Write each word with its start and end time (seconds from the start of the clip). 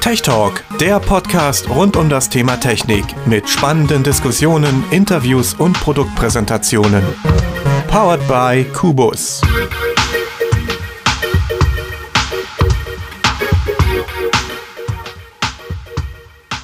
Tech 0.00 0.22
Talk, 0.22 0.64
der 0.80 0.98
Podcast 0.98 1.70
rund 1.70 1.96
um 1.96 2.08
das 2.08 2.28
Thema 2.28 2.56
Technik 2.56 3.04
mit 3.26 3.48
spannenden 3.48 4.02
Diskussionen, 4.02 4.82
Interviews 4.90 5.54
und 5.54 5.74
Produktpräsentationen. 5.74 7.04
Powered 7.86 8.26
by 8.26 8.64
Kubus. 8.72 9.40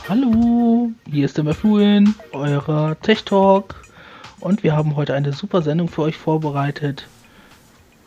Hallo, 0.09 0.91
hier 1.09 1.25
ist 1.25 1.37
der 1.37 1.45
Mefluin, 1.45 2.15
eurer 2.33 3.01
Tech 3.01 3.25
Talk. 3.25 3.77
Und 4.41 4.65
wir 4.65 4.75
haben 4.77 4.97
heute 4.97 5.15
eine 5.15 5.33
super 5.33 5.63
Sendung 5.63 5.89
für 5.89 6.03
euch 6.03 6.17
vorbereitet. 6.17 7.07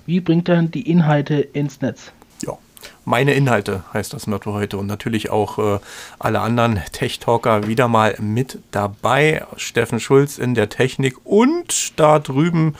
Wie 0.09 0.21
bringt 0.21 0.47
man 0.47 0.71
die 0.71 0.89
Inhalte 0.89 1.35
ins 1.35 1.81
Netz? 1.81 2.11
Ja, 2.43 2.57
meine 3.05 3.35
Inhalte 3.35 3.83
heißt 3.93 4.11
das 4.11 4.25
Motto 4.25 4.53
heute 4.53 4.79
und 4.79 4.87
natürlich 4.87 5.29
auch 5.29 5.59
äh, 5.59 5.79
alle 6.17 6.39
anderen 6.39 6.81
Tech-Talker 6.91 7.67
wieder 7.67 7.87
mal 7.87 8.15
mit 8.19 8.57
dabei. 8.71 9.45
Steffen 9.57 9.99
Schulz 9.99 10.39
in 10.39 10.55
der 10.55 10.67
Technik 10.67 11.23
und 11.25 11.99
da 11.99 12.17
drüben 12.17 12.73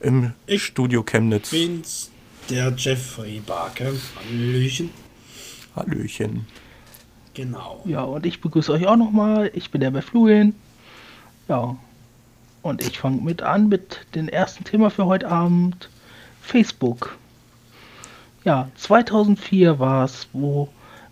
im 0.00 0.34
ich 0.46 0.62
Studio 0.62 1.02
Chemnitz. 1.02 1.52
Bin's, 1.52 2.10
der 2.50 2.74
Jeffrey 2.76 3.40
Barke. 3.40 3.94
Hallöchen. 4.16 4.90
Hallöchen. 5.74 6.46
Genau. 7.32 7.80
Ja, 7.86 8.02
und 8.02 8.26
ich 8.26 8.42
begrüße 8.42 8.70
euch 8.70 8.86
auch 8.86 8.96
nochmal. 8.96 9.50
Ich 9.54 9.70
bin 9.70 9.80
der 9.80 9.90
Befluin. 9.90 10.54
Ja. 11.48 11.78
Und 12.60 12.86
ich 12.86 12.98
fange 12.98 13.22
mit 13.22 13.40
an 13.40 13.70
mit 13.70 14.00
dem 14.14 14.28
ersten 14.28 14.64
Thema 14.64 14.90
für 14.90 15.06
heute 15.06 15.30
Abend. 15.30 15.88
Facebook. 16.44 17.16
Ja, 18.44 18.68
2004 18.76 19.78
war 19.78 20.04
es, 20.04 20.28
wo 20.32 20.68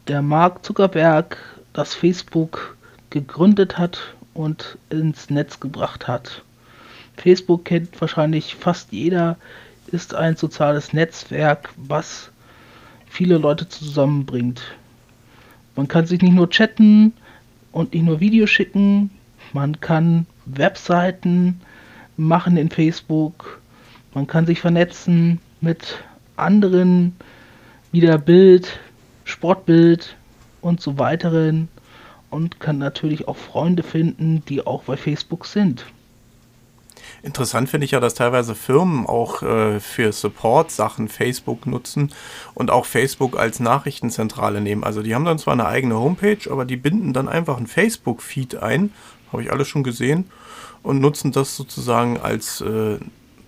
der 0.07 0.21
Mark 0.21 0.65
Zuckerberg 0.65 1.39
das 1.73 1.95
Facebook 1.95 2.77
gegründet 3.11 3.79
hat 3.79 4.15
und 4.35 4.79
ins 4.91 5.31
Netz 5.31 5.59
gebracht 5.59 6.07
hat. 6.07 6.43
Facebook 7.17 7.65
kennt 7.65 7.99
wahrscheinlich 8.01 8.55
fast 8.55 8.93
jeder, 8.93 9.37
ist 9.87 10.15
ein 10.15 10.37
soziales 10.37 10.93
Netzwerk, 10.93 11.71
was 11.77 12.31
viele 13.07 13.39
Leute 13.39 13.69
zusammenbringt. 13.69 14.63
Man 15.77 15.89
kann 15.89 16.07
sich 16.07 16.21
nicht 16.21 16.35
nur 16.35 16.51
chatten 16.51 17.15
und 17.73 17.95
nicht 17.95 18.05
nur 18.05 18.21
Videos 18.21 18.51
schicken, 18.51 19.11
man 19.55 19.81
kann 19.81 20.27
Webseiten 20.45 21.61
machen 22.17 22.59
in 22.59 22.71
Facebook, 22.71 23.62
man 24.15 24.27
kann 24.27 24.47
sich 24.47 24.61
vernetzen 24.61 25.41
mit 25.61 26.03
anderen, 26.37 27.17
wieder 27.93 28.19
Bild, 28.19 28.81
Sportbild 29.25 30.17
und 30.61 30.81
so 30.81 30.99
weiteren 30.99 31.69
und 32.31 32.61
kann 32.61 32.79
natürlich 32.79 33.29
auch 33.29 33.37
Freunde 33.37 33.83
finden, 33.83 34.43
die 34.49 34.67
auch 34.67 34.85
bei 34.85 34.97
Facebook 34.97 35.47
sind. 35.47 35.85
Interessant 37.23 37.69
finde 37.69 37.85
ich 37.85 37.93
ja, 37.93 38.01
dass 38.01 38.15
teilweise 38.15 38.55
Firmen 38.55 39.07
auch 39.07 39.43
äh, 39.43 39.79
für 39.79 40.13
Support-Sachen 40.13 41.09
Facebook 41.09 41.67
nutzen 41.67 42.13
und 42.55 42.71
auch 42.71 42.85
Facebook 42.85 43.39
als 43.39 43.61
Nachrichtenzentrale 43.61 44.61
nehmen. 44.61 44.83
Also 44.83 45.03
die 45.03 45.15
haben 45.15 45.25
dann 45.25 45.39
zwar 45.39 45.53
eine 45.53 45.67
eigene 45.67 45.97
Homepage, 45.97 46.51
aber 46.51 46.65
die 46.65 46.77
binden 46.77 47.13
dann 47.13 47.29
einfach 47.29 47.59
ein 47.59 47.69
Facebook-Feed 47.69 48.57
ein, 48.57 48.91
habe 49.31 49.43
ich 49.43 49.53
alles 49.53 49.69
schon 49.69 49.85
gesehen, 49.85 50.31
und 50.83 51.01
nutzen 51.01 51.31
das 51.31 51.57
sozusagen 51.57 52.19
als 52.19 52.61
äh, 52.61 52.99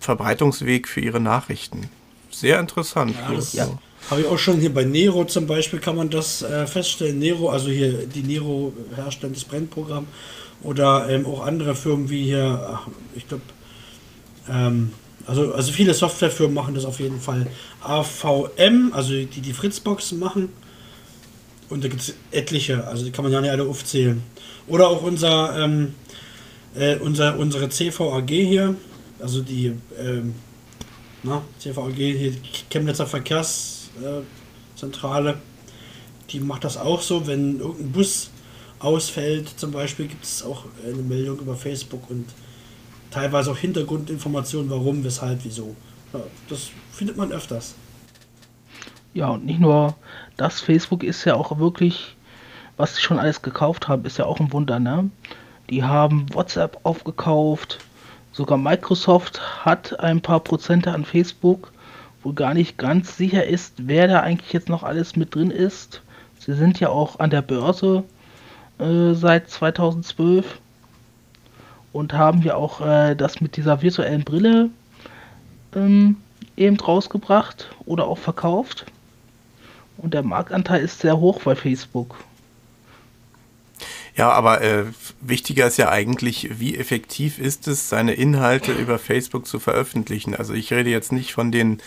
Verbreitungsweg 0.05 0.87
für 0.87 1.01
ihre 1.01 1.21
Nachrichten. 1.21 1.89
Sehr 2.31 2.61
interessant. 2.61 3.15
Ja, 3.29 3.35
das 3.35 3.53
ja. 3.53 3.69
habe 4.11 4.21
ich 4.23 4.27
auch 4.27 4.39
schon 4.39 4.61
hier 4.61 4.73
bei 4.73 4.85
Nero 4.85 5.25
zum 5.25 5.47
Beispiel, 5.47 5.79
kann 5.79 5.97
man 5.97 6.11
das 6.11 6.43
äh, 6.43 6.67
feststellen. 6.67 7.19
Nero, 7.19 7.49
also 7.49 7.71
hier 7.71 8.07
die 8.07 8.23
Nero 8.23 8.73
herstellendes 8.95 9.45
Brennprogramm 9.45 10.07
oder 10.63 11.09
ähm, 11.09 11.27
auch 11.27 11.45
andere 11.45 11.75
Firmen 11.75 12.11
wie 12.11 12.25
hier, 12.25 12.69
ach, 12.73 12.89
ich 13.15 13.27
glaube, 13.29 13.43
ähm, 14.49 14.93
also, 15.27 15.55
also 15.55 15.73
viele 15.73 15.95
Softwarefirmen 15.95 16.55
machen 16.55 16.75
das 16.75 16.85
auf 16.85 17.01
jeden 17.01 17.21
Fall. 17.21 17.47
AVM, 17.83 18.93
also 18.93 19.13
die 19.13 19.27
die 19.27 19.53
Fritzboxen 19.53 20.19
machen. 20.19 20.51
Und 21.71 21.83
da 21.83 21.89
gibt 21.89 22.03
es 22.03 22.15
etliche, 22.31 22.87
also 22.87 23.05
die 23.05 23.11
kann 23.11 23.25
man 23.25 23.33
ja 23.33 23.41
nicht 23.41 23.51
alle 23.51 23.65
aufzählen. 23.65 24.23
Oder 24.67 24.89
auch 24.89 25.03
unser, 25.03 25.57
ähm, 25.59 25.95
äh, 26.75 26.97
unser 26.97 27.39
unsere 27.39 27.71
CVAG 27.71 28.29
hier, 28.29 28.75
also 29.21 29.43
die 29.43 29.77
ähm, 29.99 30.35
na, 31.23 31.43
CVAG, 31.59 31.95
hier 31.95 32.33
Chemnitzer 32.71 33.07
Verkehrszentrale, 33.07 35.39
die 36.31 36.41
macht 36.41 36.65
das 36.65 36.77
auch 36.77 37.01
so, 37.01 37.27
wenn 37.27 37.61
irgendein 37.61 37.93
Bus 37.93 38.29
ausfällt, 38.79 39.49
zum 39.59 39.73
Beispiel, 39.73 40.07
gibt 40.07 40.25
es 40.25 40.43
auch 40.43 40.65
eine 40.85 41.03
Meldung 41.03 41.39
über 41.39 41.57
Facebook 41.57 42.11
und 42.11 42.27
teilweise 43.11 43.51
auch 43.51 43.57
Hintergrundinformationen, 43.57 44.71
warum, 44.71 45.03
weshalb, 45.05 45.41
wieso. 45.45 45.75
Ja, 46.13 46.21
das 46.49 46.71
findet 46.93 47.17
man 47.17 47.33
öfters. 47.33 47.75
Ja, 49.15 49.31
und 49.31 49.47
nicht 49.47 49.61
nur 49.61 49.97
das, 50.37 50.61
Facebook 50.61 51.03
ist 51.03 51.25
ja 51.25 51.35
auch 51.35 51.59
wirklich, 51.59 52.17
was 52.77 52.97
sie 52.97 53.03
schon 53.03 53.19
alles 53.19 53.41
gekauft 53.41 53.89
haben, 53.89 54.05
ist 54.05 54.19
ja 54.19 54.27
auch 54.27 54.41
ein 54.41 54.53
Wunder, 54.53 54.79
ne? 54.79 55.11
Die 55.71 55.83
haben 55.83 56.27
WhatsApp 56.35 56.79
aufgekauft, 56.83 57.79
sogar 58.35 58.59
Microsoft 58.59 59.65
hat 59.65 60.01
ein 60.01 60.21
paar 60.21 60.41
Prozente 60.41 60.91
an 60.93 61.05
Facebook, 61.05 61.73
wo 62.23 62.33
gar 62.33 62.53
nicht 62.53 62.77
ganz 62.77 63.17
sicher 63.17 63.47
ist, 63.47 63.75
wer 63.87 64.09
da 64.09 64.21
eigentlich 64.21 64.53
jetzt 64.53 64.69
noch 64.69 64.83
alles 64.83 65.15
mit 65.15 65.35
drin 65.35 65.51
ist. 65.51 66.03
Sie 66.41 66.53
sind 66.53 66.81
ja 66.81 66.89
auch 66.89 67.21
an 67.21 67.31
der 67.31 67.43
Börse 67.43 68.03
äh, 68.79 69.15
seit 69.15 69.49
2012 69.49 70.59
und 71.93 72.13
haben 72.13 72.43
ja 72.43 72.57
auch 72.57 72.81
äh, 72.81 73.15
das 73.15 73.41
mit 73.41 73.57
dieser 73.57 73.83
virtuellen 73.83 74.25
Brille 74.25 74.69
ähm, 75.77 76.17
eben 76.57 76.79
rausgebracht 76.79 77.71
oder 77.87 78.07
auch 78.07 78.19
verkauft. 78.19 78.85
Und 79.97 80.13
der 80.13 80.25
Marktanteil 80.25 80.83
ist 80.83 80.99
sehr 80.99 81.19
hoch 81.21 81.41
bei 81.43 81.55
Facebook. 81.55 82.17
Ja, 84.17 84.31
aber 84.31 84.61
äh, 84.61 84.85
wichtiger 85.21 85.67
ist 85.67 85.77
ja 85.77 85.89
eigentlich, 85.89 86.61
wie 86.61 86.77
effektiv 86.77 87.41
ist 87.41 87.67
es, 87.67 87.89
seine 87.89 88.15
Inhalte 88.15 88.73
über 88.73 89.01
Facebook 89.01 89.45
zu 89.45 89.59
veröffentlichen. 89.59 90.37
Also 90.37 90.55
ich 90.55 90.73
rede 90.73 90.89
jetzt 90.91 91.11
nicht 91.11 91.33
von 91.33 91.51
den 91.51 91.81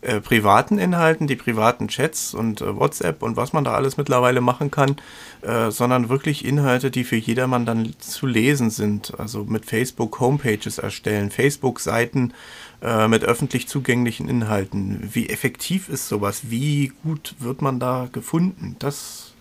äh, 0.00 0.20
privaten 0.20 0.78
Inhalten, 0.78 1.26
die 1.26 1.34
privaten 1.34 1.88
Chats 1.88 2.34
und 2.34 2.60
äh, 2.60 2.76
WhatsApp 2.76 3.20
und 3.22 3.36
was 3.36 3.52
man 3.52 3.64
da 3.64 3.72
alles 3.72 3.96
mittlerweile 3.96 4.40
machen 4.40 4.70
kann, 4.70 4.94
äh, 5.42 5.72
sondern 5.72 6.08
wirklich 6.08 6.44
Inhalte, 6.44 6.92
die 6.92 7.02
für 7.02 7.16
jedermann 7.16 7.66
dann 7.66 7.94
zu 7.98 8.26
lesen 8.26 8.70
sind. 8.70 9.18
Also 9.18 9.42
mit 9.42 9.66
Facebook 9.66 10.20
Homepages 10.20 10.78
erstellen, 10.78 11.32
Facebook-Seiten 11.32 12.32
äh, 12.80 13.08
mit 13.08 13.24
öffentlich 13.24 13.66
zugänglichen 13.66 14.28
Inhalten. 14.28 15.08
Wie 15.12 15.28
effektiv 15.28 15.88
ist 15.88 16.06
sowas? 16.06 16.42
Wie 16.50 16.92
gut 17.02 17.34
wird 17.40 17.60
man 17.60 17.80
da 17.80 18.08
gefunden? 18.12 18.76
Das 18.78 19.31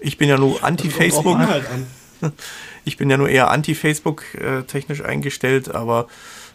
ich 0.00 0.18
bin 0.18 0.28
ja 0.28 0.38
nur 0.38 0.62
anti-Facebook. 0.62 1.38
Ich 2.86 2.96
bin 2.96 3.10
ja 3.10 3.16
nur 3.16 3.28
eher 3.28 3.50
anti-Facebook 3.50 4.22
äh, 4.36 4.62
technisch 4.62 5.02
eingestellt, 5.02 5.74
aber 5.74 6.06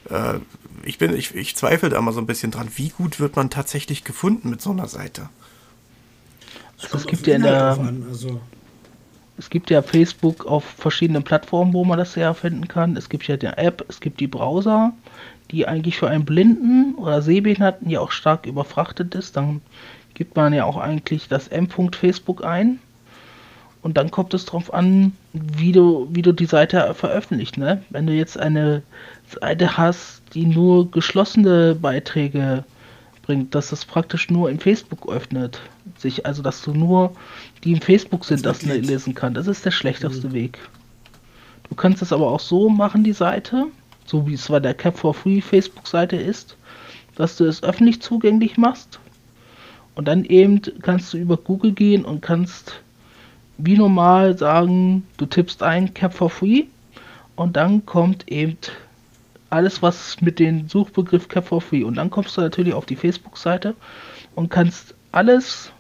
äh, 0.10 0.36
ich, 0.84 0.98
bin, 0.98 1.14
ich, 1.14 1.36
ich 1.36 1.58
zweifle 1.58 1.90
da 1.90 2.00
mal 2.00 2.14
so 2.14 2.22
ein 2.22 2.26
bisschen 2.26 2.52
dran, 2.52 2.70
wie 2.76 2.88
gut 2.88 3.20
wird 3.20 3.36
man 3.36 3.50
tatsächlich 3.50 4.06
gefunden 4.06 4.50
mit 4.50 4.62
so 4.62 4.72
einer 4.72 4.88
Seite? 4.88 5.28
Also 6.82 6.98
es 6.98 7.06
gibt 7.06 7.28
ja 7.28 7.36
in 7.36 7.44
der, 7.44 7.78
also. 8.10 8.40
es 9.38 9.50
gibt 9.50 9.70
ja 9.70 9.82
Facebook 9.82 10.46
auf 10.46 10.64
verschiedenen 10.64 11.24
Plattformen, 11.24 11.74
wo 11.74 11.84
man 11.84 12.00
das 12.00 12.16
ja 12.16 12.34
finden 12.34 12.70
kann. 12.70 12.96
Es 12.96 13.10
gibt 13.10 13.28
ja 13.28 13.36
die 13.36 13.48
App, 13.48 13.86
es 13.90 14.00
gibt 14.00 14.22
die 14.22 14.28
Browser, 14.28 14.94
die 15.52 15.68
eigentlich 15.68 15.98
für 15.98 16.10
einen 16.10 16.24
Blinden 16.24 16.96
oder 16.96 17.22
Sehbehinderten 17.22 17.90
ja 17.90 18.00
auch 18.00 18.12
stark 18.12 18.46
überfrachtet 18.46 19.16
ist. 19.16 19.36
Dann 19.36 19.62
gibt 20.14 20.38
man 20.38 20.54
ja 20.54 20.64
auch 20.64 20.78
eigentlich 20.78 21.28
das 21.28 21.50
M.Facebook 21.50 22.44
ein. 22.46 22.80
Und 23.84 23.98
dann 23.98 24.12
kommt 24.12 24.34
es 24.34 24.46
darauf 24.46 24.74
an, 24.74 25.14
wie 25.34 25.72
du, 25.72 26.08
wie 26.12 26.22
du 26.22 26.32
die 26.34 26.46
Seite 26.46 26.94
veröffentlicht. 26.94 27.58
Ne? 27.58 27.84
Wenn 27.90 28.06
du 28.06 28.14
jetzt 28.14 28.40
eine 28.40 28.84
Seite 29.28 29.78
hast, 29.78 30.22
die 30.34 30.46
nur 30.46 30.92
geschlossene 30.92 31.76
Beiträge 31.76 32.64
bringt, 33.24 33.56
dass 33.56 33.72
es 33.72 33.86
praktisch 33.86 34.30
nur 34.30 34.50
in 34.50 34.60
Facebook 34.60 35.10
öffnet, 35.10 35.60
sich, 35.98 36.26
also 36.26 36.44
dass 36.44 36.62
du 36.62 36.74
nur 36.74 37.14
die 37.64 37.72
im 37.72 37.82
Facebook 37.82 38.26
sind, 38.26 38.46
das, 38.46 38.60
das 38.60 38.72
lesen 38.72 39.16
kannst. 39.16 39.38
Das 39.38 39.48
ist 39.48 39.66
der 39.66 39.72
schlechteste 39.72 40.28
mhm. 40.28 40.34
Weg. 40.34 40.60
Du 41.70 41.76
kannst 41.76 42.02
es 42.02 42.14
aber 42.14 42.30
auch 42.30 42.40
so 42.40 42.70
machen, 42.70 43.04
die 43.04 43.14
Seite, 43.14 43.68
so 44.06 44.28
wie 44.28 44.34
es 44.34 44.48
bei 44.48 44.60
der 44.60 44.74
Cap 44.74 44.98
for 44.98 45.14
Free 45.14 45.42
Facebook-Seite 45.42 46.18
ist, 46.18 46.58
dass 47.16 47.38
du 47.38 47.46
es 47.46 47.64
öffentlich 47.64 48.02
zugänglich 48.02 48.58
machst. 48.58 49.00
Und 49.96 50.08
dann 50.08 50.26
eben 50.26 50.62
kannst 50.82 51.14
du 51.14 51.18
über 51.18 51.38
Google 51.38 51.72
gehen 51.72 52.06
und 52.06 52.22
kannst 52.22 52.82
wie 53.64 53.78
normal 53.78 54.38
sagen, 54.38 55.08
du 55.18 55.26
tippst 55.26 55.64
ein 55.64 55.94
Cap 55.94 56.14
for 56.14 56.30
Free 56.30 56.66
und 57.36 57.56
dann 57.56 57.86
kommt 57.86 58.30
eben 58.30 58.58
alles 59.50 59.82
was 59.82 60.20
mit 60.22 60.40
dem 60.40 60.68
Suchbegriff 60.68 61.28
Cap 61.28 61.48
for 61.48 61.62
Free. 61.62 61.84
Und 61.84 61.96
dann 61.96 62.10
kommst 62.10 62.38
du 62.38 62.42
natürlich 62.42 62.74
auf 62.74 62.86
die 62.86 62.96
Facebook-Seite 62.96 63.76
und 64.36 64.50
kannst 64.50 64.96
alles 65.12 65.72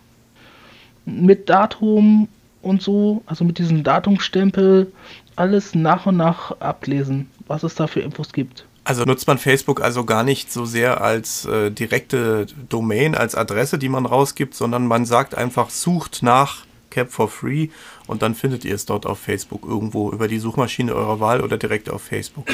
mit 1.05 1.49
Datum 1.49 2.27
und 2.61 2.81
so, 2.81 3.23
also 3.25 3.43
mit 3.43 3.57
diesem 3.57 3.83
Datumstempel, 3.83 4.91
alles 5.35 5.73
nach 5.73 6.05
und 6.05 6.17
nach 6.17 6.59
ablesen, 6.59 7.29
was 7.47 7.63
es 7.63 7.75
da 7.75 7.87
für 7.87 8.01
Infos 8.01 8.33
gibt. 8.33 8.65
Also 8.83 9.03
nutzt 9.03 9.27
man 9.27 9.37
Facebook 9.37 9.81
also 9.81 10.05
gar 10.05 10.23
nicht 10.23 10.51
so 10.51 10.65
sehr 10.65 11.01
als 11.01 11.45
äh, 11.45 11.71
direkte 11.71 12.47
Domain, 12.69 13.15
als 13.15 13.35
Adresse, 13.35 13.77
die 13.77 13.89
man 13.89 14.05
rausgibt, 14.05 14.55
sondern 14.55 14.87
man 14.87 15.05
sagt 15.05 15.35
einfach, 15.35 15.69
sucht 15.69 16.23
nach 16.23 16.65
Cap 16.91 17.11
for 17.11 17.27
Free 17.27 17.69
und 18.05 18.21
dann 18.21 18.35
findet 18.35 18.63
ihr 18.65 18.75
es 18.75 18.85
dort 18.85 19.07
auf 19.07 19.19
Facebook 19.19 19.63
irgendwo 19.65 20.11
über 20.11 20.27
die 20.27 20.37
Suchmaschine 20.37 20.93
eurer 20.93 21.19
Wahl 21.19 21.41
oder 21.41 21.57
direkt 21.57 21.89
auf 21.89 22.03
Facebook. 22.03 22.47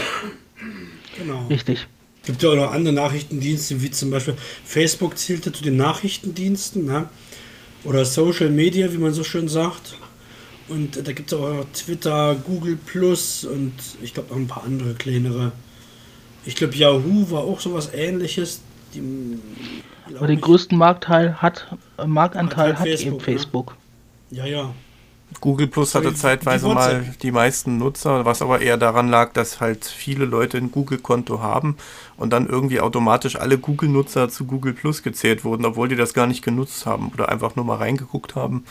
Genau. 1.17 1.47
Richtig. 1.47 1.87
Es 2.21 2.27
gibt 2.27 2.43
ja 2.43 2.49
auch 2.49 2.55
noch 2.55 2.71
andere 2.71 2.93
Nachrichtendienste, 2.93 3.81
wie 3.81 3.91
zum 3.91 4.11
Beispiel 4.11 4.35
Facebook 4.63 5.17
zählte 5.17 5.51
zu 5.51 5.63
den 5.63 5.77
Nachrichtendiensten, 5.77 6.85
ne? 6.85 7.09
oder 7.83 8.05
Social 8.05 8.49
Media, 8.49 8.91
wie 8.91 8.97
man 8.97 9.13
so 9.13 9.23
schön 9.23 9.47
sagt. 9.47 9.95
Und 10.67 11.07
da 11.07 11.13
gibt 11.13 11.31
es 11.31 11.37
auch 11.37 11.63
Twitter, 11.73 12.35
Google 12.35 12.75
Plus 12.75 13.45
und 13.45 13.73
ich 14.01 14.13
glaube 14.13 14.29
noch 14.29 14.37
ein 14.37 14.47
paar 14.47 14.63
andere 14.63 14.93
kleinere. 14.95 15.53
Ich 16.45 16.55
glaube, 16.55 16.75
Yahoo 16.75 17.31
war 17.31 17.41
auch 17.41 17.61
sowas 17.61 17.91
ähnliches. 17.93 18.61
Die, 18.93 19.01
Aber 20.15 20.27
den 20.27 20.41
größten 20.41 20.77
Marktteil 20.77 21.41
hat, 21.41 21.67
äh, 21.97 22.05
Marktanteil 22.05 22.73
hat, 22.73 22.79
halt 22.79 22.79
hat 22.79 22.87
Facebook, 22.87 23.13
eben 23.13 23.21
Facebook. 23.21 23.75
Ja, 24.31 24.45
ja. 24.45 24.73
Google 25.41 25.67
Plus 25.67 25.93
hatte 25.93 26.13
zeitweise 26.13 26.67
mal 26.67 27.13
die 27.21 27.31
meisten 27.31 27.77
Nutzer, 27.77 28.25
was 28.25 28.41
aber 28.41 28.61
eher 28.61 28.77
daran 28.77 29.09
lag, 29.09 29.33
dass 29.33 29.59
halt 29.59 29.85
viele 29.85 30.25
Leute 30.25 30.57
ein 30.57 30.71
Google-Konto 30.71 31.41
haben 31.41 31.75
und 32.15 32.31
dann 32.31 32.47
irgendwie 32.47 32.79
automatisch 32.79 33.35
alle 33.35 33.57
Google-Nutzer 33.57 34.29
zu 34.29 34.45
Google 34.45 34.73
Plus 34.73 35.03
gezählt 35.03 35.43
wurden, 35.43 35.65
obwohl 35.65 35.89
die 35.89 35.97
das 35.97 36.13
gar 36.13 36.27
nicht 36.27 36.43
genutzt 36.43 36.85
haben 36.85 37.11
oder 37.13 37.29
einfach 37.29 37.55
nur 37.55 37.65
mal 37.65 37.75
reingeguckt 37.75 38.35
haben, 38.35 38.63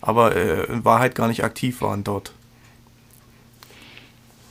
aber 0.00 0.34
äh, 0.34 0.64
in 0.64 0.84
Wahrheit 0.84 1.14
gar 1.14 1.28
nicht 1.28 1.44
aktiv 1.44 1.80
waren 1.80 2.02
dort. 2.02 2.32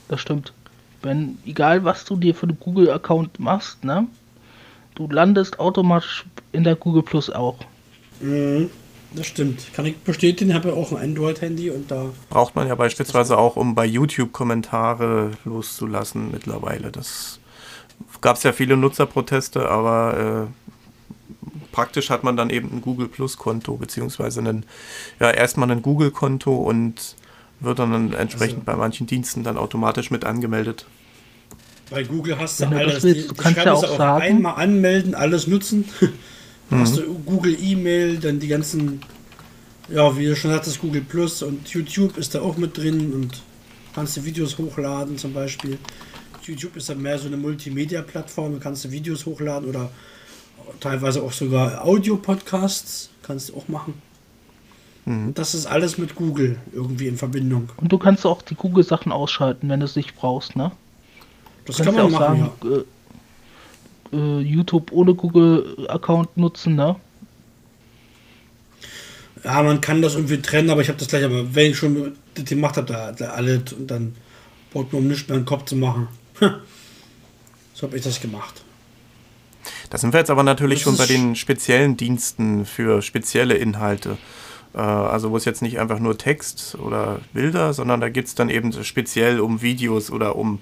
Das 0.08 0.20
stimmt. 0.20 0.54
Wenn, 1.02 1.38
egal 1.44 1.84
was 1.84 2.04
du 2.04 2.16
dir 2.16 2.34
für 2.34 2.46
den 2.46 2.58
Google-Account 2.58 3.38
machst, 3.38 3.84
ne, 3.84 4.06
du 4.94 5.08
landest 5.08 5.60
automatisch 5.60 6.24
in 6.52 6.64
der 6.64 6.74
Google 6.74 7.02
Plus 7.02 7.30
auch. 7.30 7.58
Mhm. 8.20 8.70
Das 9.12 9.26
stimmt. 9.26 9.72
Kann 9.74 9.86
ich 9.86 9.96
bestätigen, 9.96 10.54
habe 10.54 10.68
ja 10.68 10.74
auch 10.74 10.92
ein 10.92 10.98
Android-Handy 10.98 11.70
und 11.70 11.90
da. 11.90 12.10
Braucht 12.28 12.54
man 12.54 12.68
ja 12.68 12.74
beispielsweise 12.76 13.36
auch, 13.36 13.56
um 13.56 13.74
bei 13.74 13.84
YouTube 13.84 14.32
Kommentare 14.32 15.32
loszulassen 15.44 16.30
mittlerweile. 16.30 16.92
Das 16.92 17.40
gab 18.20 18.36
es 18.36 18.44
ja 18.44 18.52
viele 18.52 18.76
Nutzerproteste, 18.76 19.68
aber 19.68 20.48
äh, 20.48 21.36
praktisch 21.72 22.10
hat 22.10 22.22
man 22.22 22.36
dann 22.36 22.50
eben 22.50 22.70
ein 22.72 22.80
Google 22.82 23.08
Plus 23.08 23.36
Konto, 23.36 23.76
beziehungsweise 23.76 24.40
einen, 24.40 24.64
ja, 25.18 25.30
erstmal 25.30 25.70
ein 25.70 25.82
Google 25.82 26.12
Konto 26.12 26.54
und 26.54 27.16
wird 27.58 27.78
dann 27.80 28.12
entsprechend 28.12 28.60
also, 28.60 28.66
bei 28.66 28.76
manchen 28.76 29.06
Diensten 29.06 29.42
dann 29.42 29.58
automatisch 29.58 30.10
mit 30.10 30.24
angemeldet. 30.24 30.86
Bei 31.90 32.04
Google 32.04 32.38
hast 32.38 32.60
du 32.60 32.66
alles. 32.66 33.02
Willst, 33.02 33.30
du 33.30 33.34
kannst 33.34 33.58
ja 33.58 33.72
auch, 33.72 33.82
auch 33.82 33.96
sagen, 33.96 34.22
einmal 34.22 34.54
anmelden, 34.54 35.16
alles 35.16 35.48
nutzen. 35.48 35.88
mhm. 36.70 36.80
Hast 36.80 36.96
du 36.96 37.14
Google 37.26 37.56
E-Mail, 37.60 38.18
dann 38.18 38.38
die 38.40 38.48
ganzen, 38.48 39.00
ja, 39.88 40.16
wie 40.16 40.26
du 40.26 40.36
schon 40.36 40.52
hattest, 40.52 40.80
Google 40.80 41.02
Plus 41.02 41.42
und 41.42 41.68
YouTube 41.68 42.16
ist 42.16 42.34
da 42.34 42.40
auch 42.40 42.56
mit 42.56 42.76
drin 42.76 43.12
und 43.12 43.42
kannst 43.94 44.16
du 44.16 44.24
Videos 44.24 44.56
hochladen 44.58 45.18
zum 45.18 45.32
Beispiel. 45.32 45.78
YouTube 46.42 46.76
ist 46.76 46.88
dann 46.88 47.02
mehr 47.02 47.18
so 47.18 47.26
eine 47.26 47.36
Multimedia-Plattform, 47.36 48.54
da 48.54 48.58
kannst 48.58 48.84
du 48.84 48.90
Videos 48.90 49.26
hochladen 49.26 49.68
oder 49.68 49.90
teilweise 50.80 51.22
auch 51.22 51.32
sogar 51.32 51.84
Audio-Podcasts, 51.84 53.10
kannst 53.22 53.50
du 53.50 53.56
auch 53.56 53.68
machen. 53.68 53.94
Mhm. 55.04 55.34
Das 55.34 55.54
ist 55.54 55.66
alles 55.66 55.98
mit 55.98 56.14
Google 56.14 56.58
irgendwie 56.72 57.08
in 57.08 57.16
Verbindung. 57.16 57.70
Und 57.76 57.92
du 57.92 57.98
kannst 57.98 58.26
auch 58.26 58.42
die 58.42 58.54
Google-Sachen 58.54 59.12
ausschalten, 59.12 59.68
wenn 59.68 59.80
du 59.80 59.86
es 59.86 59.96
nicht 59.96 60.14
brauchst, 60.14 60.56
ne? 60.56 60.72
Das 61.66 61.78
kann 61.78 61.94
man 61.94 62.06
auch 62.06 62.10
machen, 62.10 62.38
sagen, 62.38 62.50
ja. 62.64 62.70
äh, 62.78 62.84
YouTube 64.16 64.92
ohne 64.92 65.14
Google-Account 65.14 66.36
nutzen, 66.36 66.74
ne? 66.74 66.96
Ja, 69.44 69.62
man 69.62 69.80
kann 69.80 70.02
das 70.02 70.14
irgendwie 70.14 70.42
trennen, 70.42 70.70
aber 70.70 70.82
ich 70.82 70.88
habe 70.88 70.98
das 70.98 71.08
gleich, 71.08 71.24
aber 71.24 71.54
wenn 71.54 71.70
ich 71.70 71.78
schon 71.78 72.12
das 72.34 72.44
gemacht 72.44 72.76
habe, 72.76 72.86
da, 72.86 73.12
da 73.12 73.30
alle, 73.30 73.62
und 73.78 73.90
dann 73.90 74.14
braucht 74.72 74.92
man 74.92 75.02
um 75.02 75.08
nichts 75.08 75.28
mehr 75.28 75.38
den 75.38 75.46
Kopf 75.46 75.64
zu 75.64 75.76
machen. 75.76 76.08
so 77.74 77.86
habe 77.86 77.96
ich 77.96 78.02
das 78.02 78.20
gemacht. 78.20 78.62
Da 79.88 79.98
sind 79.98 80.12
wir 80.12 80.20
jetzt 80.20 80.30
aber 80.30 80.42
natürlich 80.42 80.82
schon 80.82 80.96
bei 80.96 81.06
den 81.06 81.36
speziellen 81.36 81.96
Diensten 81.96 82.66
für 82.66 83.02
spezielle 83.02 83.54
Inhalte. 83.54 84.18
Äh, 84.74 84.78
also 84.78 85.30
wo 85.30 85.36
es 85.36 85.44
jetzt 85.44 85.62
nicht 85.62 85.78
einfach 85.78 85.98
nur 85.98 86.16
Text 86.18 86.76
oder 86.76 87.20
Bilder, 87.32 87.72
sondern 87.72 88.00
da 88.00 88.08
geht 88.08 88.26
es 88.26 88.34
dann 88.34 88.50
eben 88.50 88.72
speziell 88.84 89.40
um 89.40 89.62
Videos 89.62 90.10
oder 90.10 90.36
um 90.36 90.60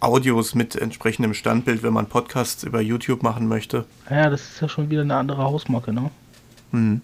Audios 0.00 0.54
mit 0.54 0.76
entsprechendem 0.76 1.34
Standbild, 1.34 1.82
wenn 1.82 1.92
man 1.92 2.06
Podcasts 2.06 2.62
über 2.62 2.80
YouTube 2.80 3.22
machen 3.22 3.48
möchte. 3.48 3.84
Ja, 4.10 4.30
das 4.30 4.42
ist 4.42 4.60
ja 4.60 4.68
schon 4.68 4.90
wieder 4.90 5.02
eine 5.02 5.16
andere 5.16 5.42
Hausmarke, 5.42 5.92
ne? 5.92 6.10
Mhm. 6.70 7.02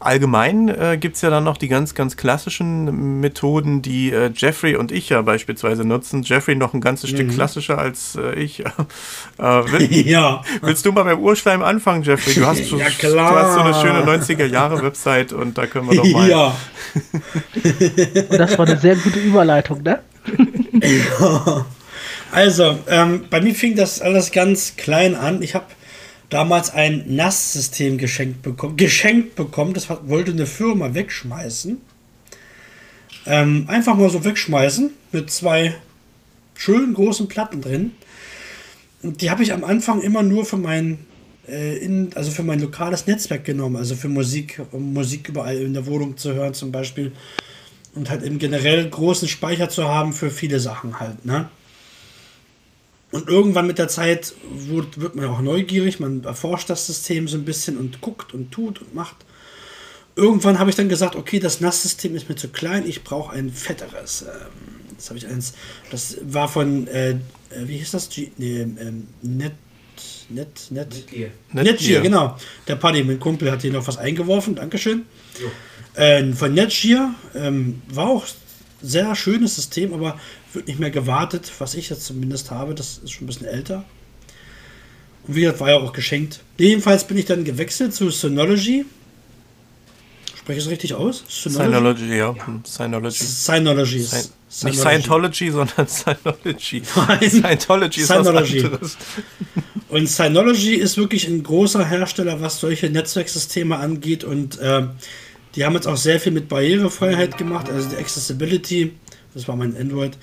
Allgemein 0.00 0.68
äh, 0.68 0.96
gibt 0.96 1.16
es 1.16 1.22
ja 1.22 1.30
dann 1.30 1.42
noch 1.42 1.56
die 1.56 1.66
ganz, 1.66 1.94
ganz 1.94 2.16
klassischen 2.16 3.18
Methoden, 3.20 3.82
die 3.82 4.12
äh, 4.12 4.30
Jeffrey 4.32 4.76
und 4.76 4.92
ich 4.92 5.08
ja 5.08 5.22
beispielsweise 5.22 5.84
nutzen. 5.84 6.22
Jeffrey 6.22 6.54
noch 6.54 6.72
ein 6.72 6.80
ganzes 6.80 7.10
mhm. 7.10 7.16
Stück 7.16 7.34
klassischer 7.34 7.78
als 7.78 8.14
äh, 8.14 8.34
ich. 8.34 8.60
äh, 9.38 9.42
will, 9.42 9.90
ja. 10.06 10.42
Willst 10.62 10.86
du 10.86 10.92
mal 10.92 11.02
beim 11.02 11.18
Urschleim 11.18 11.62
anfangen, 11.64 12.04
Jeffrey? 12.04 12.34
Du 12.34 12.46
hast, 12.46 12.70
ja, 12.70 12.90
klar. 12.90 13.32
Du 13.32 13.38
hast 13.38 13.54
so 13.54 13.60
eine 13.60 13.74
schöne 13.74 14.04
90er-Jahre-Website 14.04 15.32
und 15.32 15.58
da 15.58 15.66
können 15.66 15.90
wir 15.90 15.96
doch 15.96 16.08
mal. 16.12 16.28
Ja. 16.28 16.56
und 18.30 18.38
das 18.38 18.56
war 18.56 18.68
eine 18.68 18.78
sehr 18.78 18.94
gute 18.94 19.18
Überleitung, 19.18 19.82
ne? 19.82 19.98
Also, 22.30 22.78
ähm, 22.88 23.24
bei 23.30 23.40
mir 23.40 23.54
fing 23.54 23.74
das 23.74 24.00
alles 24.00 24.32
ganz 24.32 24.76
klein 24.76 25.14
an. 25.14 25.42
Ich 25.42 25.54
habe 25.54 25.66
damals 26.28 26.70
ein 26.70 27.04
NAS-System 27.06 27.96
geschenkt 27.98 28.42
bekommen. 28.42 28.76
Geschenkt 28.76 29.34
bekommen, 29.34 29.72
das 29.72 29.88
wollte 29.88 30.32
eine 30.32 30.46
Firma 30.46 30.92
wegschmeißen. 30.94 31.80
Ähm, 33.26 33.64
einfach 33.68 33.94
mal 33.94 34.10
so 34.10 34.24
wegschmeißen 34.24 34.90
mit 35.12 35.30
zwei 35.30 35.74
schönen 36.54 36.94
großen 36.94 37.28
Platten 37.28 37.60
drin. 37.60 37.92
Und 39.02 39.22
die 39.22 39.30
habe 39.30 39.42
ich 39.42 39.52
am 39.52 39.64
Anfang 39.64 40.02
immer 40.02 40.22
nur 40.22 40.44
für 40.44 40.56
mein, 40.56 40.98
äh, 41.46 41.78
in, 41.78 42.10
also 42.14 42.30
für 42.30 42.42
mein 42.42 42.60
lokales 42.60 43.06
Netzwerk 43.06 43.44
genommen, 43.44 43.76
also 43.76 43.94
für 43.94 44.08
Musik, 44.08 44.60
um 44.72 44.92
Musik 44.92 45.28
überall 45.28 45.56
in 45.56 45.72
der 45.72 45.86
Wohnung 45.86 46.16
zu 46.16 46.34
hören 46.34 46.52
zum 46.52 46.72
Beispiel. 46.72 47.12
Und 47.94 48.10
halt 48.10 48.22
im 48.22 48.38
generell 48.38 48.88
großen 48.88 49.28
Speicher 49.28 49.68
zu 49.68 49.88
haben 49.88 50.12
für 50.12 50.30
viele 50.30 50.60
Sachen 50.60 51.00
halt, 51.00 51.24
ne? 51.24 51.48
Und 53.10 53.28
irgendwann 53.28 53.66
mit 53.66 53.78
der 53.78 53.88
Zeit 53.88 54.34
wird, 54.50 55.00
wird 55.00 55.16
man 55.16 55.26
auch 55.26 55.40
neugierig, 55.40 55.98
man 55.98 56.24
erforscht 56.24 56.68
das 56.68 56.86
System 56.86 57.26
so 57.26 57.38
ein 57.38 57.44
bisschen 57.44 57.78
und 57.78 58.02
guckt 58.02 58.34
und 58.34 58.50
tut 58.50 58.82
und 58.82 58.94
macht. 58.94 59.16
Irgendwann 60.14 60.58
habe 60.58 60.68
ich 60.68 60.76
dann 60.76 60.88
gesagt, 60.88 61.16
okay, 61.16 61.38
das 61.38 61.60
NAS-System 61.60 62.14
ist 62.16 62.28
mir 62.28 62.36
zu 62.36 62.48
klein, 62.48 62.86
ich 62.86 63.04
brauche 63.04 63.32
ein 63.32 63.50
fetteres. 63.50 64.22
Ähm, 64.22 64.96
das 64.96 65.08
habe 65.08 65.18
ich 65.18 65.26
eins, 65.26 65.54
das 65.90 66.18
war 66.22 66.48
von, 66.48 66.86
äh, 66.88 67.10
äh 67.10 67.16
wie 67.62 67.78
hieß 67.78 67.92
das? 67.92 68.10
G 68.10 68.30
nee, 68.36 68.60
ähm, 68.60 69.06
Net, 69.22 69.52
Net, 70.28 70.48
Net, 70.70 70.88
Netgear. 70.90 71.30
Netgear, 71.52 72.02
genau. 72.02 72.36
Der 72.66 72.76
Paddy, 72.76 73.04
mein 73.04 73.18
Kumpel, 73.18 73.50
hat 73.50 73.62
hier 73.62 73.72
noch 73.72 73.86
was 73.86 73.98
eingeworfen, 73.98 74.54
Dankeschön. 74.54 75.06
Äh, 75.94 76.32
von 76.32 76.52
Netgear 76.54 77.14
ähm, 77.34 77.82
war 77.88 78.08
auch 78.08 78.26
sehr 78.82 79.14
schönes 79.14 79.56
System, 79.56 79.92
aber 79.92 80.18
wird 80.52 80.68
nicht 80.68 80.78
mehr 80.78 80.90
gewartet, 80.90 81.50
was 81.58 81.74
ich 81.74 81.90
jetzt 81.90 82.04
zumindest 82.04 82.50
habe. 82.50 82.74
Das 82.74 82.98
ist 82.98 83.12
schon 83.12 83.24
ein 83.24 83.26
bisschen 83.26 83.46
älter. 83.46 83.84
Und 85.26 85.34
wie 85.34 85.42
gesagt, 85.42 85.60
war 85.60 85.70
ja 85.70 85.76
auch 85.76 85.92
geschenkt. 85.92 86.40
Jedenfalls 86.56 87.06
bin 87.06 87.18
ich 87.18 87.26
dann 87.26 87.44
gewechselt 87.44 87.94
zu 87.94 88.10
Synology. 88.10 88.84
Spreche 90.36 90.58
ich 90.60 90.64
es 90.64 90.70
richtig 90.70 90.94
aus? 90.94 91.24
Synology, 91.28 92.06
Synology 92.06 92.16
ja. 92.16 92.34
Synology. 92.64 93.24
Synology. 93.24 94.00
Sci 94.00 94.28
Nicht 94.64 94.78
Scientology, 94.78 95.50
sondern 95.50 95.86
Synology. 95.86 96.82
Nein. 96.96 97.30
Scientology 97.30 98.00
ist 98.00 98.06
Synology. 98.06 98.62
was 98.62 98.64
anderes. 98.64 98.96
Und 99.88 100.08
Synology 100.08 100.74
ist 100.74 100.98
wirklich 100.98 101.26
ein 101.26 101.42
großer 101.42 101.84
Hersteller, 101.84 102.40
was 102.40 102.60
solche 102.60 102.90
Netzwerksysteme 102.90 103.78
angeht. 103.78 104.22
Und 104.22 104.58
äh, 104.58 104.82
die 105.54 105.64
haben 105.64 105.74
jetzt 105.74 105.88
auch 105.88 105.96
sehr 105.96 106.20
viel 106.20 106.32
mit 106.32 106.48
Barrierefreiheit 106.48 107.38
gemacht, 107.38 107.70
also 107.70 107.88
die 107.88 107.96
Accessibility 107.96 108.92
das 109.34 109.46
war 109.46 109.56
mein 109.56 109.76
Android, 109.76 110.16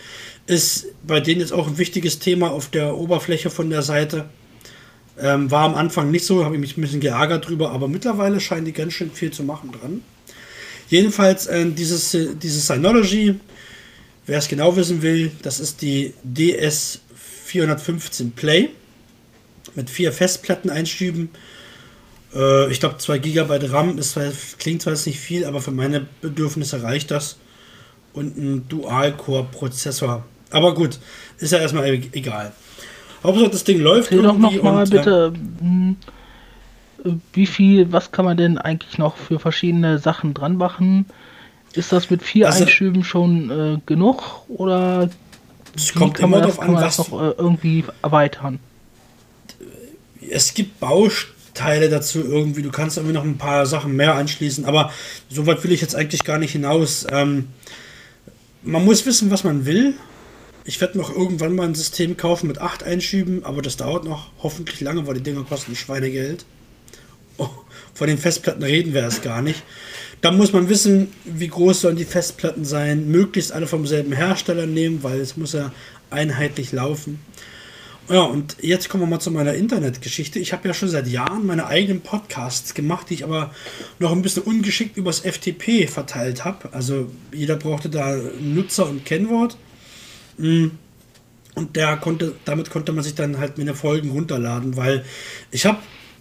ist 0.47 0.87
bei 1.05 1.19
denen 1.19 1.39
jetzt 1.39 1.53
auch 1.53 1.67
ein 1.67 1.77
wichtiges 1.77 2.19
Thema 2.19 2.51
auf 2.51 2.69
der 2.69 2.97
Oberfläche 2.97 3.49
von 3.49 3.69
der 3.69 3.81
Seite. 3.81 4.25
Ähm, 5.17 5.49
war 5.49 5.63
am 5.63 5.75
Anfang 5.75 6.11
nicht 6.11 6.25
so, 6.25 6.43
habe 6.43 6.55
ich 6.55 6.61
mich 6.61 6.75
ein 6.75 6.81
bisschen 6.81 6.99
geärgert 6.99 7.47
drüber, 7.47 7.71
aber 7.71 7.87
mittlerweile 7.87 8.41
scheinen 8.41 8.65
die 8.65 8.73
ganz 8.73 8.93
schön 8.93 9.11
viel 9.11 9.31
zu 9.31 9.43
machen 9.43 9.71
dran. 9.71 10.01
Jedenfalls 10.89 11.47
äh, 11.47 11.65
dieses, 11.71 12.17
dieses 12.41 12.67
Synology 12.67 13.35
Wer 14.27 14.39
es 14.39 14.47
genau 14.47 14.75
wissen 14.75 15.03
will, 15.03 15.31
das 15.43 15.59
ist 15.59 15.83
die 15.83 16.15
DS415 16.27 18.31
Play 18.35 18.69
mit 19.75 19.89
vier 19.89 20.11
Festplatteneinschüben. 20.11 21.29
Äh, 22.33 22.71
ich 22.71 22.79
glaube, 22.79 22.97
2 22.97 23.17
GB 23.19 23.59
RAM 23.67 23.97
ist, 23.97 24.17
klingt 24.59 24.81
zwar 24.81 24.93
jetzt 24.93 25.05
nicht 25.05 25.19
viel, 25.19 25.45
aber 25.45 25.61
für 25.61 25.71
meine 25.71 26.05
Bedürfnisse 26.21 26.83
reicht 26.83 27.11
das. 27.11 27.37
Und 28.13 28.37
ein 28.37 28.67
Dual-Core-Prozessor. 28.69 30.23
Aber 30.51 30.73
gut, 30.73 30.99
ist 31.37 31.51
ja 31.51 31.59
erstmal 31.59 31.87
e-, 31.87 32.09
egal. 32.13 32.53
Hauptsache 33.23 33.49
das 33.49 33.63
Ding 33.63 33.79
läuft 33.79 34.11
Erzähl 34.11 34.23
doch 34.23 34.37
noch 34.37 34.63
mal 34.63 34.85
bitte, 34.85 35.33
hm, 35.59 35.97
wie 37.33 37.45
viel, 37.45 37.91
was 37.91 38.11
kann 38.11 38.25
man 38.25 38.37
denn 38.37 38.57
eigentlich 38.57 38.97
noch 38.97 39.17
für 39.17 39.39
verschiedene 39.39 39.99
Sachen 39.99 40.33
dran 40.33 40.57
machen? 40.57 41.05
Ist 41.73 41.91
das 41.91 42.09
mit 42.09 42.23
vier 42.23 42.47
also, 42.47 42.63
Einschüben 42.63 43.03
schon 43.03 43.49
äh, 43.49 43.77
genug 43.85 44.43
oder 44.47 45.09
es 45.75 45.93
kommt 45.93 46.15
kann 46.15 46.29
immer 46.29 46.39
man 46.39 46.47
das, 46.47 46.59
an, 46.59 46.73
was 46.75 46.97
noch 46.97 47.21
äh, 47.21 47.31
irgendwie 47.37 47.83
erweitern? 48.01 48.59
Es 50.29 50.53
gibt 50.53 50.79
Bausteine 50.79 51.89
dazu 51.89 52.23
irgendwie. 52.23 52.61
Du 52.61 52.71
kannst 52.71 52.97
irgendwie 52.97 53.13
noch 53.13 53.23
ein 53.23 53.37
paar 53.37 53.65
Sachen 53.65 53.95
mehr 53.95 54.15
anschließen, 54.15 54.65
aber 54.65 54.91
so 55.29 55.45
weit 55.47 55.63
will 55.63 55.71
ich 55.71 55.81
jetzt 55.81 55.95
eigentlich 55.95 56.23
gar 56.23 56.37
nicht 56.37 56.51
hinaus. 56.51 57.05
Ähm, 57.11 57.49
man 58.63 58.83
muss 58.83 59.05
wissen, 59.05 59.31
was 59.31 59.43
man 59.43 59.65
will. 59.65 59.95
Ich 60.67 60.81
werde 60.81 60.97
noch 60.97 61.15
irgendwann 61.15 61.55
mal 61.55 61.67
ein 61.67 61.75
System 61.75 62.17
kaufen 62.17 62.47
mit 62.47 62.57
acht 62.57 62.83
Einschüben, 62.83 63.45
aber 63.45 63.61
das 63.61 63.77
dauert 63.77 64.03
noch 64.03 64.31
hoffentlich 64.41 64.81
lange, 64.81 65.05
weil 65.05 65.13
die 65.15 65.23
Dinger 65.23 65.43
kosten 65.43 65.75
Schweinegeld. 65.75 66.45
Oh, 67.37 67.49
von 67.93 68.07
den 68.07 68.17
Festplatten 68.17 68.63
reden 68.63 68.93
wir 68.93 69.01
erst 69.01 69.21
gar 69.21 69.43
nicht. 69.43 69.61
Da 70.21 70.31
muss 70.31 70.53
man 70.53 70.69
wissen, 70.69 71.09
wie 71.23 71.49
groß 71.49 71.81
sollen 71.81 71.97
die 71.97 72.05
Festplatten 72.05 72.65
sein. 72.65 73.09
Möglichst 73.11 73.51
alle 73.51 73.67
vom 73.67 73.85
selben 73.85 74.11
Hersteller 74.11 74.65
nehmen, 74.65 75.03
weil 75.03 75.19
es 75.19 75.37
muss 75.37 75.53
ja 75.53 75.71
einheitlich 76.09 76.71
laufen. 76.71 77.19
Ja, 78.07 78.21
und 78.21 78.57
jetzt 78.61 78.89
kommen 78.89 79.01
wir 79.01 79.07
mal 79.07 79.19
zu 79.19 79.31
meiner 79.31 79.55
Internetgeschichte. 79.55 80.37
Ich 80.37 80.53
habe 80.53 80.67
ja 80.67 80.75
schon 80.75 80.89
seit 80.89 81.07
Jahren 81.07 81.47
meine 81.47 81.65
eigenen 81.65 82.01
Podcasts 82.01 82.75
gemacht, 82.75 83.09
die 83.09 83.15
ich 83.15 83.23
aber 83.23 83.51
noch 83.97 84.11
ein 84.11 84.21
bisschen 84.21 84.43
ungeschickt 84.43 84.95
übers 84.95 85.21
FTP 85.21 85.87
verteilt 85.89 86.45
habe. 86.45 86.71
Also 86.71 87.11
jeder 87.33 87.55
brauchte 87.55 87.89
da 87.89 88.15
Nutzer 88.39 88.87
und 88.87 89.05
Kennwort. 89.05 89.57
Mm. 90.37 90.67
Und 91.55 91.75
der 91.75 91.97
konnte, 91.97 92.35
damit 92.43 92.69
konnte 92.69 92.91
man 92.91 93.03
sich 93.03 93.15
dann 93.15 93.39
halt 93.39 93.57
meine 93.57 93.73
Folgen 93.73 94.11
runterladen, 94.11 94.75
weil 94.75 95.05
ich 95.51 95.65
habe 95.65 95.79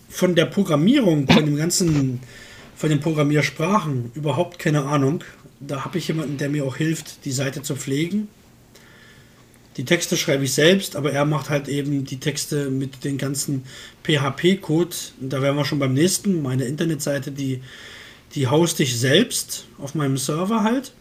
von 0.09 0.37
der 0.37 0.47
Programmierung, 0.47 1.29
von 1.29 1.45
dem 1.45 1.57
ganzen 1.57 2.21
von 2.77 2.89
den 2.89 3.01
Programmiersprachen 3.01 4.13
überhaupt 4.15 4.59
keine 4.59 4.85
Ahnung. 4.85 5.23
Da 5.61 5.85
habe 5.85 5.99
ich 5.99 6.09
jemanden, 6.09 6.39
der 6.39 6.49
mir 6.49 6.65
auch 6.65 6.77
hilft, 6.77 7.25
die 7.25 7.33
Seite 7.33 7.63
zu 7.63 7.77
pflegen. 7.77 8.29
Die 9.77 9.85
Texte 9.85 10.17
schreibe 10.17 10.45
ich 10.45 10.53
selbst, 10.53 10.95
aber 10.95 11.13
er 11.13 11.25
macht 11.25 11.51
halt 11.51 11.67
eben 11.67 12.05
die 12.05 12.21
Texte 12.21 12.71
mit 12.71 13.03
den 13.03 13.19
ganzen 13.19 13.65
PHP-Code. 14.05 14.95
Da 15.21 15.43
wären 15.43 15.57
wir 15.57 15.65
schon 15.65 15.81
beim 15.81 15.95
nächsten. 15.95 16.43
Meine 16.43 16.63
Internetseite, 16.65 17.33
die, 17.33 17.61
die 18.35 18.47
hoste 18.47 18.85
ich 18.85 18.97
selbst 18.97 19.67
auf 19.79 19.97
meinem 19.97 20.17
Server 20.17 20.63
halt. 20.63 20.93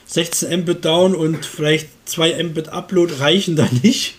16 0.05 0.61
Mbit 0.61 0.85
down 0.85 1.15
und 1.15 1.45
vielleicht 1.45 1.89
2 2.05 2.43
Mbit 2.43 2.69
Upload 2.69 3.13
reichen 3.19 3.55
da 3.55 3.67
nicht. 3.83 4.15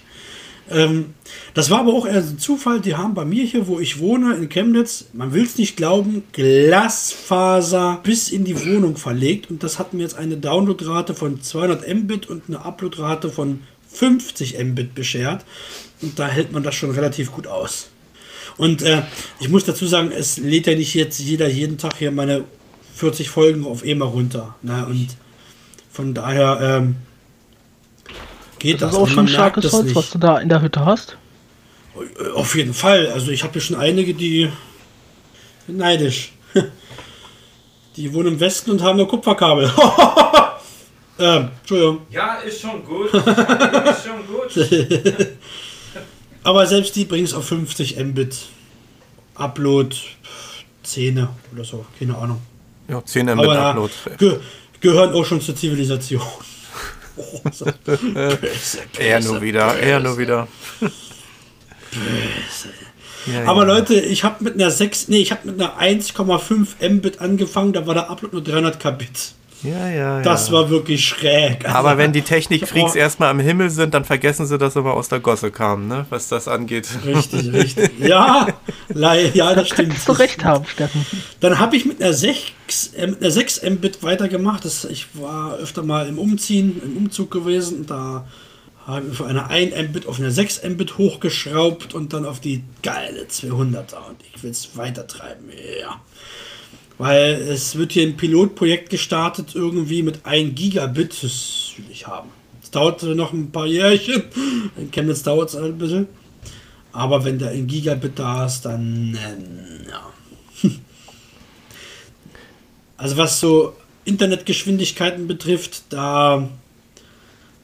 Ähm, 0.70 1.14
das 1.54 1.70
war 1.70 1.80
aber 1.80 1.92
auch 1.92 2.06
eher 2.06 2.18
ein 2.18 2.38
Zufall. 2.38 2.80
Die 2.80 2.94
haben 2.94 3.14
bei 3.14 3.24
mir 3.24 3.44
hier, 3.44 3.66
wo 3.66 3.80
ich 3.80 3.98
wohne, 3.98 4.34
in 4.34 4.48
Chemnitz, 4.48 5.06
man 5.12 5.32
will 5.32 5.44
es 5.44 5.58
nicht 5.58 5.76
glauben, 5.76 6.22
Glasfaser 6.32 8.00
bis 8.02 8.30
in 8.30 8.44
die 8.44 8.58
Wohnung 8.66 8.96
verlegt. 8.96 9.50
Und 9.50 9.62
das 9.62 9.78
hat 9.78 9.92
mir 9.92 10.02
jetzt 10.02 10.16
eine 10.16 10.36
Downloadrate 10.36 11.14
von 11.14 11.42
200 11.42 11.86
Mbit 11.94 12.28
und 12.28 12.44
eine 12.48 12.64
Uploadrate 12.64 13.30
von 13.30 13.60
50 13.92 14.58
Mbit 14.62 14.94
beschert. 14.94 15.44
Und 16.02 16.18
da 16.18 16.28
hält 16.28 16.52
man 16.52 16.62
das 16.62 16.74
schon 16.74 16.90
relativ 16.90 17.32
gut 17.32 17.46
aus. 17.46 17.88
Und 18.56 18.82
äh, 18.82 19.02
ich 19.40 19.48
muss 19.48 19.64
dazu 19.64 19.86
sagen, 19.86 20.12
es 20.12 20.36
lädt 20.36 20.66
ja 20.66 20.74
nicht 20.74 20.94
jetzt 20.94 21.18
jeder 21.18 21.48
jeden 21.48 21.78
Tag 21.78 21.96
hier 21.96 22.10
meine 22.10 22.44
40 22.94 23.30
Folgen 23.30 23.64
auf 23.64 23.84
EMA 23.84 24.04
runter. 24.04 24.54
Ne? 24.62 24.86
Und 24.86 25.08
von 25.90 26.14
daher 26.14 26.58
ähm, 26.60 26.96
geht 28.60 28.74
das. 28.74 28.90
Das 28.90 28.92
ist 28.92 28.98
auch 28.98 29.08
schon 29.08 29.26
starkes 29.26 29.72
Holz, 29.72 29.86
nicht. 29.86 29.96
was 29.96 30.10
du 30.10 30.18
da 30.18 30.38
in 30.38 30.48
der 30.48 30.62
Hütte 30.62 30.84
hast. 30.84 31.16
Auf 32.34 32.54
jeden 32.54 32.74
Fall. 32.74 33.08
Also 33.08 33.32
ich 33.32 33.42
habe 33.42 33.54
hier 33.54 33.62
schon 33.62 33.76
einige, 33.76 34.14
die 34.14 34.50
neidisch. 35.66 36.32
Die 37.96 38.14
wohnen 38.14 38.34
im 38.34 38.40
Westen 38.40 38.70
und 38.70 38.82
haben 38.82 38.96
nur 38.96 39.08
Kupferkabel. 39.08 39.70
ähm, 41.18 41.48
Entschuldigung. 41.58 42.02
Ja, 42.08 42.36
ist 42.36 42.60
schon 42.60 42.84
gut. 42.84 43.12
ist 43.12 44.04
schon 44.06 44.26
gut. 44.28 45.28
Aber 46.44 46.66
selbst 46.66 46.94
die 46.94 47.04
bringen 47.04 47.24
es 47.24 47.34
auf 47.34 47.46
50 47.48 47.98
Mbit. 47.98 48.36
Upload 49.34 49.96
10 50.84 51.28
oder 51.52 51.64
so, 51.64 51.84
keine 51.98 52.16
Ahnung. 52.16 52.40
Ja, 52.88 53.04
10 53.04 53.26
Mbit 53.26 53.38
Aber 53.38 53.58
Upload. 53.58 53.92
Ge 54.18 54.38
gehören 54.80 55.12
auch 55.12 55.24
schon 55.24 55.40
zur 55.40 55.56
Zivilisation. 55.56 56.22
er 58.98 59.20
nur 59.20 59.42
wieder, 59.42 59.78
er 59.78 60.00
nur 60.00 60.18
wieder. 60.18 60.48
Ja, 63.26 63.44
Aber 63.44 63.66
ja. 63.66 63.74
Leute, 63.74 64.00
ich 64.00 64.24
habe 64.24 64.42
mit 64.44 64.54
einer 64.54 64.70
6, 64.70 65.08
nee, 65.08 65.18
ich 65.18 65.30
habe 65.30 65.50
mit 65.50 65.60
einer 65.60 65.78
1,5 65.78 66.88
Mbit 66.88 67.20
angefangen, 67.20 67.72
da 67.72 67.86
war 67.86 67.94
der 67.94 68.08
Upload 68.08 68.34
nur 68.34 68.42
300 68.42 68.80
Kbit. 68.80 69.34
Ja, 69.62 69.88
ja, 69.88 70.22
Das 70.22 70.48
ja. 70.48 70.54
war 70.54 70.70
wirklich 70.70 71.04
schräg. 71.04 71.64
Also, 71.64 71.76
Aber 71.76 71.98
wenn 71.98 72.12
die 72.12 72.22
Technikfreaks 72.22 72.94
erstmal 72.94 73.30
am 73.30 73.40
Himmel 73.40 73.70
sind, 73.70 73.94
dann 73.94 74.04
vergessen 74.04 74.46
sie, 74.46 74.56
dass 74.56 74.74
sie 74.74 74.82
mal 74.82 74.92
aus 74.92 75.08
der 75.08 75.20
Gosse 75.20 75.50
kamen, 75.50 75.88
ne? 75.88 76.06
was 76.10 76.28
das 76.28 76.48
angeht. 76.48 76.88
Richtig, 77.04 77.52
richtig. 77.52 77.90
Ja, 77.98 78.48
ja 79.34 79.54
das 79.54 79.68
stimmt. 79.68 79.96
Du 80.06 80.12
recht 80.12 80.44
haben, 80.44 80.64
Steffen. 80.66 81.04
Dann 81.40 81.58
habe 81.58 81.76
ich 81.76 81.84
mit 81.84 82.02
einer 82.02 82.12
6, 82.12 82.94
äh, 82.96 83.06
mit 83.08 83.20
einer 83.20 83.30
6 83.30 83.62
Mbit 83.62 84.02
weitergemacht. 84.02 84.64
Das, 84.64 84.84
ich 84.84 85.06
war 85.14 85.54
öfter 85.56 85.82
mal 85.82 86.06
im 86.08 86.18
Umziehen, 86.18 86.80
im 86.82 86.96
Umzug 86.96 87.30
gewesen. 87.30 87.86
Da 87.86 88.26
habe 88.86 89.06
ich 89.10 89.16
von 89.16 89.26
einer 89.26 89.48
1 89.50 89.74
Mbit 89.90 90.06
auf 90.06 90.18
eine 90.18 90.30
6 90.30 90.62
Mbit 90.64 90.98
hochgeschraubt 90.98 91.94
und 91.94 92.12
dann 92.12 92.24
auf 92.24 92.40
die 92.40 92.64
geile 92.82 93.24
200er. 93.24 94.08
Und 94.08 94.16
ich 94.34 94.42
will 94.42 94.50
es 94.50 94.76
weiter 94.76 95.06
treiben. 95.06 95.50
Ja. 95.80 96.00
Weil 97.00 97.36
es 97.48 97.76
wird 97.76 97.92
hier 97.92 98.06
ein 98.06 98.18
Pilotprojekt 98.18 98.90
gestartet, 98.90 99.54
irgendwie 99.54 100.02
mit 100.02 100.26
1 100.26 100.54
Gigabit. 100.54 101.14
Das 101.22 101.72
will 101.78 101.86
ich 101.90 102.06
haben. 102.06 102.28
Es 102.62 102.70
dauert 102.70 103.02
noch 103.02 103.32
ein 103.32 103.50
paar 103.50 103.64
Jährchen. 103.64 104.24
In 104.76 104.90
Chemnitz 104.90 105.22
dauert 105.22 105.48
es 105.48 105.56
ein 105.56 105.78
bisschen. 105.78 106.08
Aber 106.92 107.24
wenn 107.24 107.38
der 107.38 107.52
1 107.52 107.68
Gigabit 107.68 108.18
da 108.18 108.44
ist, 108.44 108.66
dann 108.66 109.14
äh, 109.14 109.88
ja. 109.88 110.70
Also 112.98 113.16
was 113.16 113.40
so 113.40 113.74
Internetgeschwindigkeiten 114.04 115.26
betrifft, 115.26 115.84
da 115.88 116.50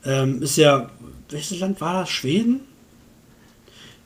ähm, 0.03 0.41
ist 0.41 0.57
ja, 0.57 0.89
welches 1.29 1.59
Land 1.59 1.79
war 1.79 2.01
das? 2.01 2.09
Schweden? 2.09 2.61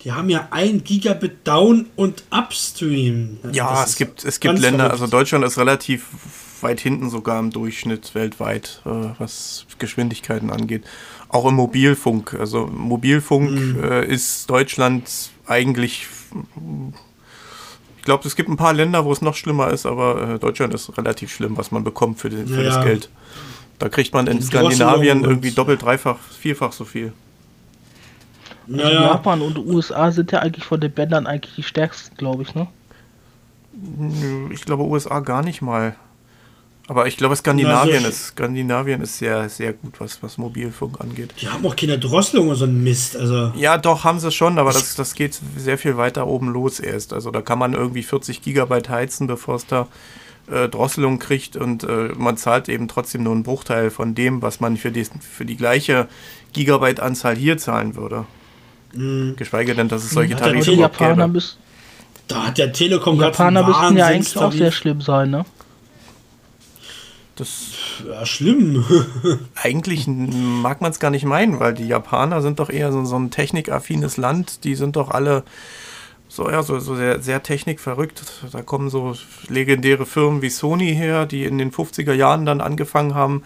Die 0.03 0.11
haben 0.11 0.29
ja 0.29 0.47
ein 0.49 0.83
Gigabit 0.83 1.47
Down 1.47 1.87
und 1.95 2.23
Upstream. 2.31 3.37
Ja, 3.51 3.83
es 3.83 3.95
gibt, 3.95 4.25
es 4.25 4.39
gibt 4.39 4.57
Länder, 4.57 4.85
verrückt. 4.85 5.01
also 5.01 5.07
Deutschland 5.07 5.45
ist 5.45 5.57
relativ 5.57 6.07
weit 6.61 6.79
hinten 6.79 7.09
sogar 7.09 7.39
im 7.39 7.51
Durchschnitt 7.51 8.13
weltweit, 8.15 8.81
äh, 8.85 8.89
was 9.19 9.65
Geschwindigkeiten 9.77 10.49
angeht. 10.49 10.83
Auch 11.29 11.45
im 11.45 11.55
Mobilfunk. 11.55 12.35
Also 12.39 12.67
Mobilfunk 12.67 13.51
mhm. 13.51 13.83
äh, 13.83 14.05
ist 14.05 14.49
Deutschland 14.49 15.31
eigentlich. 15.45 16.07
Ich 17.97 18.03
glaube, 18.03 18.27
es 18.27 18.35
gibt 18.35 18.49
ein 18.49 18.57
paar 18.57 18.73
Länder, 18.73 19.05
wo 19.05 19.11
es 19.11 19.21
noch 19.21 19.35
schlimmer 19.35 19.69
ist, 19.69 19.85
aber 19.85 20.35
äh, 20.35 20.39
Deutschland 20.39 20.73
ist 20.73 20.97
relativ 20.97 21.31
schlimm, 21.31 21.57
was 21.57 21.71
man 21.71 21.83
bekommt 21.83 22.19
für, 22.19 22.29
den, 22.29 22.47
für 22.47 22.63
ja. 22.63 22.75
das 22.75 22.83
Geld. 22.83 23.09
Da 23.77 23.89
kriegt 23.89 24.13
man 24.13 24.27
in 24.27 24.41
Skandinavien 24.41 25.23
irgendwie 25.23 25.51
doppelt, 25.51 25.83
dreifach, 25.83 26.17
vierfach 26.39 26.71
so 26.71 26.85
viel. 26.85 27.13
Also 28.67 28.77
naja. 28.77 29.01
Japan 29.01 29.41
und 29.41 29.57
USA 29.57 30.11
sind 30.11 30.31
ja 30.31 30.39
eigentlich 30.39 30.65
von 30.65 30.79
den 30.79 30.91
Bändern 30.91 31.27
eigentlich 31.27 31.55
die 31.55 31.63
stärksten, 31.63 32.15
glaube 32.15 32.43
ich, 32.43 32.55
ne? 32.55 32.67
Ich 34.51 34.65
glaube 34.65 34.83
USA 34.83 35.19
gar 35.21 35.43
nicht 35.43 35.61
mal. 35.61 35.95
Aber 36.87 37.07
ich 37.07 37.15
glaube, 37.15 37.35
Skandinavien, 37.35 38.03
ja, 38.03 38.09
ist, 38.09 38.27
Skandinavien 38.27 39.01
ist 39.01 39.17
sehr, 39.17 39.47
sehr 39.47 39.71
gut, 39.71 40.01
was, 40.01 40.21
was 40.23 40.37
Mobilfunk 40.37 40.99
angeht. 40.99 41.33
Die 41.39 41.47
haben 41.47 41.65
auch 41.65 41.75
keine 41.75 41.97
Drosselung 41.97 42.47
oder 42.47 42.57
so 42.57 42.65
ein 42.65 42.83
Mist. 42.83 43.15
Also. 43.15 43.53
Ja, 43.55 43.77
doch, 43.77 44.03
haben 44.03 44.19
sie 44.19 44.31
schon, 44.31 44.59
aber 44.59 44.73
das, 44.73 44.95
das 44.95 45.13
geht 45.13 45.39
sehr 45.55 45.77
viel 45.77 45.95
weiter 45.95 46.27
oben 46.27 46.49
los 46.49 46.81
erst. 46.81 47.13
Also 47.13 47.31
da 47.31 47.41
kann 47.41 47.59
man 47.59 47.73
irgendwie 47.73 48.03
40 48.03 48.41
Gigabyte 48.41 48.89
heizen, 48.89 49.27
bevor 49.27 49.55
es 49.55 49.67
da 49.67 49.87
äh, 50.51 50.67
Drosselung 50.67 51.19
kriegt 51.19 51.55
und 51.55 51.83
äh, 51.83 52.09
man 52.17 52.35
zahlt 52.35 52.67
eben 52.67 52.89
trotzdem 52.89 53.23
nur 53.23 53.33
einen 53.33 53.43
Bruchteil 53.43 53.89
von 53.89 54.13
dem, 54.13 54.41
was 54.41 54.59
man 54.59 54.75
für 54.75 54.91
die, 54.91 55.05
für 55.05 55.45
die 55.45 55.55
gleiche 55.55 56.09
Gigabyte-Anzahl 56.51 57.37
hier 57.37 57.57
zahlen 57.57 57.95
würde. 57.95 58.25
Mhm. 58.93 59.35
Geschweige 59.35 59.75
denn, 59.75 59.87
dass 59.87 60.03
es 60.03 60.11
solche 60.11 60.35
Tarife 60.35 60.75
gibt. 60.75 61.57
Da 62.27 62.47
hat 62.47 62.57
der 62.57 62.71
Telekom 62.71 63.17
gerade 63.17 63.31
Japaner 63.31 63.67
müssten 63.67 63.97
ja 63.97 64.07
eigentlich 64.07 64.37
auch 64.37 64.53
sehr 64.53 64.71
schlimm 64.71 65.01
sein, 65.01 65.31
ne? 65.31 65.45
Das 67.35 67.71
ja, 68.07 68.25
schlimm. 68.25 68.85
eigentlich 69.55 70.07
mag 70.07 70.81
man 70.81 70.91
es 70.91 70.99
gar 70.99 71.11
nicht 71.11 71.25
meinen, 71.25 71.59
weil 71.59 71.73
die 71.73 71.87
Japaner 71.87 72.41
sind 72.41 72.59
doch 72.59 72.69
eher 72.69 72.91
so, 72.91 73.03
so 73.05 73.17
ein 73.17 73.31
technikaffines 73.31 74.17
Land. 74.17 74.63
Die 74.63 74.75
sind 74.75 74.95
doch 74.95 75.09
alle 75.09 75.43
so, 76.27 76.49
ja, 76.49 76.63
so, 76.63 76.79
so 76.79 76.95
sehr, 76.95 77.21
sehr 77.21 77.43
technikverrückt. 77.43 78.23
Da 78.53 78.61
kommen 78.61 78.89
so 78.89 79.15
legendäre 79.49 80.05
Firmen 80.05 80.41
wie 80.41 80.49
Sony 80.49 80.95
her, 80.95 81.25
die 81.25 81.43
in 81.43 81.57
den 81.57 81.71
50er 81.71 82.13
Jahren 82.13 82.45
dann 82.45 82.61
angefangen 82.61 83.15
haben, 83.15 83.43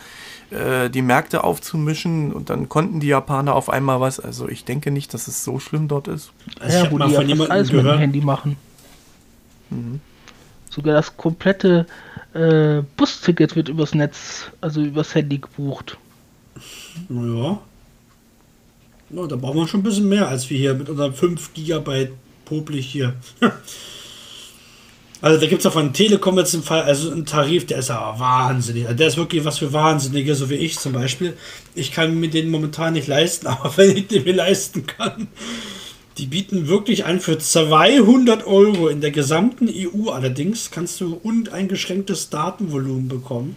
äh, 0.51 0.89
die 0.89 1.01
Märkte 1.01 1.43
aufzumischen 1.43 2.31
und 2.31 2.49
dann 2.49 2.69
konnten 2.69 2.99
die 2.99 3.07
Japaner 3.07 3.55
auf 3.55 3.69
einmal 3.69 3.99
was. 3.99 4.19
Also 4.19 4.47
ich 4.47 4.65
denke 4.65 4.91
nicht, 4.91 5.13
dass 5.13 5.27
es 5.27 5.43
so 5.43 5.59
schlimm 5.59 5.87
dort 5.87 6.07
ist. 6.07 6.31
Also 6.59 6.77
ja, 6.77 6.91
wo 6.91 6.99
die 6.99 7.11
ja 7.11 7.19
alles 7.49 7.71
mit 7.71 7.85
dem 7.85 7.97
Handy 7.97 8.21
machen. 8.21 8.57
Mhm. 9.69 9.99
Sogar 10.69 10.93
das 10.93 11.17
komplette 11.17 11.87
äh, 12.33 12.83
Busticket 12.97 13.55
wird 13.55 13.69
übers 13.69 13.95
Netz, 13.95 14.51
also 14.61 14.81
übers 14.81 15.15
Handy 15.15 15.39
gebucht. 15.39 15.97
Naja. 17.09 17.59
Ja, 19.09 19.27
da 19.27 19.35
brauchen 19.35 19.57
wir 19.57 19.67
schon 19.67 19.81
ein 19.81 19.83
bisschen 19.83 20.09
mehr 20.09 20.27
als 20.27 20.49
wir 20.49 20.57
hier 20.57 20.73
mit 20.73 20.89
unseren 20.89 21.13
5 21.13 21.53
GB 21.53 22.09
popelig 22.45 22.85
hier. 22.85 23.13
Also 25.21 25.39
da 25.39 25.47
gibt 25.47 25.61
es 25.61 25.65
auch 25.65 25.73
von 25.73 25.93
Telekom 25.93 26.37
jetzt 26.37 26.53
einen 26.53 26.63
Fall, 26.63 26.83
also 26.83 27.11
einen 27.11 27.25
Tarif, 27.25 27.65
der 27.65 27.79
ist 27.79 27.89
ja 27.89 28.15
wahnsinnig. 28.19 28.85
Also 28.85 28.97
der 28.97 29.07
ist 29.07 29.17
wirklich 29.17 29.45
was 29.45 29.59
für 29.59 29.73
Wahnsinnige, 29.73 30.35
so 30.35 30.49
wie 30.49 30.55
ich 30.55 30.77
zum 30.77 30.93
Beispiel. 30.93 31.37
Ich 31.73 31.91
kann 31.91 32.19
mir 32.19 32.29
den 32.29 32.49
momentan 32.49 32.93
nicht 32.93 33.07
leisten, 33.07 33.47
aber 33.47 33.75
wenn 33.77 33.95
ich 33.95 34.07
den 34.07 34.23
mir 34.23 34.33
leisten 34.33 34.85
kann, 34.85 35.27
die 36.17 36.27
bieten 36.27 36.67
wirklich 36.67 37.05
an 37.05 37.19
für 37.19 37.37
200 37.37 38.45
Euro 38.45 38.87
in 38.87 39.01
der 39.01 39.11
gesamten 39.11 39.69
EU 39.69 40.09
allerdings 40.11 40.71
kannst 40.71 41.01
du 41.01 41.19
uneingeschränktes 41.21 42.29
Datenvolumen 42.29 43.07
bekommen. 43.07 43.55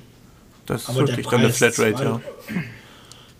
Das 0.66 0.82
ist 0.82 0.88
aber 0.90 1.06
wirklich 1.06 1.26
dann 1.26 1.40
eine 1.40 1.52
Flatrate, 1.52 2.02
ja. 2.02 2.20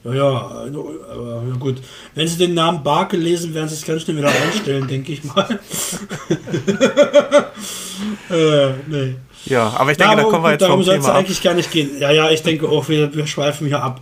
Ja, 0.05 0.15
ja, 0.15 0.31
aber 0.31 1.43
ja 1.49 1.55
gut. 1.59 1.83
Wenn 2.15 2.29
Sie 2.29 2.39
den 2.39 2.55
Namen 2.55 2.83
Barke 2.83 3.17
lesen, 3.17 3.53
werden 3.55 3.69
Sie 3.69 3.75
es 3.75 3.85
ganz 3.85 4.03
schnell 4.03 4.17
wieder 4.17 4.31
einstellen, 4.31 4.87
denke 4.91 5.13
ich 5.13 5.25
mal. 5.25 5.47
äh, 8.31 8.73
nee. 8.87 9.17
Ja, 9.47 9.69
aber 9.77 9.91
ich 9.93 9.97
denke, 9.97 10.13
ja, 10.13 10.19
aber 10.19 10.23
da 10.23 10.29
kommen 10.31 10.45
wir 10.45 10.51
jetzt 10.53 10.63
Darum 10.63 10.83
soll 10.83 10.97
es 10.97 11.07
eigentlich 11.07 11.43
gar 11.43 11.55
nicht 11.55 11.71
gehen. 11.71 11.91
Ja, 11.99 12.11
ja, 12.11 12.31
ich 12.31 12.43
denke 12.43 12.69
auch, 12.69 12.89
wir, 12.89 13.15
wir 13.15 13.27
schweifen 13.27 13.67
hier 13.67 13.83
ab. 13.83 14.01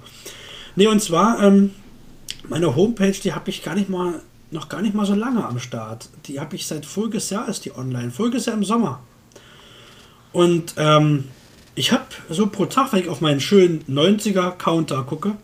Nee, 0.75 0.89
und 0.89 1.03
zwar, 1.03 1.43
ähm, 1.43 1.73
meine 2.49 2.75
Homepage, 2.77 3.13
die 3.13 3.33
habe 3.33 3.51
ich 3.51 3.63
gar 3.63 3.75
nicht 3.75 3.89
mal, 3.89 4.21
noch 4.51 4.69
gar 4.69 4.83
nicht 4.83 4.95
mal 4.95 5.07
so 5.07 5.15
lange 5.15 5.45
am 5.45 5.59
Start. 5.59 6.09
Die 6.27 6.41
habe 6.41 6.57
ich 6.57 6.67
seit 6.67 6.85
voriges 6.85 7.31
Jahr 7.31 7.49
ist 7.49 7.65
die 7.65 7.75
online. 7.75 8.11
Voriges 8.11 8.47
Jahr 8.47 8.57
im 8.57 8.65
Sommer. 8.65 9.01
Und 10.33 10.75
ähm, 10.77 11.25
ich 11.75 11.93
habe 11.93 12.05
so 12.29 12.47
pro 12.47 12.67
Tag, 12.67 12.93
wenn 12.93 13.01
ich 13.01 13.09
auf 13.09 13.21
meinen 13.21 13.41
schönen 13.41 13.85
90er-Counter 13.89 15.03
gucke, 15.05 15.37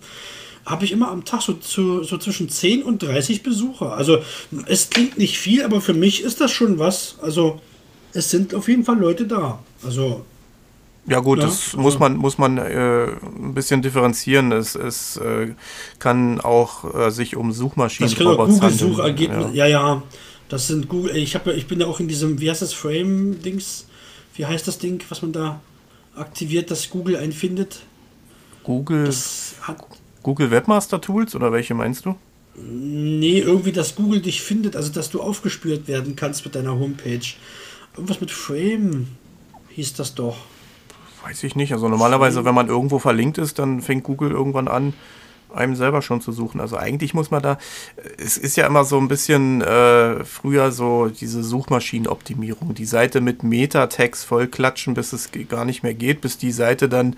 habe 0.64 0.84
ich 0.84 0.92
immer 0.92 1.10
am 1.10 1.24
Tag 1.24 1.42
so, 1.42 1.54
zu, 1.54 2.04
so 2.04 2.18
zwischen 2.18 2.48
10 2.48 2.82
und 2.82 3.02
30 3.02 3.42
Besucher. 3.42 3.94
Also 3.94 4.18
es 4.66 4.90
klingt 4.90 5.18
nicht 5.18 5.38
viel, 5.38 5.64
aber 5.64 5.80
für 5.80 5.94
mich 5.94 6.22
ist 6.22 6.40
das 6.40 6.50
schon 6.50 6.78
was. 6.78 7.16
Also 7.20 7.60
es 8.12 8.30
sind 8.30 8.54
auf 8.54 8.68
jeden 8.68 8.84
Fall 8.84 8.98
Leute 8.98 9.26
da. 9.26 9.58
Also 9.84 10.24
ja 11.06 11.18
gut, 11.18 11.40
ja, 11.40 11.46
das 11.46 11.70
also. 11.70 11.78
muss 11.78 11.98
man, 11.98 12.16
muss 12.16 12.38
man 12.38 12.58
äh, 12.58 13.06
ein 13.06 13.54
bisschen 13.54 13.82
differenzieren. 13.82 14.52
Es, 14.52 14.76
es 14.76 15.16
äh, 15.16 15.54
kann 15.98 16.40
auch 16.40 16.94
äh, 16.94 17.10
sich 17.10 17.34
um 17.34 17.52
Suchmaschinen 17.52 18.08
das 18.10 18.18
Google-Suchergebnisse. 18.18 19.50
Ja. 19.52 19.66
ja, 19.66 19.94
ja. 19.94 20.02
Das 20.48 20.68
sind 20.68 20.88
Google. 20.88 21.16
Ich, 21.16 21.34
hab, 21.34 21.46
ich 21.48 21.66
bin 21.66 21.80
ja 21.80 21.86
auch 21.86 21.98
in 21.98 22.06
diesem, 22.08 22.40
wie 22.40 22.50
heißt 22.50 22.62
das, 22.62 22.72
Frame-Dings? 22.72 23.86
Wie 24.34 24.46
heißt 24.46 24.68
das 24.68 24.78
Ding, 24.78 25.02
was 25.08 25.22
man 25.22 25.32
da 25.32 25.60
aktiviert, 26.14 26.70
dass 26.70 26.88
Google 26.88 27.16
einen 27.16 27.32
findet? 27.32 27.80
Google. 28.62 29.04
Das 29.04 29.56
hat, 29.62 29.78
Google 30.22 30.50
Webmaster 30.50 31.00
Tools 31.00 31.34
oder 31.34 31.52
welche 31.52 31.74
meinst 31.74 32.06
du? 32.06 32.16
Nee, 32.54 33.38
irgendwie, 33.38 33.72
dass 33.72 33.94
Google 33.96 34.20
dich 34.20 34.42
findet, 34.42 34.76
also 34.76 34.92
dass 34.92 35.10
du 35.10 35.22
aufgespürt 35.22 35.88
werden 35.88 36.16
kannst 36.16 36.44
mit 36.44 36.54
deiner 36.54 36.78
Homepage. 36.78 37.20
Irgendwas 37.94 38.20
mit 38.20 38.30
Frame 38.30 39.06
hieß 39.70 39.94
das 39.94 40.14
doch. 40.14 40.36
Weiß 41.24 41.44
ich 41.44 41.56
nicht. 41.56 41.72
Also 41.72 41.88
normalerweise, 41.88 42.44
wenn 42.44 42.54
man 42.54 42.68
irgendwo 42.68 42.98
verlinkt 42.98 43.38
ist, 43.38 43.58
dann 43.58 43.80
fängt 43.80 44.04
Google 44.04 44.30
irgendwann 44.32 44.68
an, 44.68 44.92
einem 45.54 45.74
selber 45.74 46.02
schon 46.02 46.20
zu 46.20 46.32
suchen. 46.32 46.60
Also 46.60 46.76
eigentlich 46.76 47.14
muss 47.14 47.30
man 47.30 47.42
da, 47.42 47.58
es 48.18 48.36
ist 48.36 48.56
ja 48.56 48.66
immer 48.66 48.84
so 48.84 48.98
ein 48.98 49.08
bisschen 49.08 49.62
äh, 49.62 50.24
früher 50.24 50.72
so 50.72 51.08
diese 51.08 51.42
Suchmaschinenoptimierung, 51.42 52.74
die 52.74 52.84
Seite 52.84 53.20
mit 53.20 53.42
Meta-Tags 53.42 54.24
voll 54.24 54.46
klatschen, 54.46 54.94
bis 54.94 55.12
es 55.12 55.30
gar 55.48 55.64
nicht 55.64 55.82
mehr 55.82 55.94
geht, 55.94 56.20
bis 56.20 56.38
die 56.38 56.52
Seite 56.52 56.88
dann 56.88 57.16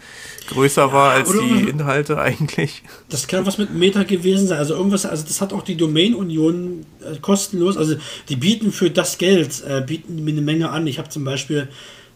größer 0.49 0.87
ja, 0.87 0.93
war 0.93 1.13
als 1.13 1.33
die 1.33 1.69
Inhalte 1.69 2.19
eigentlich. 2.19 2.83
Das 3.09 3.27
kann 3.27 3.47
was 3.47 3.59
mit 3.59 3.75
Meta 3.75 4.03
gewesen 4.03 4.47
sein. 4.47 4.59
Also 4.59 4.75
irgendwas, 4.75 5.07
also 5.07 5.25
das 5.27 5.41
hat 5.41 5.53
auch 5.53 5.63
die 5.63 5.77
Domain-Union 5.77 6.87
äh, 7.01 7.19
kostenlos, 7.21 7.77
also 7.77 7.97
die 8.29 8.37
bieten 8.37 8.73
für 8.73 8.91
das 8.91 9.19
Geld, 9.19 9.63
äh, 9.67 9.81
bieten 9.81 10.25
mir 10.25 10.33
eine 10.33 10.43
Menge 10.43 10.71
an. 10.71 10.87
Ich 10.87 10.99
habe 10.99 11.09
zum 11.09 11.25
Beispiel 11.25 11.69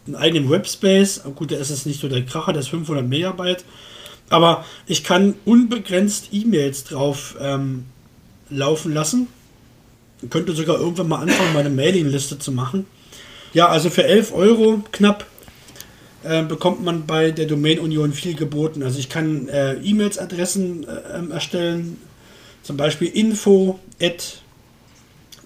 einen 0.05 0.15
eigenen 0.15 0.49
Webspace, 0.49 1.23
gut, 1.35 1.51
der 1.51 1.59
ist 1.59 1.69
jetzt 1.69 1.85
nicht 1.85 2.01
so 2.01 2.07
der 2.07 2.25
Kracher, 2.25 2.53
der 2.53 2.61
ist 2.61 2.69
500 2.69 3.07
Megabyte 3.07 3.63
aber 4.29 4.65
ich 4.87 5.03
kann 5.03 5.35
unbegrenzt 5.45 6.29
E-Mails 6.31 6.83
drauf 6.83 7.35
ähm, 7.39 7.85
laufen 8.49 8.93
lassen. 8.93 9.27
Ich 10.21 10.29
könnte 10.29 10.53
sogar 10.53 10.79
irgendwann 10.79 11.07
mal 11.07 11.21
anfangen, 11.21 11.53
meine 11.53 11.69
Mailingliste 11.69 12.39
zu 12.39 12.51
machen. 12.51 12.85
Ja, 13.53 13.69
also 13.69 13.89
für 13.89 14.03
11 14.03 14.33
Euro 14.33 14.83
knapp 14.91 15.25
äh, 16.23 16.43
bekommt 16.43 16.83
man 16.83 17.05
bei 17.05 17.31
der 17.31 17.45
Domain 17.45 17.79
Union 17.79 18.13
viel 18.13 18.35
geboten. 18.35 18.83
Also 18.83 18.99
ich 18.99 19.09
kann 19.09 19.47
äh, 19.47 19.75
E-Mails-Adressen 19.75 20.85
äh, 20.85 21.17
ähm, 21.17 21.31
erstellen, 21.31 21.97
zum 22.61 22.77
Beispiel 22.77 23.07
info 23.07 23.79
at 24.01 24.41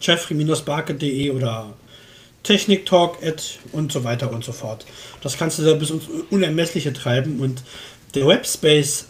jeffrey-barke.de 0.01 1.29
oder 1.29 1.73
techniktalk 2.41 3.23
at 3.25 3.59
und 3.71 3.91
so 3.91 4.03
weiter 4.03 4.31
und 4.31 4.43
so 4.43 4.51
fort. 4.51 4.85
Das 5.21 5.37
kannst 5.37 5.59
du 5.59 5.63
da 5.63 5.73
bis 5.75 5.91
ins 5.91 6.03
Unermessliche 6.29 6.91
treiben 6.91 7.39
und 7.39 7.63
der 8.13 8.27
Webspace, 8.27 9.07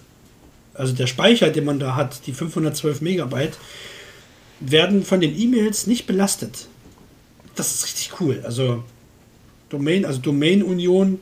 also 0.73 0.93
der 0.93 1.07
Speicher, 1.07 1.49
den 1.49 1.65
man 1.65 1.79
da 1.79 1.95
hat, 1.95 2.25
die 2.25 2.33
512 2.33 3.01
Megabyte, 3.01 3.57
werden 4.59 5.03
von 5.03 5.21
den 5.21 5.37
E-Mails 5.37 5.87
nicht 5.87 6.07
belastet. 6.07 6.67
Das 7.55 7.73
ist 7.73 7.85
richtig 7.85 8.19
cool. 8.19 8.41
Also 8.43 8.83
Domain, 9.69 10.05
also 10.05 10.19
Domain 10.19 10.63
Union 10.63 11.19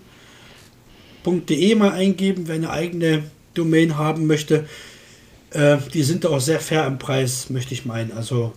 .de 1.26 1.76
mal 1.76 1.92
eingeben, 1.92 2.48
wer 2.48 2.56
eine 2.56 2.72
eigene 2.72 3.24
Domain 3.54 3.98
haben 3.98 4.26
möchte. 4.28 4.66
Äh, 5.52 5.78
die 5.94 6.04
sind 6.04 6.24
da 6.24 6.30
auch 6.30 6.40
sehr 6.40 6.60
fair 6.60 6.88
im 6.88 6.98
Preis, 7.00 7.50
möchte 7.50 7.74
ich 7.74 7.86
meinen. 7.86 8.12
Also 8.12 8.54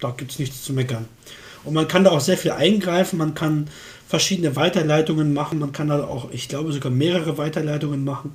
da 0.00 0.14
gibt 0.16 0.32
es 0.32 0.38
nichts 0.38 0.62
zu 0.62 0.72
meckern. 0.72 1.06
Und 1.64 1.74
man 1.74 1.88
kann 1.88 2.04
da 2.04 2.10
auch 2.10 2.20
sehr 2.20 2.38
viel 2.38 2.52
eingreifen. 2.52 3.18
Man 3.18 3.34
kann 3.34 3.68
verschiedene 4.06 4.54
Weiterleitungen 4.56 5.34
machen. 5.34 5.58
Man 5.58 5.72
kann 5.72 5.88
da 5.88 6.04
auch, 6.04 6.30
ich 6.30 6.48
glaube, 6.48 6.72
sogar 6.72 6.92
mehrere 6.92 7.36
Weiterleitungen 7.36 8.04
machen. 8.04 8.32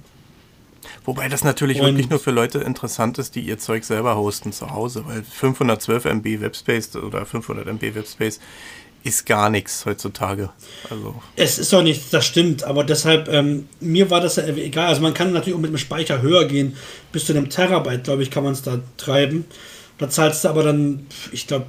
Wobei 1.06 1.30
das 1.30 1.44
natürlich 1.44 1.80
und 1.80 1.88
wirklich 1.88 2.10
nur 2.10 2.20
für 2.20 2.32
Leute 2.32 2.60
interessant 2.60 3.18
ist, 3.18 3.36
die 3.36 3.42
ihr 3.42 3.58
Zeug 3.58 3.84
selber 3.84 4.16
hosten 4.16 4.52
zu 4.52 4.72
Hause, 4.72 5.04
weil 5.06 5.24
512 5.24 6.06
MB 6.06 6.42
Webspace 6.42 6.96
oder 6.96 7.26
500 7.26 7.68
MB 7.68 7.96
Webspace 7.96 8.40
ist 9.04 9.26
gar 9.26 9.50
nichts 9.50 9.86
heutzutage. 9.86 10.50
Also. 10.90 11.16
Es 11.36 11.60
ist 11.60 11.74
auch 11.74 11.84
nichts, 11.84 12.10
das 12.10 12.26
stimmt, 12.26 12.64
aber 12.64 12.84
deshalb, 12.84 13.28
ähm, 13.28 13.68
mir 13.80 14.10
war 14.10 14.22
das 14.22 14.38
ja 14.38 14.48
egal. 14.48 14.88
Also 14.88 15.02
man 15.02 15.14
kann 15.14 15.34
natürlich 15.34 15.56
auch 15.56 15.62
mit 15.62 15.72
dem 15.72 15.78
Speicher 15.78 16.22
höher 16.22 16.46
gehen, 16.46 16.78
bis 17.12 17.26
zu 17.26 17.34
einem 17.34 17.50
Terabyte, 17.50 18.06
glaube 18.06 18.24
ich, 18.24 18.32
kann 18.32 18.44
man 18.44 18.54
es 18.54 18.62
da 18.62 18.80
treiben. 18.98 19.46
Da 19.98 20.10
zahlst 20.10 20.44
du 20.44 20.50
aber 20.50 20.64
dann, 20.64 21.06
ich 21.32 21.48
glaube, 21.48 21.66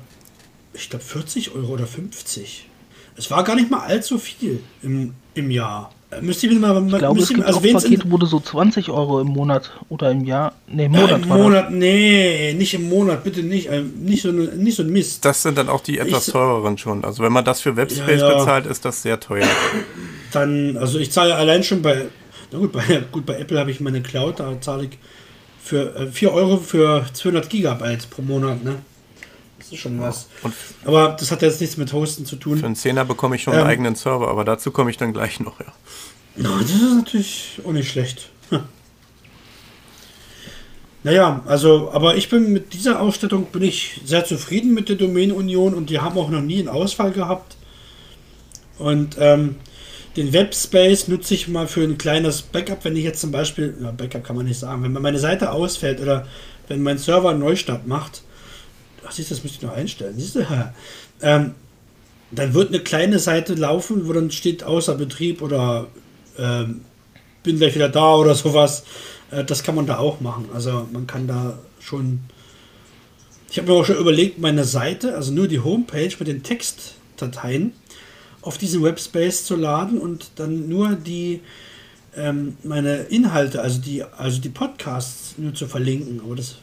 ich 0.72 0.90
glaube 0.90 1.04
40 1.04 1.54
Euro 1.54 1.72
oder 1.72 1.86
50. 1.86 2.68
Es 3.16 3.30
war 3.30 3.44
gar 3.44 3.56
nicht 3.56 3.70
mal 3.70 3.80
allzu 3.80 4.18
viel 4.18 4.60
im, 4.82 5.14
im 5.34 5.50
Jahr. 5.50 5.92
Müsste 6.20 6.46
ich 6.46 6.58
mal, 6.58 6.82
ich 6.86 6.98
glaube, 6.98 7.20
es 7.20 7.28
gibt 7.28 7.44
also 7.44 7.58
auch 7.58 7.62
Pakete, 7.62 8.10
wo 8.10 8.16
du 8.18 8.26
so 8.26 8.40
20 8.40 8.90
Euro 8.90 9.20
im 9.20 9.28
Monat 9.28 9.70
oder 9.88 10.10
im 10.10 10.24
Jahr, 10.24 10.54
nee, 10.66 10.86
im 10.86 10.92
Monat 10.92 11.10
ja, 11.10 11.16
im 11.16 11.28
Monat, 11.28 11.70
nee, 11.70 12.54
nicht 12.54 12.74
im 12.74 12.88
Monat, 12.88 13.24
bitte 13.24 13.42
nicht, 13.42 13.68
äh, 13.68 13.82
nicht 13.82 14.22
so, 14.22 14.32
nicht 14.32 14.76
so 14.76 14.82
ein 14.82 14.90
Mist. 14.90 15.24
Das 15.24 15.42
sind 15.42 15.58
dann 15.58 15.68
auch 15.68 15.80
die 15.80 15.98
etwas 15.98 16.28
ich, 16.28 16.32
teureren 16.32 16.78
schon. 16.78 17.04
Also 17.04 17.22
wenn 17.22 17.32
man 17.32 17.44
das 17.44 17.60
für 17.60 17.76
Webspace 17.76 18.20
ja, 18.20 18.30
ja. 18.30 18.38
bezahlt, 18.38 18.66
ist 18.66 18.84
das 18.84 19.02
sehr 19.02 19.20
teuer. 19.20 19.46
Dann, 20.32 20.76
also 20.76 20.98
ich 20.98 21.12
zahle 21.12 21.34
allein 21.34 21.62
schon 21.62 21.82
bei, 21.82 22.06
na 22.52 22.58
gut, 22.58 22.72
bei, 22.72 22.82
gut, 23.12 23.26
bei 23.26 23.38
Apple 23.38 23.58
habe 23.58 23.70
ich 23.70 23.80
meine 23.80 24.02
Cloud, 24.02 24.40
da 24.40 24.60
zahle 24.60 24.84
ich 24.84 24.98
für 25.62 25.96
äh, 25.96 26.06
4 26.08 26.32
Euro 26.32 26.58
für 26.58 27.06
200 27.12 27.48
Gigabyte 27.48 28.10
pro 28.10 28.22
Monat, 28.22 28.62
ne? 28.64 28.76
Das 29.64 29.72
ist 29.72 29.78
schon 29.78 29.98
was. 29.98 30.28
Und 30.42 30.54
aber 30.84 31.16
das 31.18 31.30
hat 31.30 31.40
jetzt 31.40 31.60
nichts 31.60 31.78
mit 31.78 31.92
Hosten 31.92 32.26
zu 32.26 32.36
tun. 32.36 32.58
Für 32.58 32.66
einen 32.66 32.76
Zehner 32.76 33.06
bekomme 33.06 33.36
ich 33.36 33.42
schon 33.42 33.54
ähm, 33.54 33.60
einen 33.60 33.68
eigenen 33.68 33.94
Server, 33.94 34.28
aber 34.28 34.44
dazu 34.44 34.70
komme 34.70 34.90
ich 34.90 34.98
dann 34.98 35.14
gleich 35.14 35.40
noch, 35.40 35.58
ja. 35.58 35.72
Das 36.36 36.70
ist 36.70 36.94
natürlich 36.94 37.60
auch 37.64 37.72
nicht 37.72 37.90
schlecht. 37.90 38.28
Hm. 38.50 38.60
Naja, 41.02 41.42
also, 41.46 41.90
aber 41.92 42.16
ich 42.16 42.28
bin 42.28 42.52
mit 42.52 42.72
dieser 42.74 43.00
Ausstattung 43.00 43.46
bin 43.46 43.62
ich 43.62 44.00
sehr 44.04 44.24
zufrieden 44.24 44.74
mit 44.74 44.88
der 44.88 44.96
Domain 44.96 45.32
Union 45.32 45.74
und 45.74 45.90
die 45.90 46.00
haben 46.00 46.18
auch 46.18 46.30
noch 46.30 46.40
nie 46.40 46.58
einen 46.58 46.68
Ausfall 46.68 47.12
gehabt. 47.12 47.56
Und 48.78 49.16
ähm, 49.18 49.56
den 50.16 50.32
Webspace 50.32 51.08
nutze 51.08 51.34
ich 51.34 51.48
mal 51.48 51.68
für 51.68 51.82
ein 51.82 51.98
kleines 51.98 52.42
Backup, 52.42 52.84
wenn 52.84 52.96
ich 52.96 53.04
jetzt 53.04 53.20
zum 53.20 53.32
Beispiel, 53.32 53.76
ja, 53.80 53.92
Backup 53.92 54.24
kann 54.24 54.36
man 54.36 54.46
nicht 54.46 54.58
sagen, 54.58 54.82
wenn 54.82 54.92
meine 54.92 55.18
Seite 55.18 55.52
ausfällt 55.52 56.00
oder 56.00 56.26
wenn 56.68 56.82
mein 56.82 56.98
Server 56.98 57.30
einen 57.30 57.40
Neustart 57.40 57.86
macht, 57.86 58.23
ach 59.06 59.12
siehst 59.12 59.30
du, 59.30 59.34
das 59.34 59.42
müsste 59.42 59.58
ich 59.58 59.62
noch 59.62 59.76
einstellen, 59.76 60.14
siehst 60.16 60.36
du, 60.36 60.46
ähm, 61.22 61.54
dann 62.30 62.54
wird 62.54 62.68
eine 62.68 62.80
kleine 62.80 63.18
Seite 63.18 63.54
laufen, 63.54 64.08
wo 64.08 64.12
dann 64.12 64.30
steht 64.30 64.64
außer 64.64 64.94
Betrieb 64.94 65.42
oder 65.42 65.86
ähm, 66.38 66.80
bin 67.42 67.58
gleich 67.58 67.74
wieder 67.74 67.88
da 67.88 68.16
oder 68.16 68.34
sowas. 68.34 68.84
Äh, 69.30 69.44
das 69.44 69.62
kann 69.62 69.74
man 69.74 69.86
da 69.86 69.98
auch 69.98 70.20
machen. 70.20 70.48
Also 70.52 70.88
man 70.92 71.06
kann 71.06 71.26
da 71.26 71.58
schon. 71.80 72.20
Ich 73.50 73.58
habe 73.58 73.70
mir 73.70 73.78
auch 73.78 73.84
schon 73.84 73.98
überlegt, 73.98 74.40
meine 74.40 74.64
Seite, 74.64 75.14
also 75.14 75.32
nur 75.32 75.46
die 75.46 75.60
Homepage 75.60 76.10
mit 76.18 76.26
den 76.26 76.42
Textdateien, 76.42 77.72
auf 78.42 78.58
diesen 78.58 78.82
Webspace 78.82 79.44
zu 79.44 79.54
laden 79.54 79.98
und 79.98 80.32
dann 80.36 80.68
nur 80.68 80.96
die 80.96 81.40
ähm, 82.16 82.56
meine 82.64 82.96
Inhalte, 83.04 83.60
also 83.62 83.80
die, 83.80 84.02
also 84.02 84.40
die 84.40 84.48
Podcasts 84.48 85.34
nur 85.36 85.54
zu 85.54 85.68
verlinken. 85.68 86.20
Aber 86.24 86.34
das 86.34 86.56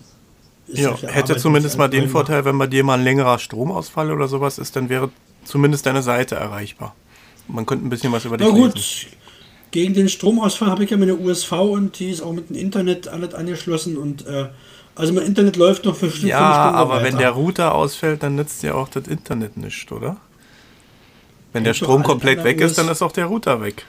ja, 0.74 0.96
hätte 0.98 1.38
zumindest 1.38 1.78
mal 1.78 1.88
den 1.90 2.08
Vorteil, 2.10 2.46
wenn 2.46 2.58
bei 2.58 2.68
dir 2.68 2.84
mal 2.84 2.96
ein 2.98 3.04
längerer 3.04 3.40
Stromausfall 3.40 4.12
oder 4.12 4.28
sowas 4.28 4.58
ist, 4.58 4.76
dann 4.76 4.90
wäre 4.90 5.10
zumindest 5.44 5.86
deine 5.86 6.02
Seite 6.04 6.36
erreichbar. 6.36 6.96
Man 7.48 7.66
könnte 7.66 7.86
ein 7.86 7.90
bisschen 7.90 8.12
was 8.12 8.26
über 8.26 8.38
dich 8.38 8.48
Na 8.48 8.54
gut, 8.54 8.76
lesen. 8.76 9.08
gegen 9.72 9.94
den 9.94 10.10
Stromausfall 10.10 10.70
habe 10.70 10.84
ich 10.84 10.90
ja 10.92 10.98
meine 10.98 11.16
USV 11.16 11.52
und 11.54 12.00
die 12.00 12.12
ist 12.12 12.22
auch 12.22 12.34
mit 12.34 12.50
dem 12.50 12.56
Internet 12.56 13.08
alles 13.08 13.34
angeschlossen 13.34 13.98
und 13.98 14.26
äh, 14.28 14.50
also 14.96 15.14
mein 15.14 15.26
Internet 15.26 15.56
läuft 15.56 15.86
noch 15.86 15.96
für 15.96 16.08
bestimmt 16.08 16.30
Ja, 16.30 16.72
aber 16.72 16.96
weiter. 16.96 17.06
wenn 17.06 17.18
der 17.18 17.32
Router 17.32 17.74
ausfällt, 17.76 18.24
dann 18.24 18.36
nützt 18.36 18.62
ja 18.64 18.74
auch 18.76 18.90
das 18.90 19.08
Internet 19.08 19.58
nicht, 19.58 19.92
oder? 19.92 20.18
Wenn 21.54 21.64
hängt 21.64 21.68
der 21.68 21.74
Strom 21.74 22.04
komplett 22.04 22.44
weg 22.44 22.60
US 22.62 22.72
ist, 22.72 22.78
dann 22.78 22.88
ist 22.90 23.02
auch 23.02 23.12
der 23.12 23.26
Router 23.26 23.62
weg. 23.62 23.86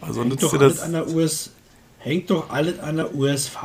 Also 0.00 0.20
hängt 0.20 0.30
nützt 0.30 0.52
dir 0.52 0.58
das. 0.58 0.78
US 1.14 1.50
hängt 1.98 2.30
doch 2.30 2.50
alles 2.50 2.78
an 2.80 2.96
der 2.96 3.14
USV. 3.14 3.56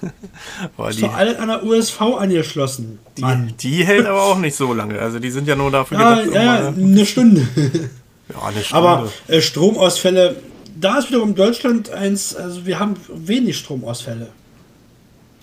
Boah, 0.76 0.90
ist 0.90 1.02
doch 1.02 1.14
alles 1.14 1.38
an 1.38 1.48
der 1.48 1.64
USV 1.64 2.00
angeschlossen. 2.00 2.98
Die, 3.16 3.52
die, 3.60 3.84
hält 3.84 4.06
aber 4.06 4.22
auch 4.22 4.38
nicht 4.38 4.56
so 4.56 4.72
lange. 4.72 4.98
Also 4.98 5.18
die 5.18 5.30
sind 5.30 5.48
ja 5.48 5.56
nur 5.56 5.70
dafür 5.70 5.98
ja, 5.98 6.14
gedacht. 6.22 6.34
Ja, 6.34 6.68
um 6.68 6.84
eine 6.84 7.06
Stunde. 7.06 7.48
ja, 8.28 8.42
eine 8.42 8.62
Stunde. 8.62 8.88
Aber 8.88 9.12
äh, 9.26 9.40
Stromausfälle, 9.40 10.36
da 10.80 10.98
ist 10.98 11.10
wiederum 11.10 11.34
Deutschland 11.34 11.90
eins, 11.90 12.34
also 12.34 12.64
wir 12.66 12.78
haben 12.78 12.94
wenig 13.08 13.58
Stromausfälle. 13.58 14.28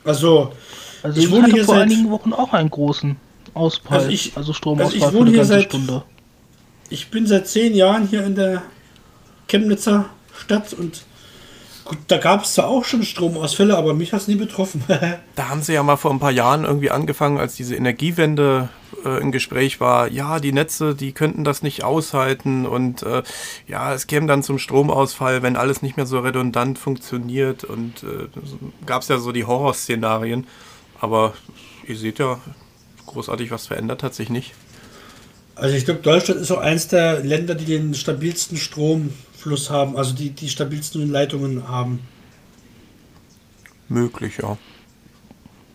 Also, 0.03 0.53
also 1.03 1.17
ich, 1.19 1.25
ich 1.25 1.31
wohne 1.31 1.51
hier 1.51 1.65
vor 1.65 1.75
seit, 1.75 1.83
einigen 1.83 2.09
Wochen 2.09 2.33
auch 2.33 2.53
einen 2.53 2.69
großen 2.69 3.17
Ausfall, 3.53 3.99
also, 3.99 4.09
ich, 4.09 4.33
also 4.35 4.53
Stromausfall 4.53 5.01
also 5.01 5.07
ich 5.07 5.13
wohne 5.13 5.31
hier 5.31 5.45
seit, 5.45 5.63
Stunde. 5.63 6.03
Ich 6.89 7.09
bin 7.09 7.25
seit 7.25 7.47
zehn 7.47 7.73
Jahren 7.73 8.07
hier 8.07 8.23
in 8.23 8.35
der 8.35 8.61
Chemnitzer 9.47 10.05
Stadt 10.37 10.73
und 10.73 11.03
Gut, 11.85 11.99
da 12.07 12.17
gab 12.17 12.43
es 12.43 12.55
zwar 12.55 12.67
auch 12.67 12.83
schon 12.83 13.03
Stromausfälle, 13.03 13.77
aber 13.77 13.93
mich 13.93 14.11
hat 14.11 14.21
es 14.21 14.27
nie 14.27 14.35
betroffen. 14.35 14.83
da 15.35 15.49
haben 15.49 15.61
sie 15.61 15.73
ja 15.73 15.83
mal 15.83 15.97
vor 15.97 16.11
ein 16.11 16.19
paar 16.19 16.31
Jahren 16.31 16.65
irgendwie 16.65 16.89
angefangen, 16.89 17.37
als 17.37 17.55
diese 17.55 17.75
Energiewende 17.75 18.69
äh, 19.05 19.21
im 19.21 19.31
Gespräch 19.31 19.79
war, 19.79 20.11
ja, 20.11 20.39
die 20.39 20.51
Netze, 20.51 20.95
die 20.95 21.11
könnten 21.11 21.43
das 21.43 21.61
nicht 21.61 21.83
aushalten 21.83 22.65
und 22.65 23.03
äh, 23.03 23.21
ja, 23.67 23.93
es 23.93 24.07
käme 24.07 24.25
dann 24.25 24.41
zum 24.41 24.57
Stromausfall, 24.57 25.43
wenn 25.43 25.55
alles 25.55 25.83
nicht 25.83 25.95
mehr 25.95 26.07
so 26.07 26.19
redundant 26.19 26.79
funktioniert 26.79 27.63
und 27.63 28.01
äh, 28.03 28.27
gab 28.87 29.03
es 29.03 29.07
ja 29.07 29.19
so 29.19 29.31
die 29.31 29.45
Horrorszenarien. 29.45 30.47
Aber 30.99 31.33
ihr 31.87 31.97
seht 31.97 32.17
ja, 32.17 32.39
großartig 33.05 33.51
was 33.51 33.67
verändert 33.67 34.01
hat 34.01 34.15
sich 34.15 34.31
nicht. 34.31 34.53
Also 35.53 35.75
ich 35.75 35.85
glaube, 35.85 36.01
Deutschland 36.01 36.41
ist 36.41 36.51
auch 36.51 36.59
eins 36.59 36.87
der 36.87 37.19
Länder, 37.19 37.53
die 37.53 37.65
den 37.65 37.93
stabilsten 37.93 38.57
Strom 38.57 39.13
Fluss 39.45 39.69
haben, 39.69 39.95
also 39.95 40.15
die, 40.15 40.31
die 40.31 40.49
stabilsten 40.49 41.11
Leitungen 41.11 41.67
haben. 41.67 41.99
Möglich, 43.89 44.39
ja. 44.41 44.57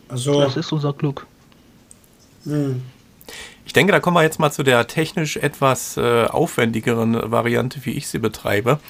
Also, 0.09 0.41
das 0.41 0.57
ist 0.57 0.73
unser 0.73 0.91
Glück. 0.91 1.25
Mh. 2.43 2.75
Ich 3.71 3.73
denke, 3.73 3.93
da 3.93 4.01
kommen 4.01 4.17
wir 4.17 4.23
jetzt 4.23 4.37
mal 4.37 4.51
zu 4.51 4.63
der 4.63 4.85
technisch 4.87 5.37
etwas 5.37 5.95
äh, 5.95 6.25
aufwendigeren 6.25 7.31
Variante, 7.31 7.79
wie 7.85 7.91
ich 7.91 8.09
sie 8.09 8.19
betreibe. 8.19 8.81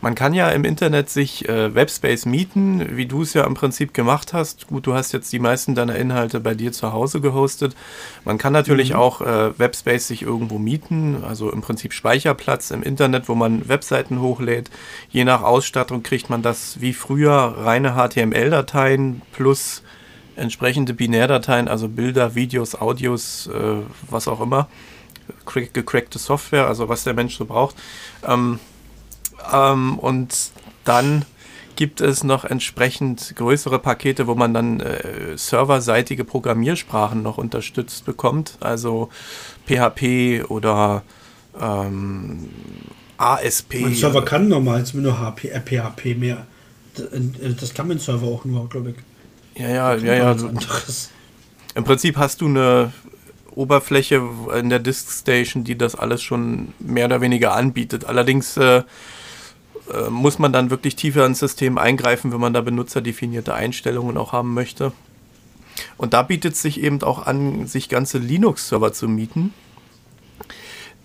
Man 0.00 0.14
kann 0.14 0.32
ja 0.32 0.48
im 0.48 0.64
Internet 0.64 1.10
sich 1.10 1.46
äh, 1.50 1.74
Webspace 1.74 2.24
mieten, 2.24 2.96
wie 2.96 3.04
du 3.04 3.20
es 3.20 3.34
ja 3.34 3.44
im 3.44 3.52
Prinzip 3.52 3.92
gemacht 3.92 4.32
hast. 4.32 4.68
Gut, 4.68 4.86
du 4.86 4.94
hast 4.94 5.12
jetzt 5.12 5.34
die 5.34 5.38
meisten 5.38 5.74
deiner 5.74 5.96
Inhalte 5.96 6.40
bei 6.40 6.54
dir 6.54 6.72
zu 6.72 6.94
Hause 6.94 7.20
gehostet. 7.20 7.76
Man 8.24 8.38
kann 8.38 8.54
natürlich 8.54 8.92
mhm. 8.92 8.96
auch 8.96 9.20
äh, 9.20 9.58
Webspace 9.58 10.08
sich 10.08 10.22
irgendwo 10.22 10.58
mieten, 10.58 11.22
also 11.28 11.52
im 11.52 11.60
Prinzip 11.60 11.92
Speicherplatz 11.92 12.70
im 12.70 12.82
Internet, 12.82 13.28
wo 13.28 13.34
man 13.34 13.68
Webseiten 13.68 14.22
hochlädt. 14.22 14.70
Je 15.10 15.24
nach 15.24 15.42
Ausstattung 15.42 16.02
kriegt 16.02 16.30
man 16.30 16.40
das 16.40 16.80
wie 16.80 16.94
früher 16.94 17.54
reine 17.58 17.96
HTML-Dateien 17.96 19.20
plus 19.32 19.82
entsprechende 20.36 20.94
Binärdateien, 20.94 21.68
also 21.68 21.88
Bilder, 21.88 22.34
Videos, 22.34 22.74
Audios, 22.74 23.46
äh, 23.46 23.82
was 24.08 24.28
auch 24.28 24.40
immer, 24.40 24.68
gecrackte 25.44 26.18
Software, 26.18 26.66
also 26.66 26.88
was 26.88 27.04
der 27.04 27.14
Mensch 27.14 27.36
so 27.36 27.44
braucht. 27.44 27.76
Ähm, 28.26 28.58
ähm, 29.52 29.98
und 29.98 30.52
dann 30.84 31.24
gibt 31.76 32.00
es 32.00 32.22
noch 32.22 32.44
entsprechend 32.44 33.34
größere 33.36 33.78
Pakete, 33.78 34.26
wo 34.26 34.34
man 34.34 34.54
dann 34.54 34.80
äh, 34.80 35.36
serverseitige 35.36 36.24
Programmiersprachen 36.24 37.22
noch 37.22 37.38
unterstützt 37.38 38.04
bekommt, 38.04 38.58
also 38.60 39.08
PHP 39.66 40.44
oder 40.48 41.02
ähm, 41.60 42.48
ASP. 43.16 43.80
Mein 43.80 43.94
Server 43.94 44.24
kann 44.24 44.48
normal 44.48 44.84
nur 44.94 45.18
HP, 45.18 45.48
äh, 45.48 45.60
PHP 45.60 46.18
mehr. 46.18 46.46
Das 47.58 47.72
kann 47.72 47.88
mein 47.88 47.98
Server 47.98 48.26
auch 48.26 48.44
nur, 48.44 48.68
glaube 48.68 48.90
ich. 48.90 48.96
Ja, 49.54 49.68
ja, 49.68 49.94
ja, 49.96 50.14
ja. 50.14 50.34
Du, 50.34 50.50
Im 51.74 51.84
Prinzip 51.84 52.16
hast 52.16 52.40
du 52.40 52.46
eine 52.46 52.92
Oberfläche 53.54 54.22
in 54.58 54.70
der 54.70 54.78
Disk 54.78 55.10
Station, 55.10 55.64
die 55.64 55.76
das 55.76 55.94
alles 55.94 56.22
schon 56.22 56.72
mehr 56.78 57.06
oder 57.06 57.20
weniger 57.20 57.54
anbietet. 57.54 58.04
Allerdings 58.04 58.56
äh, 58.56 58.82
äh, 59.92 60.10
muss 60.10 60.38
man 60.38 60.52
dann 60.52 60.70
wirklich 60.70 60.96
tiefer 60.96 61.26
ins 61.26 61.38
System 61.38 61.78
eingreifen, 61.78 62.32
wenn 62.32 62.40
man 62.40 62.54
da 62.54 62.60
benutzerdefinierte 62.60 63.54
Einstellungen 63.54 64.16
auch 64.16 64.32
haben 64.32 64.54
möchte. 64.54 64.92
Und 65.96 66.14
da 66.14 66.22
bietet 66.22 66.54
es 66.54 66.62
sich 66.62 66.80
eben 66.82 67.02
auch 67.02 67.26
an, 67.26 67.66
sich 67.66 67.88
ganze 67.88 68.18
Linux-Server 68.18 68.92
zu 68.92 69.08
mieten. 69.08 69.52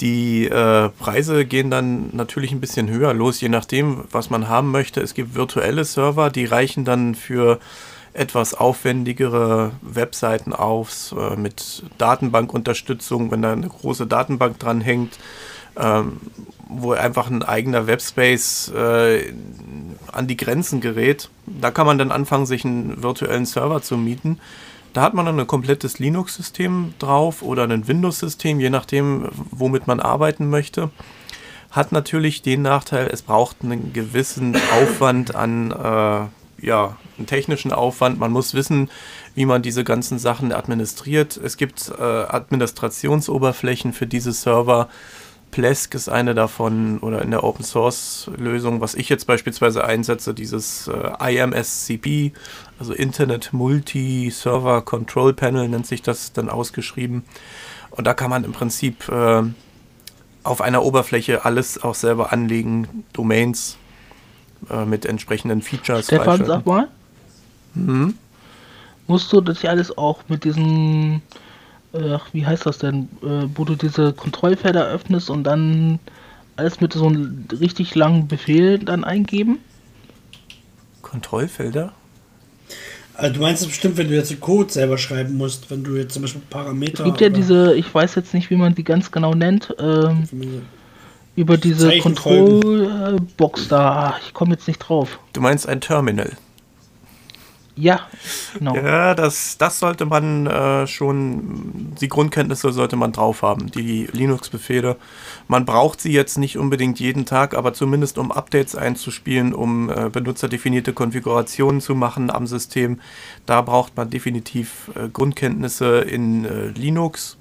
Die 0.01 0.45
äh, 0.45 0.89
Preise 0.89 1.45
gehen 1.45 1.71
dann 1.71 2.15
natürlich 2.15 2.51
ein 2.51 2.59
bisschen 2.59 2.87
höher 2.89 3.13
los, 3.13 3.41
je 3.41 3.49
nachdem, 3.49 4.03
was 4.11 4.29
man 4.29 4.47
haben 4.47 4.69
möchte. 4.69 5.01
Es 5.01 5.15
gibt 5.15 5.33
virtuelle 5.33 5.85
Server, 5.85 6.29
die 6.29 6.45
reichen 6.45 6.85
dann 6.85 7.15
für 7.15 7.59
etwas 8.17 8.53
aufwendigere 8.53 9.71
Webseiten 9.81 10.53
auf, 10.53 11.13
äh, 11.17 11.35
mit 11.35 11.83
Datenbankunterstützung, 11.97 13.31
wenn 13.31 13.41
da 13.41 13.53
eine 13.53 13.67
große 13.67 14.07
Datenbank 14.07 14.59
dran 14.59 14.81
hängt, 14.81 15.19
ähm, 15.77 16.17
wo 16.67 16.93
einfach 16.93 17.29
ein 17.29 17.43
eigener 17.43 17.87
Webspace 17.87 18.71
äh, 18.75 19.33
an 20.11 20.27
die 20.27 20.37
Grenzen 20.37 20.81
gerät. 20.81 21.29
Da 21.45 21.71
kann 21.71 21.85
man 21.85 21.97
dann 21.97 22.11
anfangen, 22.11 22.45
sich 22.45 22.65
einen 22.65 23.01
virtuellen 23.01 23.45
Server 23.45 23.81
zu 23.81 23.97
mieten. 23.97 24.39
Da 24.93 25.01
hat 25.01 25.13
man 25.13 25.25
dann 25.25 25.39
ein 25.39 25.47
komplettes 25.47 25.99
Linux-System 25.99 26.95
drauf 26.97 27.43
oder 27.43 27.63
ein 27.63 27.87
Windows-System, 27.87 28.59
je 28.59 28.69
nachdem, 28.69 29.29
womit 29.51 29.85
man 29.85 29.99
arbeiten 29.99 30.49
möchte. 30.49 30.89
Hat 31.69 31.91
natürlich 31.91 32.41
den 32.41 32.63
Nachteil, 32.63 33.07
es 33.11 33.21
braucht 33.21 33.57
einen 33.61 33.93
gewissen 33.93 34.55
Aufwand 34.81 35.35
an, 35.35 35.71
äh, 35.71 36.25
ja, 36.61 36.97
einen 37.17 37.27
technischen 37.27 37.71
Aufwand. 37.71 38.19
Man 38.19 38.31
muss 38.31 38.53
wissen, 38.53 38.89
wie 39.35 39.45
man 39.45 39.61
diese 39.61 39.83
ganzen 39.83 40.19
Sachen 40.19 40.51
administriert. 40.51 41.37
Es 41.37 41.57
gibt 41.57 41.91
äh, 41.97 42.01
Administrationsoberflächen 42.01 43.93
für 43.93 44.07
diese 44.07 44.31
Server. 44.31 44.89
Plesk 45.51 45.95
ist 45.95 46.09
eine 46.09 46.35
davon 46.35 46.99
oder 46.99 47.21
in 47.21 47.31
der 47.31 47.43
Open 47.43 47.63
Source 47.63 48.29
Lösung, 48.35 48.81
was 48.81 48.95
ich 48.95 49.07
jetzt 49.09 49.27
beispielsweise 49.27 49.83
einsetze, 49.85 50.33
dieses 50.33 50.89
äh, 50.89 51.35
IMSCP, 51.35 52.33
also 52.79 52.93
Internet 52.93 53.53
Multi 53.53 54.29
Server 54.29 54.81
Control 54.81 55.33
Panel 55.33 55.69
nennt 55.69 55.87
sich 55.87 56.01
das 56.01 56.33
dann 56.33 56.49
ausgeschrieben. 56.49 57.23
Und 57.91 58.05
da 58.05 58.13
kann 58.13 58.29
man 58.29 58.43
im 58.43 58.51
Prinzip 58.51 59.07
äh, 59.09 59.43
auf 60.43 60.61
einer 60.61 60.83
Oberfläche 60.83 61.45
alles 61.45 61.81
auch 61.81 61.95
selber 61.95 62.31
anlegen, 62.33 63.05
Domains 63.13 63.77
äh, 64.69 64.85
mit 64.85 65.05
entsprechenden 65.05 65.61
Features. 65.61 66.05
Stefan, 66.05 66.45
sag 66.45 66.65
mal. 66.65 66.87
Mhm. 67.73 68.15
Musst 69.07 69.31
du 69.31 69.41
das 69.41 69.61
ja 69.61 69.69
alles 69.69 69.97
auch 69.97 70.19
mit 70.27 70.43
diesen 70.43 71.21
äh, 71.93 72.17
wie 72.33 72.45
heißt 72.45 72.65
das 72.65 72.79
denn, 72.79 73.09
äh, 73.23 73.47
wo 73.55 73.63
du 73.63 73.75
diese 73.75 74.13
Kontrollfelder 74.13 74.87
öffnest 74.87 75.29
und 75.29 75.43
dann 75.43 75.99
alles 76.55 76.81
mit 76.81 76.93
so 76.93 77.07
einem 77.07 77.45
richtig 77.59 77.95
langen 77.95 78.27
Befehl 78.27 78.79
dann 78.79 79.03
eingeben? 79.03 79.59
Kontrollfelder? 81.01 81.93
Also 83.13 83.33
du 83.35 83.41
meinst 83.41 83.63
es 83.63 83.69
bestimmt, 83.69 83.97
wenn 83.97 84.09
du 84.09 84.15
jetzt 84.15 84.29
den 84.29 84.39
Code 84.39 84.71
selber 84.71 84.97
schreiben 84.97 85.37
musst, 85.37 85.71
wenn 85.71 85.83
du 85.83 85.95
jetzt 85.95 86.13
zum 86.13 86.21
Beispiel 86.21 86.41
Parameter. 86.49 86.99
Es 86.99 87.05
gibt 87.05 87.21
ja 87.21 87.29
diese, 87.29 87.73
ich 87.75 87.91
weiß 87.93 88.13
jetzt 88.15 88.33
nicht, 88.33 88.49
wie 88.51 88.55
man 88.55 88.75
die 88.75 88.83
ganz 88.83 89.11
genau 89.11 89.33
nennt, 89.33 89.75
ähm, 89.79 90.27
über 91.37 91.55
diese 91.55 91.99
Kontrollbox 91.99 93.67
da. 93.69 94.15
Ich 94.25 94.33
komme 94.33 94.55
jetzt 94.55 94.67
nicht 94.67 94.79
drauf. 94.79 95.19
Du 95.33 95.39
meinst 95.39 95.69
ein 95.69 95.79
Terminal? 95.79 96.35
Ja, 97.75 98.07
genau. 98.57 98.75
Ja, 98.75 99.13
das, 99.13 99.59
das 99.59 99.77
sollte 99.77 100.07
man 100.07 100.47
äh, 100.47 100.87
schon, 100.87 101.93
die 102.01 102.07
Grundkenntnisse 102.07 102.71
sollte 102.71 102.95
man 102.95 103.11
drauf 103.11 103.43
haben, 103.43 103.69
die 103.69 104.07
Linux-Befehle. 104.11 104.95
Man 105.47 105.65
braucht 105.65 106.01
sie 106.01 106.11
jetzt 106.11 106.39
nicht 106.39 106.57
unbedingt 106.57 106.99
jeden 106.99 107.27
Tag, 107.27 107.55
aber 107.55 107.73
zumindest 107.73 108.17
um 108.17 108.31
Updates 108.31 108.75
einzuspielen, 108.75 109.53
um 109.53 109.91
äh, 109.91 110.09
benutzerdefinierte 110.09 110.93
Konfigurationen 110.93 111.79
zu 111.79 111.93
machen 111.93 112.31
am 112.31 112.47
System. 112.47 112.99
Da 113.45 113.61
braucht 113.61 113.95
man 113.95 114.09
definitiv 114.09 114.89
äh, 114.95 115.07
Grundkenntnisse 115.09 115.99
in 115.99 116.45
äh, 116.45 116.67
Linux. 116.69 117.37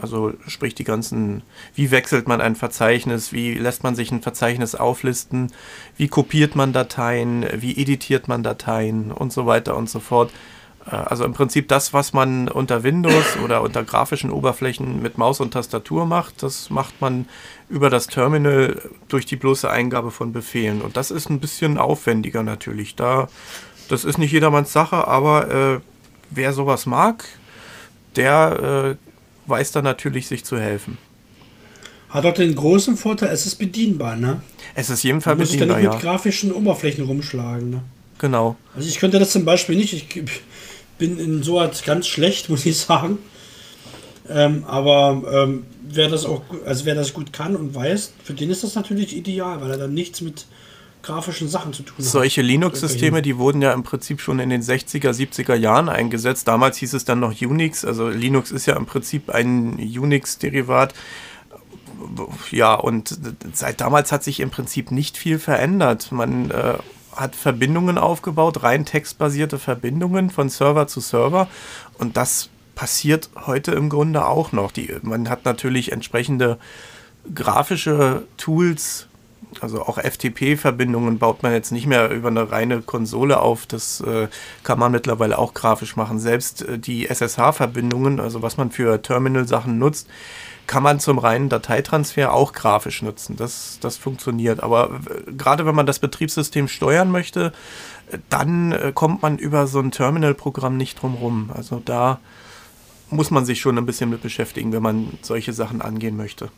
Also 0.00 0.32
sprich 0.46 0.74
die 0.74 0.84
ganzen, 0.84 1.42
wie 1.74 1.90
wechselt 1.90 2.26
man 2.26 2.40
ein 2.40 2.56
Verzeichnis, 2.56 3.32
wie 3.32 3.54
lässt 3.54 3.82
man 3.82 3.94
sich 3.94 4.10
ein 4.10 4.22
Verzeichnis 4.22 4.74
auflisten, 4.74 5.52
wie 5.96 6.08
kopiert 6.08 6.56
man 6.56 6.72
Dateien, 6.72 7.44
wie 7.56 7.76
editiert 7.80 8.28
man 8.28 8.42
Dateien 8.42 9.12
und 9.12 9.32
so 9.32 9.46
weiter 9.46 9.76
und 9.76 9.90
so 9.90 10.00
fort. 10.00 10.30
Äh, 10.86 10.96
also 10.96 11.24
im 11.24 11.32
Prinzip 11.32 11.68
das, 11.68 11.92
was 11.92 12.12
man 12.12 12.48
unter 12.48 12.82
Windows 12.82 13.36
oder 13.44 13.62
unter 13.62 13.82
grafischen 13.84 14.30
Oberflächen 14.30 15.02
mit 15.02 15.18
Maus 15.18 15.40
und 15.40 15.52
Tastatur 15.52 16.06
macht, 16.06 16.42
das 16.42 16.70
macht 16.70 17.00
man 17.00 17.26
über 17.68 17.90
das 17.90 18.06
Terminal 18.06 18.80
durch 19.08 19.26
die 19.26 19.36
bloße 19.36 19.70
Eingabe 19.70 20.10
von 20.10 20.32
Befehlen. 20.32 20.82
Und 20.82 20.96
das 20.96 21.10
ist 21.10 21.30
ein 21.30 21.40
bisschen 21.40 21.78
aufwendiger 21.78 22.42
natürlich. 22.42 22.96
Da, 22.96 23.28
das 23.88 24.04
ist 24.04 24.18
nicht 24.18 24.32
jedermanns 24.32 24.72
Sache, 24.72 25.06
aber 25.06 25.50
äh, 25.50 25.80
wer 26.30 26.52
sowas 26.52 26.86
mag, 26.86 27.24
der 28.16 28.96
äh, 28.96 29.01
weiß 29.46 29.72
da 29.72 29.82
natürlich, 29.82 30.26
sich 30.26 30.44
zu 30.44 30.58
helfen. 30.58 30.98
Hat 32.10 32.26
auch 32.26 32.34
den 32.34 32.54
großen 32.54 32.96
Vorteil, 32.96 33.30
es 33.30 33.46
ist 33.46 33.56
bedienbar, 33.56 34.16
ne? 34.16 34.42
Es 34.74 34.90
ist 34.90 35.02
jedenfalls 35.02 35.38
bedienbar. 35.38 35.66
Du 35.66 35.72
musst 35.72 35.82
ja 35.82 35.90
nicht 35.90 35.94
mit 35.94 36.02
grafischen 36.02 36.52
Oberflächen 36.52 37.04
rumschlagen, 37.04 37.70
ne? 37.70 37.82
Genau. 38.18 38.56
Also 38.76 38.88
ich 38.88 38.98
könnte 38.98 39.18
das 39.18 39.32
zum 39.32 39.44
Beispiel 39.44 39.76
nicht. 39.76 39.92
Ich 39.94 40.22
bin 40.98 41.18
in 41.18 41.42
so 41.42 41.60
etwas 41.60 41.84
ganz 41.84 42.06
schlecht, 42.06 42.48
muss 42.50 42.66
ich 42.66 42.76
sagen. 42.76 43.18
Ähm, 44.28 44.64
aber 44.66 45.22
ähm, 45.32 45.64
wer 45.82 46.08
das 46.08 46.24
auch, 46.24 46.42
also 46.64 46.84
wer 46.84 46.94
das 46.94 47.12
gut 47.12 47.32
kann 47.32 47.56
und 47.56 47.74
weiß, 47.74 48.12
für 48.22 48.34
den 48.34 48.50
ist 48.50 48.62
das 48.62 48.74
natürlich 48.74 49.16
ideal, 49.16 49.60
weil 49.60 49.70
er 49.72 49.78
dann 49.78 49.94
nichts 49.94 50.20
mit 50.20 50.46
grafischen 51.02 51.48
Sachen 51.48 51.72
zu 51.72 51.82
tun 51.82 51.96
hat. 51.98 52.04
Solche 52.04 52.42
Linux-Systeme, 52.42 53.22
die 53.22 53.36
wurden 53.38 53.62
ja 53.62 53.72
im 53.72 53.82
Prinzip 53.82 54.20
schon 54.20 54.38
in 54.38 54.50
den 54.50 54.62
60er, 54.62 55.10
70er 55.10 55.54
Jahren 55.54 55.88
eingesetzt. 55.88 56.48
Damals 56.48 56.78
hieß 56.78 56.94
es 56.94 57.04
dann 57.04 57.20
noch 57.20 57.40
Unix. 57.40 57.84
Also 57.84 58.08
Linux 58.08 58.50
ist 58.50 58.66
ja 58.66 58.76
im 58.76 58.86
Prinzip 58.86 59.30
ein 59.30 59.74
Unix-Derivat. 59.78 60.94
Ja, 62.50 62.74
und 62.74 63.16
seit 63.52 63.80
damals 63.80 64.12
hat 64.12 64.24
sich 64.24 64.40
im 64.40 64.50
Prinzip 64.50 64.90
nicht 64.90 65.16
viel 65.16 65.38
verändert. 65.38 66.12
Man 66.12 66.50
äh, 66.50 66.74
hat 67.14 67.36
Verbindungen 67.36 67.98
aufgebaut, 67.98 68.62
rein 68.62 68.84
textbasierte 68.84 69.58
Verbindungen 69.58 70.30
von 70.30 70.48
Server 70.48 70.86
zu 70.86 71.00
Server. 71.00 71.48
Und 71.98 72.16
das 72.16 72.48
passiert 72.74 73.30
heute 73.46 73.72
im 73.72 73.88
Grunde 73.88 74.26
auch 74.26 74.52
noch. 74.52 74.72
Die, 74.72 74.94
man 75.02 75.28
hat 75.28 75.44
natürlich 75.44 75.92
entsprechende 75.92 76.58
grafische 77.34 78.24
Tools 78.36 79.08
also 79.60 79.82
auch 79.82 79.98
FTP-Verbindungen 79.98 81.18
baut 81.18 81.42
man 81.42 81.52
jetzt 81.52 81.72
nicht 81.72 81.86
mehr 81.86 82.10
über 82.10 82.28
eine 82.28 82.50
reine 82.50 82.82
Konsole 82.82 83.40
auf. 83.40 83.66
Das 83.66 84.00
äh, 84.00 84.28
kann 84.62 84.78
man 84.78 84.92
mittlerweile 84.92 85.38
auch 85.38 85.54
grafisch 85.54 85.96
machen. 85.96 86.18
Selbst 86.18 86.62
äh, 86.62 86.78
die 86.78 87.08
SSH-Verbindungen, 87.08 88.20
also 88.20 88.42
was 88.42 88.56
man 88.56 88.70
für 88.70 89.02
Terminal-Sachen 89.02 89.78
nutzt, 89.78 90.08
kann 90.66 90.82
man 90.82 91.00
zum 91.00 91.18
reinen 91.18 91.48
Dateitransfer 91.48 92.32
auch 92.32 92.52
grafisch 92.52 93.02
nutzen. 93.02 93.36
Das, 93.36 93.78
das 93.80 93.96
funktioniert. 93.96 94.62
Aber 94.62 95.00
äh, 95.10 95.32
gerade 95.32 95.66
wenn 95.66 95.74
man 95.74 95.86
das 95.86 95.98
Betriebssystem 95.98 96.68
steuern 96.68 97.10
möchte, 97.10 97.52
äh, 98.10 98.18
dann 98.30 98.72
äh, 98.72 98.92
kommt 98.94 99.22
man 99.22 99.38
über 99.38 99.66
so 99.66 99.80
ein 99.80 99.90
Terminal-Programm 99.90 100.76
nicht 100.76 101.02
drum 101.02 101.14
rum. 101.14 101.50
Also 101.54 101.82
da 101.84 102.20
muss 103.10 103.30
man 103.30 103.44
sich 103.44 103.60
schon 103.60 103.76
ein 103.76 103.86
bisschen 103.86 104.10
mit 104.10 104.22
beschäftigen, 104.22 104.72
wenn 104.72 104.82
man 104.82 105.18
solche 105.22 105.52
Sachen 105.52 105.82
angehen 105.82 106.16
möchte. 106.16 106.50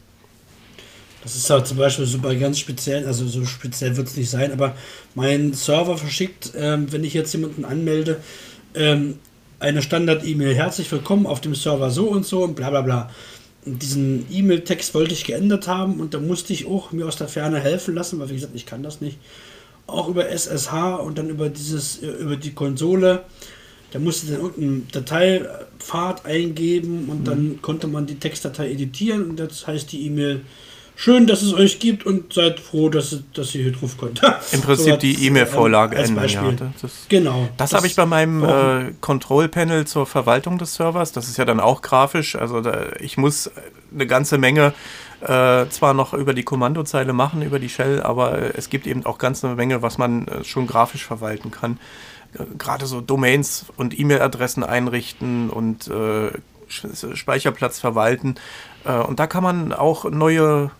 Das 1.24 1.36
ist 1.36 1.48
halt 1.48 1.66
zum 1.66 1.78
Beispiel 1.78 2.04
so 2.04 2.18
bei 2.18 2.34
ganz 2.34 2.58
speziellen, 2.58 3.06
also 3.06 3.26
so 3.26 3.46
speziell 3.46 3.96
wird 3.96 4.08
es 4.08 4.16
nicht 4.16 4.28
sein, 4.28 4.52
aber 4.52 4.76
mein 5.14 5.54
Server 5.54 5.96
verschickt, 5.96 6.52
ähm, 6.54 6.92
wenn 6.92 7.02
ich 7.02 7.14
jetzt 7.14 7.32
jemanden 7.32 7.64
anmelde, 7.64 8.20
ähm, 8.74 9.18
eine 9.58 9.80
Standard-E-Mail, 9.80 10.54
herzlich 10.54 10.92
willkommen 10.92 11.26
auf 11.26 11.40
dem 11.40 11.54
Server 11.54 11.90
so 11.90 12.08
und 12.10 12.26
so 12.26 12.44
und 12.44 12.54
bla 12.54 12.68
bla 12.68 12.82
bla. 12.82 13.10
Und 13.64 13.82
diesen 13.82 14.26
E-Mail-Text 14.30 14.92
wollte 14.92 15.14
ich 15.14 15.24
geändert 15.24 15.66
haben 15.66 15.98
und 15.98 16.12
da 16.12 16.20
musste 16.20 16.52
ich 16.52 16.66
auch 16.66 16.92
mir 16.92 17.06
aus 17.06 17.16
der 17.16 17.28
Ferne 17.28 17.58
helfen 17.58 17.94
lassen, 17.94 18.18
weil 18.18 18.28
wie 18.28 18.34
gesagt, 18.34 18.54
ich 18.54 18.66
kann 18.66 18.82
das 18.82 19.00
nicht. 19.00 19.16
Auch 19.86 20.08
über 20.08 20.28
SSH 20.28 20.96
und 20.96 21.16
dann 21.16 21.30
über 21.30 21.48
dieses, 21.48 22.02
äh, 22.02 22.08
über 22.08 22.36
die 22.36 22.52
Konsole. 22.52 23.24
Da 23.92 23.98
musste 23.98 24.26
dann 24.26 24.42
irgendeinen 24.42 24.88
Dateipfad 24.92 26.26
eingeben 26.26 27.08
und 27.08 27.20
mhm. 27.20 27.24
dann 27.24 27.62
konnte 27.62 27.86
man 27.86 28.04
die 28.04 28.18
Textdatei 28.18 28.70
editieren 28.72 29.30
und 29.30 29.40
das 29.40 29.66
heißt 29.66 29.90
die 29.92 30.04
E-Mail 30.04 30.42
Schön, 30.96 31.26
dass 31.26 31.42
es 31.42 31.52
euch 31.52 31.80
gibt 31.80 32.06
und 32.06 32.32
seid 32.32 32.60
froh, 32.60 32.88
dass, 32.88 33.18
dass 33.32 33.54
ihr 33.54 33.64
hier 33.64 33.72
drauf 33.72 33.96
könnt. 33.98 34.22
Im 34.52 34.60
Prinzip 34.60 34.92
so 34.92 34.96
die 34.96 35.26
E-Mail-Vorlage 35.26 35.96
ähm, 35.96 36.16
ändern. 36.16 36.28
Ja, 36.28 36.72
das, 36.80 37.06
genau. 37.08 37.48
Das, 37.56 37.70
das 37.70 37.76
habe 37.76 37.86
ich 37.88 37.96
bei 37.96 38.06
meinem 38.06 38.44
äh, 38.44 38.92
Control-Panel 39.00 39.86
zur 39.86 40.06
Verwaltung 40.06 40.58
des 40.58 40.74
Servers. 40.76 41.12
Das 41.12 41.28
ist 41.28 41.36
ja 41.36 41.44
dann 41.44 41.58
auch 41.58 41.82
grafisch. 41.82 42.36
Also 42.36 42.60
da, 42.60 42.92
ich 43.00 43.16
muss 43.16 43.50
eine 43.92 44.06
ganze 44.06 44.38
Menge 44.38 44.72
äh, 45.20 45.68
zwar 45.68 45.94
noch 45.94 46.14
über 46.14 46.34
die 46.34 46.42
Kommandozeile 46.42 47.12
machen, 47.12 47.42
über 47.42 47.58
die 47.58 47.68
Shell, 47.68 48.02
aber 48.02 48.56
es 48.56 48.68
gibt 48.68 48.86
eben 48.86 49.04
auch 49.06 49.18
ganz 49.18 49.44
eine 49.44 49.54
Menge, 49.54 49.82
was 49.82 49.98
man 49.98 50.28
äh, 50.28 50.44
schon 50.44 50.66
grafisch 50.66 51.04
verwalten 51.04 51.50
kann. 51.50 51.78
Äh, 52.34 52.44
gerade 52.56 52.86
so 52.86 53.00
Domains 53.00 53.66
und 53.76 53.98
E-Mail-Adressen 53.98 54.62
einrichten 54.62 55.50
und 55.50 55.88
äh, 55.88 56.30
Speicherplatz 56.68 57.80
verwalten. 57.80 58.36
Äh, 58.84 58.92
und 58.92 59.18
da 59.18 59.26
kann 59.26 59.42
man 59.42 59.72
auch 59.72 60.08
neue 60.10 60.70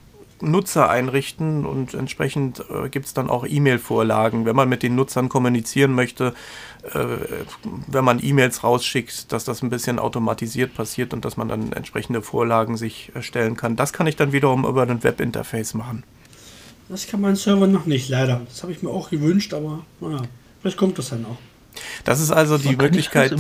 Nutzer 0.41 0.91
einrichten 0.91 1.65
und 1.65 1.95
entsprechend 1.95 2.65
äh, 2.71 2.89
gibt 2.89 3.07
es 3.07 3.15
dann 3.15 3.31
auch 3.31 3.47
E-Mail-Vorlagen, 3.47 4.45
wenn 4.45 4.57
man 4.57 4.69
mit 4.69 4.83
den 4.83 4.95
Nutzern 4.95 5.29
kommunizieren 5.29 5.93
möchte, 5.95 6.35
äh, 6.93 6.99
wenn 7.87 8.05
man 8.05 8.23
E-Mails 8.23 8.65
rausschickt, 8.65 9.33
dass 9.33 9.45
das 9.45 9.63
ein 9.63 9.71
bisschen 9.71 9.99
automatisiert 9.99 10.75
passiert 10.75 11.15
und 11.15 11.25
dass 11.25 11.37
man 11.37 11.49
dann 11.49 11.73
entsprechende 11.73 12.23
Vorlagen 12.23 12.77
sich 12.77 13.13
erstellen 13.15 13.57
kann. 13.57 13.77
Das 13.77 13.93
kann 13.93 14.07
ich 14.07 14.17
dann 14.17 14.33
wiederum 14.33 14.65
über 14.65 14.83
ein 14.83 15.03
Webinterface 15.03 15.75
machen. 15.75 16.05
Das 16.89 17.07
kann 17.07 17.21
mein 17.21 17.37
Server 17.37 17.67
noch 17.67 17.87
nicht, 17.87 18.09
leider. 18.09 18.43
Das 18.47 18.63
habe 18.63 18.73
ich 18.73 18.83
mir 18.83 18.91
auch 18.91 19.11
gewünscht, 19.11 19.55
aber 19.55 19.85
naja, 20.01 20.23
vielleicht 20.61 20.77
kommt 20.77 20.99
das 20.99 21.11
dann 21.11 21.25
auch. 21.25 21.39
Das 22.05 22.21
ist 22.21 22.31
also 22.31 22.59
die 22.59 22.77
Möglichkeit, 22.77 23.35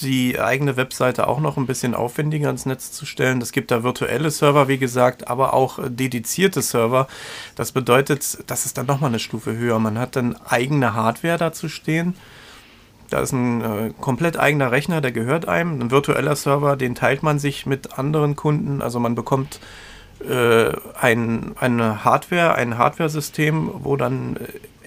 die 0.00 0.38
eigene 0.38 0.76
Webseite 0.76 1.26
auch 1.26 1.40
noch 1.40 1.56
ein 1.56 1.66
bisschen 1.66 1.94
aufwendiger 1.94 2.50
ins 2.50 2.66
Netz 2.66 2.92
zu 2.92 3.06
stellen. 3.06 3.40
Es 3.40 3.52
gibt 3.52 3.70
da 3.70 3.82
virtuelle 3.82 4.30
Server, 4.30 4.68
wie 4.68 4.78
gesagt, 4.78 5.28
aber 5.28 5.54
auch 5.54 5.78
äh, 5.78 5.90
dedizierte 5.90 6.62
Server. 6.62 7.06
Das 7.54 7.72
bedeutet, 7.72 8.38
das 8.46 8.66
ist 8.66 8.78
dann 8.78 8.86
nochmal 8.86 9.10
eine 9.10 9.18
Stufe 9.18 9.56
höher. 9.56 9.78
Man 9.78 9.98
hat 9.98 10.16
dann 10.16 10.36
eigene 10.46 10.94
Hardware 10.94 11.38
dazu 11.38 11.68
stehen. 11.68 12.14
Da 13.10 13.20
ist 13.20 13.32
ein 13.32 13.60
äh, 13.60 13.92
komplett 14.00 14.38
eigener 14.38 14.72
Rechner, 14.72 15.00
der 15.00 15.12
gehört 15.12 15.46
einem. 15.46 15.80
Ein 15.80 15.90
virtueller 15.90 16.34
Server, 16.34 16.76
den 16.76 16.94
teilt 16.94 17.22
man 17.22 17.38
sich 17.38 17.66
mit 17.66 17.98
anderen 17.98 18.36
Kunden. 18.36 18.80
Also 18.80 19.00
man 19.00 19.14
bekommt 19.14 19.60
äh, 20.26 20.72
ein, 20.98 21.52
eine 21.58 22.04
Hardware, 22.04 22.54
ein 22.54 22.78
Hardware-System, 22.78 23.70
wo 23.82 23.96
dann 23.96 24.36
äh, 24.36 24.40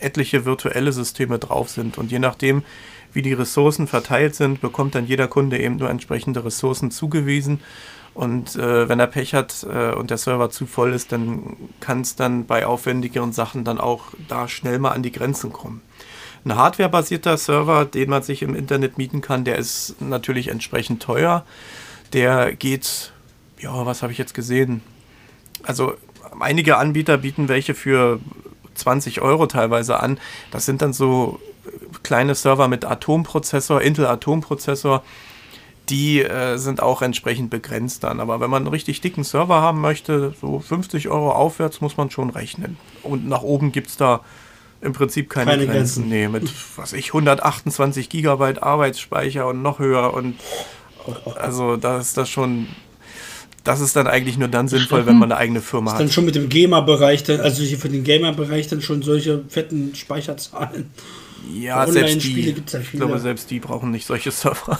etliche 0.05 0.45
virtuelle 0.45 0.93
Systeme 0.93 1.39
drauf 1.39 1.69
sind. 1.69 1.97
Und 1.97 2.11
je 2.11 2.19
nachdem, 2.19 2.63
wie 3.11 3.21
die 3.21 3.33
Ressourcen 3.33 3.87
verteilt 3.87 4.35
sind, 4.35 4.61
bekommt 4.61 4.95
dann 4.95 5.07
jeder 5.07 5.27
Kunde 5.27 5.59
eben 5.59 5.77
nur 5.77 5.89
entsprechende 5.89 6.45
Ressourcen 6.45 6.91
zugewiesen. 6.91 7.59
Und 8.13 8.55
äh, 8.55 8.87
wenn 8.87 8.99
er 8.99 9.07
Pech 9.07 9.33
hat 9.33 9.65
äh, 9.69 9.91
und 9.91 10.09
der 10.09 10.17
Server 10.17 10.49
zu 10.49 10.65
voll 10.65 10.93
ist, 10.93 11.11
dann 11.11 11.57
kann 11.81 12.01
es 12.01 12.15
dann 12.15 12.45
bei 12.45 12.65
aufwendigeren 12.65 13.33
Sachen 13.33 13.65
dann 13.65 13.77
auch 13.77 14.03
da 14.29 14.47
schnell 14.47 14.79
mal 14.79 14.91
an 14.91 15.03
die 15.03 15.11
Grenzen 15.11 15.51
kommen. 15.51 15.81
Ein 16.45 16.55
hardwarebasierter 16.55 17.37
Server, 17.37 17.85
den 17.85 18.09
man 18.09 18.23
sich 18.23 18.41
im 18.41 18.55
Internet 18.55 18.97
mieten 18.97 19.19
kann, 19.19 19.43
der 19.43 19.57
ist 19.57 19.95
natürlich 19.99 20.47
entsprechend 20.47 21.01
teuer. 21.01 21.43
Der 22.13 22.53
geht, 22.53 23.11
ja, 23.59 23.85
was 23.85 24.01
habe 24.01 24.13
ich 24.13 24.17
jetzt 24.17 24.33
gesehen? 24.33 24.81
Also 25.63 25.95
einige 26.39 26.77
Anbieter 26.77 27.17
bieten 27.17 27.49
welche 27.49 27.73
für 27.73 28.19
20 28.75 29.21
Euro 29.21 29.47
teilweise 29.47 29.99
an. 29.99 30.19
Das 30.51 30.65
sind 30.65 30.81
dann 30.81 30.93
so 30.93 31.39
kleine 32.03 32.35
Server 32.35 32.67
mit 32.67 32.85
Atomprozessor, 32.85 33.81
Intel 33.81 34.05
Atomprozessor. 34.05 35.03
Die 35.89 36.21
äh, 36.21 36.57
sind 36.57 36.81
auch 36.81 37.01
entsprechend 37.01 37.51
begrenzt 37.51 38.03
dann. 38.03 38.19
Aber 38.19 38.39
wenn 38.39 38.49
man 38.49 38.63
einen 38.63 38.71
richtig 38.71 39.01
dicken 39.01 39.23
Server 39.23 39.61
haben 39.61 39.81
möchte, 39.81 40.33
so 40.41 40.59
50 40.59 41.09
Euro 41.09 41.31
aufwärts, 41.31 41.79
muss 41.81 41.97
man 41.97 42.09
schon 42.09 42.31
rechnen. 42.31 42.77
Und 43.03 43.27
nach 43.27 43.43
oben 43.43 43.71
gibt 43.71 43.87
es 43.87 43.97
da 43.97 44.21
im 44.81 44.93
Prinzip 44.93 45.29
keine, 45.29 45.51
keine 45.51 45.65
Grenzen. 45.65 46.03
Grenzen. 46.03 46.09
Nee, 46.09 46.27
mit 46.27 46.51
was 46.75 46.93
ich 46.93 47.07
128 47.07 48.09
Gigabyte 48.09 48.61
Arbeitsspeicher 48.61 49.47
und 49.47 49.61
noch 49.61 49.79
höher 49.79 50.13
und 50.13 50.35
also 51.35 51.77
da 51.77 51.99
ist 51.99 52.17
das 52.17 52.29
schon 52.29 52.67
das 53.65 53.81
ist 53.81 53.95
dann 53.95 54.07
eigentlich 54.07 54.37
nur 54.37 54.47
dann 54.47 54.67
sinnvoll, 54.67 55.05
wenn 55.05 55.17
man 55.17 55.31
eine 55.31 55.39
eigene 55.39 55.59
Firma 55.59 55.91
ist 55.91 55.93
hat. 55.95 56.01
Dann 56.01 56.11
schon 56.11 56.25
mit 56.25 56.35
dem 56.35 56.47
Gamer-Bereich, 56.47 57.27
also 57.41 57.63
hier 57.63 57.79
für 57.79 57.89
den 57.89 58.03
Gamer-Bereich 58.03 58.67
dann 58.67 58.81
schon 58.81 59.01
solche 59.01 59.43
fetten 59.49 59.93
Speicherzahlen. 59.95 60.91
Ja, 61.51 61.85
selbst 61.87 62.23
die, 62.23 62.53
gibt's 62.53 62.73
ja 62.73 62.79
ich 62.79 62.91
glaube, 62.91 63.19
selbst 63.19 63.49
die 63.51 63.59
brauchen 63.59 63.91
nicht 63.91 64.05
solche 64.05 64.31
Server. 64.31 64.79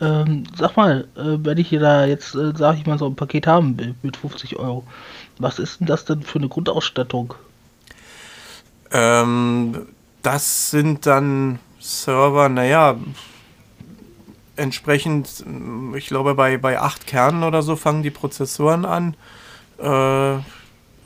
Ähm, 0.00 0.44
sag 0.58 0.76
mal, 0.76 1.06
äh, 1.14 1.38
wenn 1.44 1.58
ich 1.58 1.68
hier 1.68 1.78
da 1.78 2.06
jetzt, 2.06 2.34
äh, 2.34 2.52
sag 2.56 2.76
ich 2.76 2.86
mal, 2.86 2.98
so 2.98 3.06
ein 3.06 3.14
Paket 3.14 3.46
haben 3.46 3.78
will 3.78 3.94
mit 4.02 4.16
50 4.16 4.56
Euro, 4.56 4.84
was 5.38 5.60
ist 5.60 5.78
denn 5.78 5.86
das 5.86 6.04
denn 6.04 6.22
für 6.22 6.38
eine 6.38 6.48
Grundausstattung? 6.48 7.34
Ähm, 8.90 9.86
das 10.22 10.70
sind 10.70 11.06
dann 11.06 11.60
Server, 11.78 12.48
naja, 12.48 12.96
entsprechend, 14.56 15.44
ich 15.96 16.06
glaube, 16.06 16.34
bei, 16.34 16.56
bei 16.58 16.78
acht 16.78 17.06
Kernen 17.06 17.42
oder 17.42 17.62
so 17.62 17.76
fangen 17.76 18.02
die 18.02 18.10
Prozessoren 18.10 18.84
an. 18.84 19.16
Äh, 19.78 20.38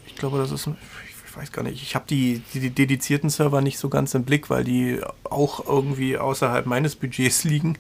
ich 0.07 0.17
glaube, 0.17 0.39
das 0.39 0.51
ist, 0.51 0.67
ich 0.67 1.37
weiß 1.37 1.53
gar 1.53 1.63
nicht, 1.63 1.83
ich 1.83 1.95
habe 1.95 2.07
die, 2.09 2.43
die, 2.55 2.61
die, 2.61 2.71
dedizierten 2.71 3.31
Server 3.31 3.61
nicht 3.61 3.79
so 3.79 3.89
ganz 3.89 4.15
im 4.15 4.25
Blick, 4.25 4.51
weil 4.51 4.65
die 4.65 5.01
auch 5.25 5.67
irgendwie 5.67 6.19
außerhalb 6.19 6.67
meines 6.67 6.97
Budgets 6.97 7.45
liegen. 7.45 7.79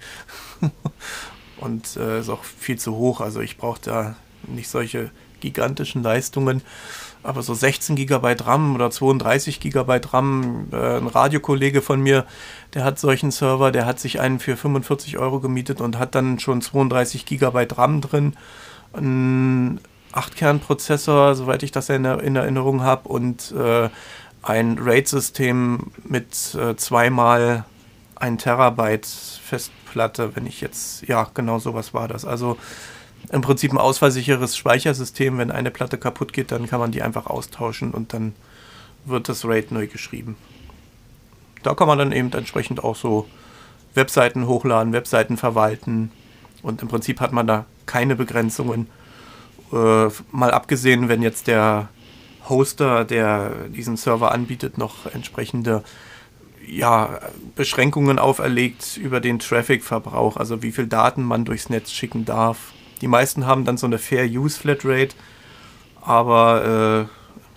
Und 1.59 1.97
äh, 1.97 2.21
ist 2.21 2.29
auch 2.29 2.45
viel 2.45 2.79
zu 2.79 2.95
hoch. 2.97 3.21
Also 3.21 3.41
ich 3.41 3.57
brauche 3.57 3.81
da 3.81 4.17
nicht 4.47 4.69
solche 4.69 5.11
gigantischen 5.41 6.03
Leistungen 6.03 6.63
aber 7.27 7.43
so 7.43 7.55
16 7.55 7.97
GB 7.97 8.37
RAM 8.45 8.75
oder 8.75 8.91
32 8.91 9.61
GB 9.61 10.01
RAM, 10.13 10.69
äh, 10.73 10.97
ein 10.97 11.07
Radiokollege 11.07 11.83
von 11.83 12.01
mir, 12.01 12.25
der 12.75 12.85
hat 12.85 12.99
solchen 12.99 13.31
Server, 13.31 13.73
der 13.73 13.87
hat 13.87 14.01
sich 14.01 14.21
einen 14.21 14.39
für 14.39 14.57
45 14.57 15.19
Euro 15.19 15.41
gemietet 15.41 15.81
und 15.81 15.99
hat 15.99 16.15
dann 16.15 16.39
schon 16.39 16.63
32 16.63 17.27
GB 17.27 17.67
RAM 17.77 18.01
drin, 18.01 18.35
ein 18.93 19.81
8-Kern-Prozessor, 20.13 21.35
soweit 21.35 21.63
ich 21.63 21.73
das 21.73 21.89
in, 21.91 22.05
in 22.05 22.37
Erinnerung 22.37 22.83
habe, 22.83 23.09
und 23.09 23.53
äh, 23.53 23.89
ein 24.43 24.79
RAID-System 24.79 25.91
mit 26.05 26.55
äh, 26.55 26.77
zweimal 26.77 27.65
1 28.15 28.43
Terabyte 28.43 29.07
Festplatte, 29.07 30.35
wenn 30.37 30.47
ich 30.47 30.61
jetzt, 30.61 31.07
ja, 31.07 31.29
genau 31.35 31.59
sowas 31.59 31.93
war 31.93 32.09
das. 32.09 32.25
Also 32.25 32.57
im 33.31 33.41
Prinzip 33.41 33.73
ein 33.73 33.79
ausfallsicheres 33.79 34.57
Speichersystem. 34.57 35.39
Wenn 35.39 35.51
eine 35.51 35.71
Platte 35.71 35.99
kaputt 35.99 36.33
geht, 36.33 36.53
dann 36.53 36.67
kann 36.67 36.81
man 36.81 36.93
die 36.93 37.03
einfach 37.03 37.27
austauschen 37.27 37.93
und 37.93 38.13
dann 38.13 38.35
wird 39.05 39.29
das 39.29 39.45
RAID 39.45 39.73
neu 39.73 39.87
geschrieben. 39.87 40.37
Da 41.63 41.75
kann 41.75 41.89
man 41.89 41.99
dann 41.99 42.13
eben 42.13 42.33
entsprechend 42.33 42.83
auch 42.85 42.97
so 42.97 43.27
Webseiten 43.95 44.47
hochladen, 44.47 44.93
Webseiten 44.93 45.37
verwalten 45.37 46.13
und 46.63 46.83
im 46.83 46.89
Prinzip 46.89 47.21
hat 47.21 47.33
man 47.33 47.47
da 47.47 47.67
keine 47.87 48.17
Begrenzungen. 48.17 48.89
Äh, 49.73 50.09
mal 50.31 50.51
abgesehen, 50.51 51.09
wenn 51.09 51.23
jetzt 51.23 51.47
der 51.47 51.89
Hoster, 52.49 53.05
der 53.05 53.69
diesen 53.69 53.97
Server 53.97 54.33
anbietet, 54.33 54.79
noch 54.79 55.07
entsprechende 55.07 55.83
ja, 56.65 57.21
Beschränkungen 57.55 58.19
auferlegt 58.19 58.97
über 58.97 59.21
den 59.21 59.39
Traffic-Verbrauch, 59.39 60.37
also 60.37 60.63
wie 60.63 60.73
viel 60.73 60.87
Daten 60.87 61.23
man 61.23 61.45
durchs 61.45 61.71
Netz 61.71 61.91
schicken 61.91 62.25
darf 62.25 62.73
die 63.01 63.09
meisten 63.09 63.47
haben 63.47 63.65
dann 63.65 63.77
so 63.77 63.87
eine 63.87 63.99
Fair 63.99 64.27
Use 64.27 64.59
Flatrate, 64.59 65.15
aber 66.01 67.09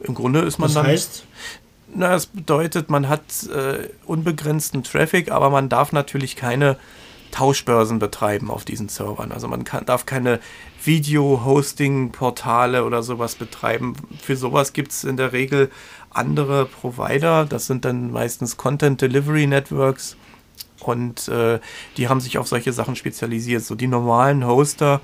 äh, 0.02 0.06
im 0.06 0.16
Grunde 0.16 0.42
ist 0.42 0.60
man 0.60 0.68
das 0.68 0.76
dann. 0.76 0.86
Das 0.86 0.92
heißt? 0.92 1.26
Na, 1.94 2.10
das 2.10 2.28
bedeutet, 2.28 2.90
man 2.90 3.10
hat 3.10 3.22
äh, 3.48 3.90
unbegrenzten 4.06 4.84
Traffic, 4.84 5.32
aber 5.32 5.50
man 5.50 5.70
darf 5.70 5.92
natürlich 5.92 6.36
keine 6.36 6.78
Tauschbörsen 7.32 8.00
betreiben 8.00 8.52
auf 8.52 8.66
diesen 8.66 8.90
Servern. 8.90 9.32
Also 9.32 9.48
man 9.48 9.64
kann, 9.64 9.86
darf 9.86 10.06
keine 10.06 10.40
Video-Hosting-Portale 10.84 12.84
oder 12.84 13.04
sowas 13.04 13.36
betreiben. 13.36 13.94
Für 14.22 14.36
sowas 14.36 14.74
gibt 14.74 14.92
es 14.92 15.04
in 15.04 15.18
der 15.18 15.34
Regel 15.34 15.70
andere 16.10 16.66
Provider. 16.66 17.46
Das 17.46 17.68
sind 17.68 17.86
dann 17.86 18.12
meistens 18.12 18.58
Content 18.58 19.02
Delivery 19.02 19.48
Networks. 19.48 20.16
Und 20.80 21.28
äh, 21.28 21.60
die 21.98 22.08
haben 22.08 22.22
sich 22.22 22.38
auf 22.38 22.48
solche 22.48 22.74
Sachen 22.74 22.96
spezialisiert. 22.96 23.64
So 23.64 23.76
die 23.76 23.88
normalen 23.88 24.46
Hoster 24.46 25.02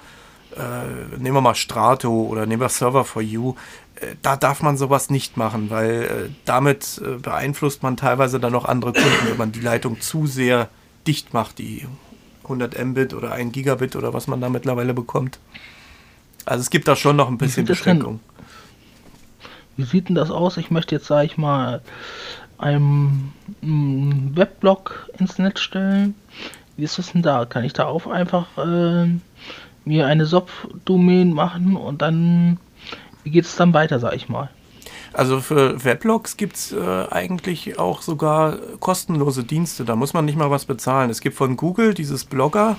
äh, 0.57 1.17
nehmen 1.17 1.35
wir 1.35 1.41
mal 1.41 1.55
Strato 1.55 2.09
oder 2.09 2.45
nehmen 2.45 2.61
wir 2.61 2.69
Server 2.69 3.05
for 3.05 3.21
You, 3.21 3.55
äh, 3.95 4.15
da 4.21 4.35
darf 4.35 4.61
man 4.61 4.77
sowas 4.77 5.09
nicht 5.09 5.37
machen, 5.37 5.69
weil 5.69 6.03
äh, 6.03 6.29
damit 6.45 7.01
äh, 7.03 7.17
beeinflusst 7.17 7.83
man 7.83 7.97
teilweise 7.97 8.39
dann 8.39 8.53
noch 8.53 8.65
andere 8.65 8.93
Kunden, 8.93 9.29
wenn 9.29 9.37
man 9.37 9.51
die 9.51 9.61
Leitung 9.61 10.01
zu 10.01 10.27
sehr 10.27 10.69
dicht 11.07 11.33
macht, 11.33 11.59
die 11.59 11.85
100 12.43 12.83
Mbit 12.83 13.13
oder 13.13 13.31
1 13.31 13.53
Gigabit 13.53 13.95
oder 13.95 14.13
was 14.13 14.27
man 14.27 14.41
da 14.41 14.49
mittlerweile 14.49 14.93
bekommt. 14.93 15.39
Also 16.45 16.61
es 16.61 16.69
gibt 16.69 16.87
da 16.87 16.95
schon 16.95 17.15
noch 17.15 17.27
ein 17.27 17.37
bisschen 17.37 17.65
Beschränkung. 17.65 18.19
Wie 19.77 19.83
sieht 19.83 20.09
denn 20.09 20.15
das 20.15 20.31
aus? 20.31 20.57
Ich 20.57 20.71
möchte 20.71 20.95
jetzt, 20.95 21.07
sage 21.07 21.25
ich 21.25 21.37
mal, 21.37 21.81
einen 22.57 23.33
Weblog 24.35 25.09
ins 25.17 25.37
Netz 25.37 25.59
stellen. 25.59 26.15
Wie 26.77 26.83
ist 26.83 26.97
das 26.97 27.11
denn 27.11 27.21
da? 27.21 27.45
Kann 27.45 27.63
ich 27.63 27.73
da 27.73 27.85
auch 27.85 28.07
einfach 28.07 28.57
äh, 28.57 29.09
mir 29.85 30.07
eine 30.07 30.25
SOP-Domain 30.25 31.33
machen 31.33 31.75
und 31.75 32.01
dann, 32.01 32.57
geht 33.23 33.45
es 33.45 33.55
dann 33.55 33.73
weiter, 33.73 33.99
sag 33.99 34.15
ich 34.15 34.29
mal? 34.29 34.49
Also 35.13 35.39
für 35.39 35.83
Weblogs 35.83 36.35
gibt 36.35 36.57
es 36.57 36.71
äh, 36.73 37.05
eigentlich 37.09 37.79
auch 37.79 38.01
sogar 38.01 38.57
kostenlose 38.81 39.45
Dienste. 39.45 39.85
Da 39.85 39.95
muss 39.95 40.13
man 40.13 40.25
nicht 40.25 40.37
mal 40.37 40.51
was 40.51 40.65
bezahlen. 40.65 41.09
Es 41.09 41.21
gibt 41.21 41.37
von 41.37 41.55
Google 41.55 41.93
dieses 41.93 42.25
Blogger, 42.25 42.75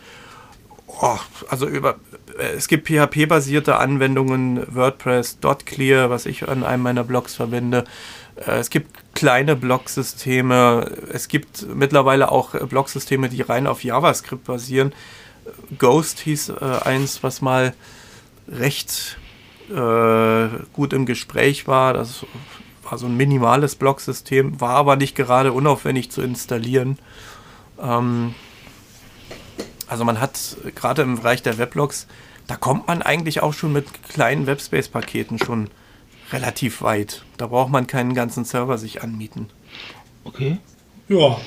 oh, 0.87 1.19
also 1.49 1.67
über 1.67 1.97
äh, 2.39 2.55
es 2.57 2.69
gibt 2.69 2.89
PHP-basierte 2.89 3.77
Anwendungen, 3.77 4.67
WordPress, 4.75 5.39
.clear, 5.65 6.11
was 6.11 6.27
ich 6.27 6.49
an 6.49 6.65
einem 6.65 6.83
meiner 6.83 7.05
Blogs 7.05 7.35
verwende. 7.35 7.85
Äh, 8.37 8.59
es 8.59 8.71
gibt 8.71 9.15
kleine 9.15 9.57
Blogsysteme. 9.57 10.91
Es 11.13 11.29
gibt 11.29 11.67
mittlerweile 11.75 12.31
auch 12.31 12.55
Blogsysteme, 12.55 13.29
die 13.29 13.43
rein 13.43 13.67
auf 13.67 13.85
JavaScript 13.85 14.45
basieren. 14.45 14.95
Ghost 15.79 16.21
hieß 16.21 16.51
äh, 16.51 16.55
eins, 16.85 17.23
was 17.23 17.41
mal 17.41 17.75
recht 18.49 19.19
äh, 19.71 20.49
gut 20.73 20.93
im 20.93 21.07
Gespräch 21.07 21.67
war. 21.67 21.95
Das 21.95 22.25
war 22.91 22.99
so 22.99 23.07
ein 23.07 23.17
minimales 23.17 23.77
Blogsystem, 23.77 24.61
war 24.61 24.77
aber 24.77 24.97
nicht 24.97 25.15
gerade 25.15 25.53
unaufwendig 25.53 26.11
zu 26.11 26.23
installieren. 26.23 26.99
Ähm, 27.81 28.35
also 29.87 30.05
man 30.05 30.21
hat 30.21 30.57
gerade 30.75 31.03
im 31.03 31.17
Bereich 31.17 31.43
der 31.43 31.59
Weblogs, 31.59 32.07
da 32.47 32.57
kommt 32.57 32.87
man 32.87 33.03
eigentlich 33.03 33.43
auch 33.43 33.53
schon 33.53 33.73
mit 33.73 33.87
kleinen 34.09 34.47
Webspace-Paketen 34.47 35.39
schon 35.39 35.69
relativ 36.33 36.83
weit. 36.83 37.25
Da 37.37 37.47
braucht 37.47 37.71
man 37.71 37.87
keinen 37.87 38.15
ganzen 38.15 38.45
Server 38.45 38.79
sich 38.79 39.03
anmieten. 39.03 39.51
Okay. 40.25 40.59
Ja, 41.09 41.41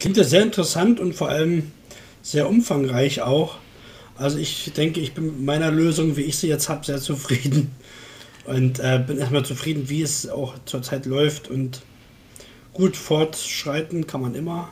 klingt 0.00 0.16
ja 0.16 0.24
sehr 0.24 0.42
interessant 0.42 1.00
und 1.00 1.14
vor 1.14 1.28
allem 1.28 1.70
sehr 2.22 2.48
umfangreich 2.48 3.22
auch. 3.22 3.56
Also 4.16 4.38
ich 4.38 4.72
denke, 4.76 5.00
ich 5.00 5.14
bin 5.14 5.26
mit 5.26 5.42
meiner 5.42 5.70
Lösung, 5.70 6.16
wie 6.16 6.22
ich 6.22 6.38
sie 6.38 6.48
jetzt 6.48 6.68
habe, 6.68 6.84
sehr 6.84 7.00
zufrieden. 7.00 7.70
Und 8.46 8.78
äh, 8.78 9.02
bin 9.04 9.18
erstmal 9.18 9.44
zufrieden, 9.44 9.88
wie 9.88 10.02
es 10.02 10.28
auch 10.28 10.54
zurzeit 10.64 11.06
läuft. 11.06 11.48
Und 11.48 11.82
gut 12.72 12.96
fortschreiten 12.96 14.06
kann 14.06 14.20
man 14.20 14.34
immer. 14.34 14.68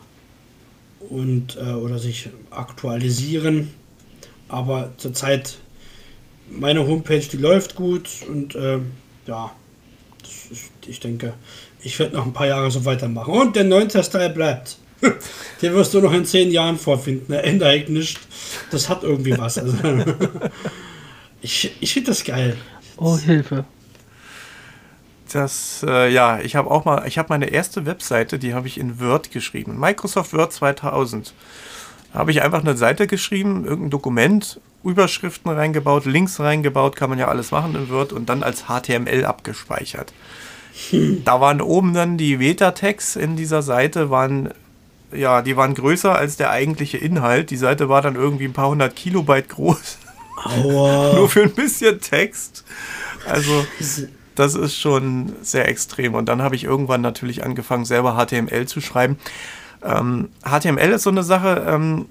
Und, 1.11 1.57
äh, 1.57 1.72
oder 1.72 1.99
sich 1.99 2.29
aktualisieren. 2.51 3.70
Aber 4.49 4.93
zurzeit 4.97 5.59
meine 6.51 6.87
Homepage, 6.87 7.20
die 7.20 7.37
läuft 7.37 7.75
gut. 7.75 8.09
Und 8.29 8.55
äh, 8.55 8.79
ja, 9.27 9.53
ist, 10.51 10.70
ich 10.87 11.01
denke, 11.01 11.35
ich 11.83 11.99
werde 11.99 12.16
noch 12.16 12.25
ein 12.25 12.33
paar 12.33 12.47
Jahre 12.47 12.70
so 12.70 12.85
weitermachen. 12.85 13.35
Und 13.35 13.57
der 13.57 13.64
9. 13.64 13.91
Style 14.03 14.31
bleibt. 14.31 14.79
Den 15.62 15.75
wirst 15.75 15.93
du 15.95 16.01
noch 16.01 16.12
in 16.12 16.25
zehn 16.25 16.51
Jahren 16.51 16.79
vorfinden. 16.79 17.33
Er 17.33 17.45
ändert 17.45 17.68
eigentlich 17.68 17.89
nicht. 17.89 18.20
Das 18.70 18.89
hat 18.89 19.03
irgendwie 19.03 19.37
was. 19.37 19.59
Also, 19.59 19.77
ich 21.43 21.72
ich 21.81 21.93
finde 21.93 22.11
das 22.11 22.25
geil. 22.25 22.57
Oh, 22.97 23.18
Hilfe. 23.18 23.64
Das, 25.32 25.84
äh, 25.88 26.12
ja, 26.12 26.38
ich 26.40 26.55
habe 26.55 26.70
auch 26.70 26.84
mal, 26.84 27.07
ich 27.09 27.18
habe 27.18 27.28
meine 27.30 27.47
erste 27.47 27.86
Webseite, 27.86 28.38
die 28.38 28.55
habe 28.55 28.68
ich 28.68 28.78
in 28.78 29.01
Word 29.01 29.32
geschrieben. 29.32 29.78
Microsoft 29.78 30.32
Word 30.32 30.53
2000. 30.53 31.34
Da 32.12 32.20
habe 32.20 32.30
ich 32.30 32.42
einfach 32.42 32.61
eine 32.61 32.76
Seite 32.76 33.07
geschrieben, 33.07 33.64
irgendein 33.64 33.90
Dokument, 33.90 34.61
Überschriften 34.84 35.51
reingebaut, 35.51 36.05
Links 36.05 36.38
reingebaut, 36.38 36.95
kann 36.95 37.11
man 37.11 37.18
ja 37.18 37.28
alles 37.28 37.51
machen 37.51 37.74
in 37.74 37.88
Word 37.88 38.12
und 38.12 38.28
dann 38.28 38.42
als 38.42 38.66
HTML 38.66 39.24
abgespeichert. 39.24 40.12
Da 41.24 41.40
waren 41.40 41.61
oben 41.61 41.95
dann 41.95 42.18
die 42.18 42.36
Meta-Tags 42.36 43.16
in 43.16 43.36
dieser 43.36 43.62
Seite, 43.62 44.11
waren 44.11 44.51
ja, 45.12 45.42
die 45.42 45.57
waren 45.57 45.74
größer 45.74 46.14
als 46.14 46.36
der 46.36 46.51
eigentliche 46.51 46.99
Inhalt. 46.99 47.51
Die 47.51 47.57
Seite 47.57 47.88
war 47.88 48.03
dann 48.03 48.16
irgendwie 48.16 48.45
ein 48.47 48.53
paar 48.53 48.68
hundert 48.68 48.97
Kilobyte 48.97 49.49
groß. 49.49 49.99
Aua. 50.37 51.12
Nur 51.16 51.28
für 51.28 51.43
ein 51.43 51.53
bisschen 51.53 52.01
Text. 52.01 52.64
Also, 53.26 53.66
das 54.35 54.55
ist 54.55 54.76
schon 54.76 55.35
sehr 55.43 55.68
extrem. 55.68 56.14
Und 56.14 56.26
dann 56.28 56.43
habe 56.43 56.57
ich 56.57 56.64
irgendwann 56.64 57.01
natürlich 57.01 57.45
angefangen, 57.45 57.85
selber 57.85 58.16
HTML 58.16 58.66
zu 58.66 58.80
schreiben. 58.80 59.18
Ähm, 59.82 60.30
HTML 60.45 60.93
ist 60.93 61.03
so 61.05 61.11
eine 61.11 61.22
Sache, 61.22 61.64
ähm, 61.68 62.07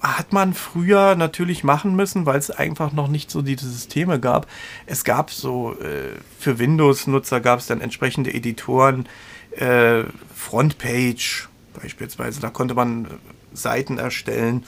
hat 0.00 0.32
man 0.32 0.52
früher 0.52 1.14
natürlich 1.16 1.64
machen 1.64 1.96
müssen, 1.96 2.26
weil 2.26 2.38
es 2.38 2.50
einfach 2.50 2.92
noch 2.92 3.08
nicht 3.08 3.30
so 3.30 3.42
diese 3.42 3.68
Systeme 3.68 4.20
gab. 4.20 4.46
Es 4.86 5.04
gab 5.04 5.30
so, 5.30 5.76
äh, 5.80 6.18
für 6.38 6.58
Windows-Nutzer 6.58 7.40
gab 7.40 7.58
es 7.58 7.66
dann 7.66 7.80
entsprechende 7.80 8.32
Editoren, 8.32 9.08
äh, 9.56 10.04
Frontpage, 10.34 11.48
beispielsweise. 11.80 12.40
Da 12.40 12.50
konnte 12.50 12.74
man 12.74 13.08
Seiten 13.54 13.98
erstellen 13.98 14.64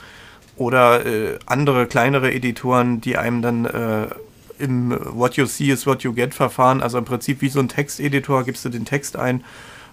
oder 0.57 1.05
äh, 1.05 1.39
andere 1.45 1.87
kleinere 1.87 2.33
Editoren, 2.33 3.01
die 3.01 3.17
einem 3.17 3.41
dann 3.41 3.65
äh, 3.65 4.07
im 4.59 4.97
What 5.13 5.35
You 5.35 5.45
See 5.45 5.69
is 5.69 5.85
What 5.85 6.03
You 6.03 6.13
Get 6.13 6.33
Verfahren, 6.33 6.81
also 6.81 6.97
im 6.97 7.05
Prinzip 7.05 7.41
wie 7.41 7.49
so 7.49 7.59
ein 7.59 7.69
Texteditor, 7.69 8.43
gibst 8.43 8.65
du 8.65 8.69
den 8.69 8.85
Text 8.85 9.15
ein 9.15 9.43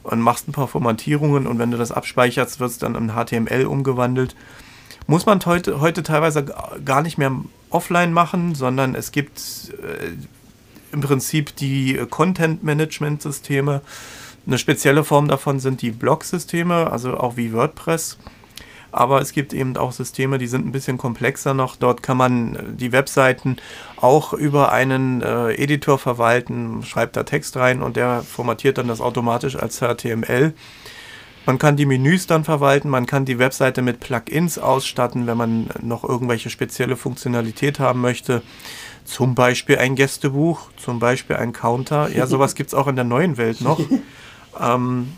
und 0.02 0.20
machst 0.20 0.48
ein 0.48 0.52
paar 0.52 0.68
Formatierungen 0.68 1.46
und 1.46 1.58
wenn 1.58 1.70
du 1.70 1.76
das 1.76 1.92
abspeicherst, 1.92 2.60
wird 2.60 2.70
es 2.70 2.78
dann 2.78 2.94
in 2.94 3.12
HTML 3.12 3.66
umgewandelt. 3.66 4.34
Muss 5.06 5.26
man 5.26 5.44
heute, 5.44 5.80
heute 5.80 6.02
teilweise 6.02 6.46
gar 6.84 7.02
nicht 7.02 7.18
mehr 7.18 7.32
offline 7.68 8.12
machen, 8.12 8.54
sondern 8.54 8.94
es 8.94 9.12
gibt 9.12 9.72
äh, 9.82 10.12
im 10.92 11.00
Prinzip 11.02 11.56
die 11.56 12.00
Content-Management-Systeme, 12.08 13.82
eine 14.46 14.58
spezielle 14.58 15.04
Form 15.04 15.28
davon 15.28 15.58
sind 15.58 15.80
die 15.80 15.90
Blog-Systeme, 15.90 16.90
also 16.90 17.16
auch 17.16 17.36
wie 17.36 17.52
WordPress. 17.52 18.18
Aber 18.94 19.20
es 19.20 19.32
gibt 19.32 19.52
eben 19.52 19.76
auch 19.76 19.92
Systeme, 19.92 20.38
die 20.38 20.46
sind 20.46 20.66
ein 20.66 20.72
bisschen 20.72 20.98
komplexer 20.98 21.52
noch. 21.52 21.76
Dort 21.76 22.02
kann 22.02 22.16
man 22.16 22.54
äh, 22.54 22.62
die 22.72 22.92
Webseiten 22.92 23.56
auch 23.96 24.32
über 24.32 24.72
einen 24.72 25.20
äh, 25.22 25.52
Editor 25.54 25.98
verwalten, 25.98 26.82
schreibt 26.84 27.16
da 27.16 27.24
Text 27.24 27.56
rein 27.56 27.82
und 27.82 27.96
der 27.96 28.22
formatiert 28.22 28.78
dann 28.78 28.88
das 28.88 29.00
automatisch 29.00 29.56
als 29.56 29.80
HTML. 29.80 30.54
Man 31.46 31.58
kann 31.58 31.76
die 31.76 31.84
Menüs 31.84 32.26
dann 32.26 32.44
verwalten, 32.44 32.88
man 32.88 33.04
kann 33.04 33.26
die 33.26 33.38
Webseite 33.38 33.82
mit 33.82 34.00
Plugins 34.00 34.58
ausstatten, 34.58 35.26
wenn 35.26 35.36
man 35.36 35.68
noch 35.82 36.02
irgendwelche 36.02 36.48
spezielle 36.48 36.96
Funktionalität 36.96 37.80
haben 37.80 38.00
möchte. 38.00 38.42
Zum 39.04 39.34
Beispiel 39.34 39.76
ein 39.76 39.94
Gästebuch, 39.94 40.70
zum 40.78 41.00
Beispiel 41.00 41.36
ein 41.36 41.52
Counter. 41.52 42.08
Ja, 42.08 42.26
sowas 42.26 42.54
gibt 42.54 42.68
es 42.68 42.74
auch 42.74 42.86
in 42.86 42.96
der 42.96 43.04
neuen 43.04 43.36
Welt 43.36 43.60
noch. 43.60 43.80
Ähm, 44.60 45.08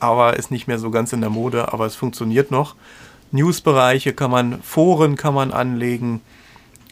aber 0.00 0.36
ist 0.36 0.50
nicht 0.50 0.68
mehr 0.68 0.78
so 0.78 0.90
ganz 0.90 1.12
in 1.12 1.20
der 1.20 1.30
Mode, 1.30 1.72
aber 1.72 1.86
es 1.86 1.96
funktioniert 1.96 2.50
noch. 2.50 2.74
Newsbereiche 3.30 4.12
kann 4.12 4.30
man, 4.30 4.62
Foren 4.62 5.16
kann 5.16 5.34
man 5.34 5.52
anlegen. 5.52 6.20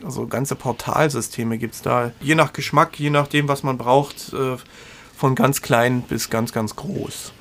Also 0.04 0.26
ganze 0.26 0.54
Portalsysteme 0.54 1.56
gibt 1.58 1.74
es 1.74 1.82
da. 1.82 2.12
Je 2.20 2.34
nach 2.34 2.52
Geschmack, 2.52 2.98
je 2.98 3.10
nachdem, 3.10 3.48
was 3.48 3.62
man 3.62 3.78
braucht, 3.78 4.32
äh, 4.34 4.56
von 5.16 5.34
ganz 5.34 5.62
klein 5.62 6.02
bis 6.02 6.28
ganz, 6.28 6.52
ganz 6.52 6.76
groß. 6.76 7.32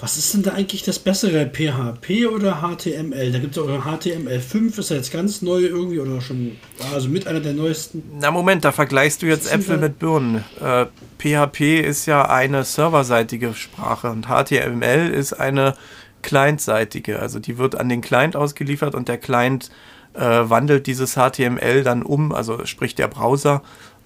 Was 0.00 0.16
ist 0.16 0.32
denn 0.32 0.42
da 0.42 0.52
eigentlich 0.52 0.82
das 0.82 0.98
bessere, 0.98 1.46
PHP 1.46 2.26
oder 2.26 2.62
HTML? 2.62 3.32
Da 3.32 3.38
gibt 3.38 3.56
es 3.56 3.62
auch 3.62 3.68
HTML5, 3.68 4.78
ist 4.78 4.90
ja 4.90 4.96
jetzt 4.96 5.12
ganz 5.12 5.42
neu 5.42 5.60
irgendwie 5.60 6.00
oder 6.00 6.20
schon, 6.20 6.56
also 6.94 7.08
mit 7.08 7.26
einer 7.26 7.40
der 7.40 7.52
neuesten. 7.52 8.02
Na 8.18 8.30
Moment, 8.30 8.64
da 8.64 8.72
vergleichst 8.72 9.20
du 9.22 9.26
jetzt 9.26 9.52
Äpfel 9.52 9.76
mit 9.76 9.98
Birnen. 9.98 10.44
Äh, 10.60 10.86
PHP 11.18 11.80
ist 11.80 12.06
ja 12.06 12.28
eine 12.28 12.64
serverseitige 12.64 13.52
Sprache 13.52 14.10
und 14.10 14.26
HTML 14.26 15.10
ist 15.10 15.34
eine 15.34 15.74
clientseitige. 16.22 17.18
Also 17.18 17.38
die 17.38 17.58
wird 17.58 17.76
an 17.76 17.88
den 17.88 18.00
Client 18.00 18.36
ausgeliefert 18.36 18.94
und 18.94 19.08
der 19.08 19.18
Client 19.18 19.70
äh, 20.14 20.20
wandelt 20.20 20.86
dieses 20.86 21.14
HTML 21.14 21.82
dann 21.84 22.02
um, 22.02 22.32
also 22.32 22.64
sprich 22.66 22.94
der 22.94 23.08
Browser 23.08 23.62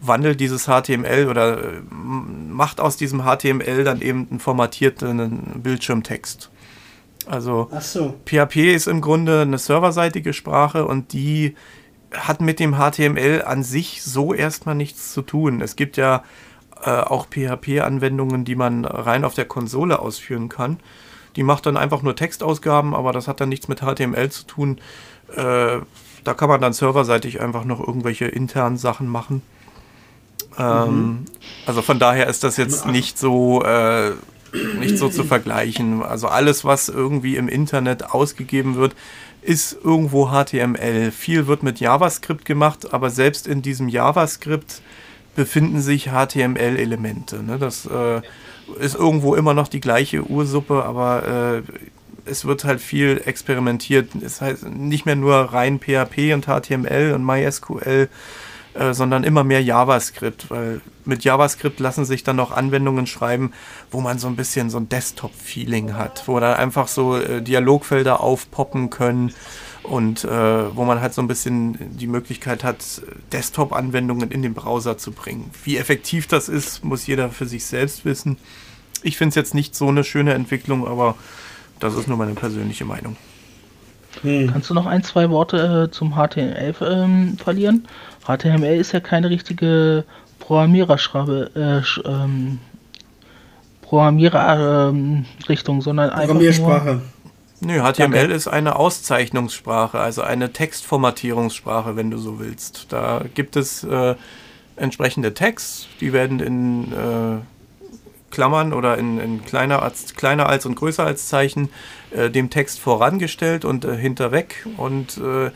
wandelt 0.06 0.40
dieses 0.40 0.64
HTML 0.64 1.28
oder 1.28 1.58
äh, 1.58 1.82
macht 1.90 2.80
aus 2.80 2.96
diesem 2.96 3.22
HTML 3.22 3.84
dann 3.84 4.00
eben 4.00 4.28
einen 4.30 4.40
formatierten 4.40 5.60
Bildschirmtext. 5.62 6.50
Also 7.26 7.70
so. 7.80 8.14
PHP 8.26 8.74
ist 8.74 8.86
im 8.86 9.00
Grunde 9.00 9.42
eine 9.42 9.58
serverseitige 9.58 10.32
Sprache 10.32 10.86
und 10.86 11.12
die 11.12 11.54
hat 12.12 12.40
mit 12.40 12.60
dem 12.60 12.76
HTML 12.76 13.42
an 13.44 13.62
sich 13.62 14.02
so 14.02 14.34
erstmal 14.34 14.74
nichts 14.74 15.12
zu 15.12 15.22
tun. 15.22 15.60
Es 15.60 15.76
gibt 15.76 15.96
ja 15.96 16.22
äh, 16.82 16.90
auch 16.90 17.26
PHP-Anwendungen, 17.26 18.44
die 18.44 18.56
man 18.56 18.84
rein 18.84 19.24
auf 19.24 19.34
der 19.34 19.46
Konsole 19.46 19.98
ausführen 19.98 20.48
kann. 20.48 20.78
Die 21.36 21.42
macht 21.42 21.66
dann 21.66 21.76
einfach 21.76 22.02
nur 22.02 22.14
Textausgaben, 22.14 22.94
aber 22.94 23.12
das 23.12 23.26
hat 23.26 23.40
dann 23.40 23.48
nichts 23.48 23.68
mit 23.68 23.80
HTML 23.80 24.30
zu 24.30 24.44
tun. 24.46 24.78
Äh, 25.34 25.78
da 26.24 26.34
kann 26.34 26.48
man 26.48 26.60
dann 26.60 26.72
serverseitig 26.72 27.40
einfach 27.40 27.64
noch 27.64 27.80
irgendwelche 27.80 28.26
internen 28.26 28.76
Sachen 28.76 29.08
machen. 29.08 29.42
Ähm, 30.58 30.96
mhm. 30.96 31.24
Also 31.66 31.82
von 31.82 31.98
daher 31.98 32.26
ist 32.28 32.44
das 32.44 32.56
jetzt 32.56 32.86
nicht 32.86 33.18
so 33.18 33.62
äh, 33.62 34.12
nicht 34.78 34.98
so 34.98 35.08
zu 35.08 35.24
vergleichen. 35.24 36.02
Also 36.02 36.28
alles, 36.28 36.64
was 36.64 36.88
irgendwie 36.88 37.36
im 37.36 37.48
Internet 37.48 38.10
ausgegeben 38.10 38.76
wird, 38.76 38.94
ist 39.42 39.76
irgendwo 39.84 40.30
HTML. 40.30 41.10
Viel 41.10 41.46
wird 41.46 41.62
mit 41.62 41.80
JavaScript 41.80 42.44
gemacht, 42.44 42.92
aber 42.92 43.10
selbst 43.10 43.46
in 43.46 43.62
diesem 43.62 43.88
JavaScript 43.88 44.80
befinden 45.36 45.80
sich 45.80 46.10
HTML-Elemente. 46.10 47.42
Ne? 47.42 47.58
Das 47.58 47.86
äh, 47.86 48.22
ist 48.78 48.94
irgendwo 48.94 49.34
immer 49.34 49.52
noch 49.52 49.68
die 49.68 49.80
gleiche 49.80 50.22
Ursuppe, 50.22 50.84
aber 50.84 51.62
äh, 51.66 51.90
es 52.24 52.44
wird 52.44 52.64
halt 52.64 52.80
viel 52.80 53.20
experimentiert. 53.24 54.10
Es 54.24 54.40
heißt 54.40 54.66
nicht 54.68 55.04
mehr 55.04 55.16
nur 55.16 55.34
rein 55.34 55.78
PHP 55.78 56.32
und 56.32 56.46
HTML 56.46 57.12
und 57.14 57.24
MySQL, 57.24 58.08
äh, 58.74 58.92
sondern 58.92 59.24
immer 59.24 59.44
mehr 59.44 59.62
JavaScript, 59.62 60.50
weil 60.50 60.80
mit 61.04 61.22
JavaScript 61.22 61.78
lassen 61.80 62.04
sich 62.04 62.24
dann 62.24 62.40
auch 62.40 62.50
Anwendungen 62.50 63.06
schreiben, 63.06 63.52
wo 63.90 64.00
man 64.00 64.18
so 64.18 64.26
ein 64.26 64.36
bisschen 64.36 64.68
so 64.68 64.78
ein 64.78 64.88
Desktop-Feeling 64.88 65.94
hat, 65.94 66.26
wo 66.26 66.40
dann 66.40 66.54
einfach 66.54 66.88
so 66.88 67.16
äh, 67.16 67.40
Dialogfelder 67.40 68.20
aufpoppen 68.20 68.90
können 68.90 69.32
und 69.84 70.24
äh, 70.24 70.76
wo 70.76 70.84
man 70.84 71.00
halt 71.00 71.14
so 71.14 71.22
ein 71.22 71.28
bisschen 71.28 71.78
die 71.96 72.06
Möglichkeit 72.06 72.64
hat, 72.64 73.02
Desktop-Anwendungen 73.32 74.30
in 74.30 74.42
den 74.42 74.54
Browser 74.54 74.98
zu 74.98 75.12
bringen. 75.12 75.50
Wie 75.62 75.76
effektiv 75.76 76.26
das 76.26 76.48
ist, 76.48 76.84
muss 76.84 77.06
jeder 77.06 77.30
für 77.30 77.46
sich 77.46 77.66
selbst 77.66 78.04
wissen. 78.04 78.38
Ich 79.02 79.18
finde 79.18 79.28
es 79.28 79.34
jetzt 79.34 79.54
nicht 79.54 79.76
so 79.76 79.88
eine 79.88 80.02
schöne 80.02 80.34
Entwicklung, 80.34 80.88
aber 80.88 81.16
das 81.78 81.94
ist 81.94 82.08
nur 82.08 82.16
meine 82.16 82.34
persönliche 82.34 82.84
Meinung. 82.84 83.16
Hm. 84.22 84.50
Kannst 84.52 84.70
du 84.70 84.74
noch 84.74 84.86
ein, 84.86 85.02
zwei 85.02 85.30
Worte 85.30 85.88
äh, 85.88 85.90
zum 85.90 86.14
HTML 86.14 86.74
ähm, 86.80 87.36
verlieren? 87.36 87.86
HTML 88.26 88.76
ist 88.76 88.92
ja 88.92 89.00
keine 89.00 89.30
richtige 89.30 90.04
Programmiererschreibe, 90.38 91.50
äh, 91.54 92.08
ähm, 92.08 92.58
Programmiererrichtung, 93.82 95.76
ähm, 95.76 95.82
sondern 95.82 96.10
einfach 96.10 96.26
Programmiersprache. 96.26 97.02
Nö, 97.60 97.80
HTML 97.80 98.10
Danke. 98.10 98.34
ist 98.34 98.48
eine 98.48 98.76
Auszeichnungssprache, 98.76 99.98
also 99.98 100.22
eine 100.22 100.52
Textformatierungssprache, 100.52 101.96
wenn 101.96 102.10
du 102.10 102.18
so 102.18 102.38
willst. 102.38 102.92
Da 102.92 103.22
gibt 103.34 103.56
es 103.56 103.84
äh, 103.84 104.16
entsprechende 104.76 105.34
Tags, 105.34 105.86
die 106.00 106.12
werden 106.12 106.40
in 106.40 106.92
äh, 106.92 107.38
Klammern 108.34 108.72
oder 108.72 108.98
in, 108.98 109.20
in, 109.20 109.44
kleiner, 109.44 109.80
als, 109.80 110.14
kleiner 110.14 110.48
als 110.48 110.66
und 110.66 110.74
größer 110.74 111.06
als 111.06 111.28
Zeichen 111.28 111.68
äh, 112.10 112.30
dem 112.30 112.50
Text 112.50 112.80
vorangestellt 112.80 113.64
und 113.64 113.84
äh, 113.84 113.96
hinterweg 113.96 114.66
und 114.76 115.18
äh, 115.18 115.52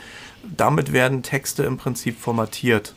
damit 0.57 0.93
werden 0.93 1.25
Texte 1.25 1.65
im 1.65 1.77
Prinzip 1.77 2.17
formatiert. 2.21 2.95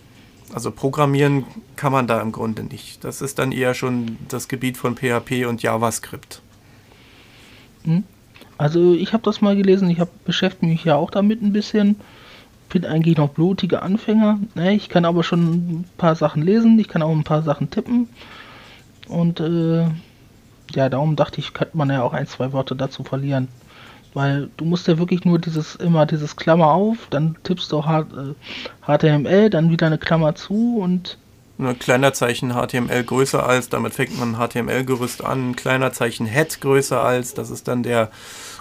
Also 0.54 0.70
programmieren 0.70 1.46
kann 1.76 1.92
man 1.92 2.06
da 2.06 2.22
im 2.22 2.32
Grunde 2.32 2.64
nicht. 2.64 3.04
Das 3.04 3.24
ist 3.24 3.40
dann 3.40 3.52
eher 3.52 3.74
schon 3.74 4.18
das 4.28 4.48
Gebiet 4.48 4.78
von 4.78 4.96
PHP 4.96 5.46
und 5.48 5.64
JavaScript. 5.64 6.44
Hm? 7.84 8.04
Also 8.60 8.94
ich 8.94 9.14
habe 9.14 9.24
das 9.24 9.42
mal 9.42 9.56
gelesen, 9.56 9.90
ich 9.90 10.00
habe 10.00 10.12
beschäftige 10.26 10.72
mich 10.72 10.84
ja 10.84 10.96
auch 10.96 11.10
damit 11.10 11.42
ein 11.42 11.54
bisschen. 11.54 11.96
Bin 12.70 12.86
eigentlich 12.86 13.18
noch 13.18 13.30
blutige 13.30 13.82
Anfänger. 13.82 14.40
Ich 14.56 14.90
kann 14.90 15.06
aber 15.06 15.24
schon 15.24 15.42
ein 15.42 15.86
paar 15.98 16.16
Sachen 16.16 16.44
lesen, 16.44 16.78
ich 16.78 16.88
kann 16.88 17.02
auch 17.02 17.10
ein 17.10 17.24
paar 17.24 17.42
Sachen 17.42 17.72
tippen. 17.72 18.10
Und 19.08 19.39
äh, 19.39 19.86
ja, 20.74 20.89
darum 20.89 21.16
dachte 21.16 21.39
ich, 21.39 21.54
könnte 21.54 21.78
man 21.78 21.89
ja 21.89 22.04
auch 22.04 22.14
ein, 22.14 22.28
zwei 22.28 22.52
Worte 22.54 22.76
dazu 22.76 23.04
verlieren. 23.04 23.47
Weil 24.14 24.49
du 24.58 24.66
musst 24.66 24.88
ja 24.88 24.97
wirklich 24.97 25.24
nur 25.24 25.39
dieses, 25.39 25.76
immer 25.76 26.06
dieses 26.06 26.36
Klammer 26.36 26.72
auf, 26.72 26.97
dann 27.10 27.38
tippst 27.43 27.72
du 27.72 27.82
HTML, 27.82 29.28
äh, 29.28 29.49
dann 29.49 29.70
wieder 29.72 29.88
eine 29.88 29.97
Klammer 29.97 30.36
zu 30.36 30.80
und. 30.80 31.18
Ein 31.60 31.78
kleiner 31.78 32.12
Zeichen 32.12 32.54
HTML 32.54 33.04
größer 33.04 33.45
als, 33.45 33.70
damit 33.70 33.93
fängt 33.93 34.20
man 34.20 34.36
ein 34.36 34.49
HTML-Gerüst 34.49 35.24
an. 35.24 35.52
Ein 35.52 35.56
kleiner 35.56 35.93
Zeichen 35.93 36.26
Head 36.26 36.60
größer 36.60 37.02
als, 37.02 37.36
das 37.36 37.52
ist 37.52 37.68
dann 37.68 37.84
der 37.84 38.10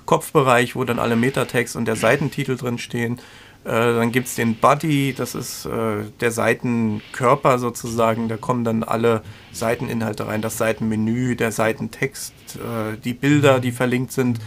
Kopfbereich, 0.04 0.76
wo 0.76 0.84
dann 0.84 0.98
alle 0.98 1.16
Metatext 1.16 1.76
und 1.76 1.86
der 1.86 1.96
Seitentitel 1.96 2.56
drin 2.56 2.78
stehen. 2.78 3.18
Äh, 3.64 3.68
dann 3.68 4.10
gibt 4.10 4.26
es 4.26 4.36
den 4.36 4.54
Body, 4.54 5.14
das 5.14 5.34
ist 5.34 5.66
äh, 5.66 6.04
der 6.20 6.30
Seitenkörper 6.30 7.58
sozusagen. 7.58 8.28
Da 8.28 8.38
kommen 8.38 8.64
dann 8.64 8.82
alle 8.82 9.22
Seiteninhalte 9.52 10.26
rein, 10.26 10.40
das 10.40 10.56
Seitenmenü, 10.56 11.36
der 11.36 11.52
Seitentext, 11.52 12.32
äh, 12.56 12.96
die 13.04 13.12
Bilder, 13.12 13.60
die 13.60 13.72
verlinkt 13.72 14.12
sind, 14.12 14.38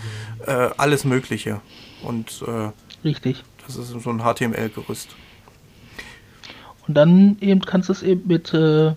äh, 0.48 0.70
alles 0.78 1.06
Mögliche. 1.06 1.62
Und 2.02 2.44
äh, 2.48 2.72
richtig. 3.08 3.44
Das 3.68 3.76
ist 3.78 3.90
so 3.90 4.10
ein 4.10 4.24
HTML-Gerüst. 4.24 5.10
Und 6.88 6.96
dann 6.96 7.38
eben 7.40 7.62
kannst 7.62 7.90
du 7.90 7.94
es 7.94 8.02
eben 8.02 8.28
mit 8.28 8.54
äh, 8.54 8.96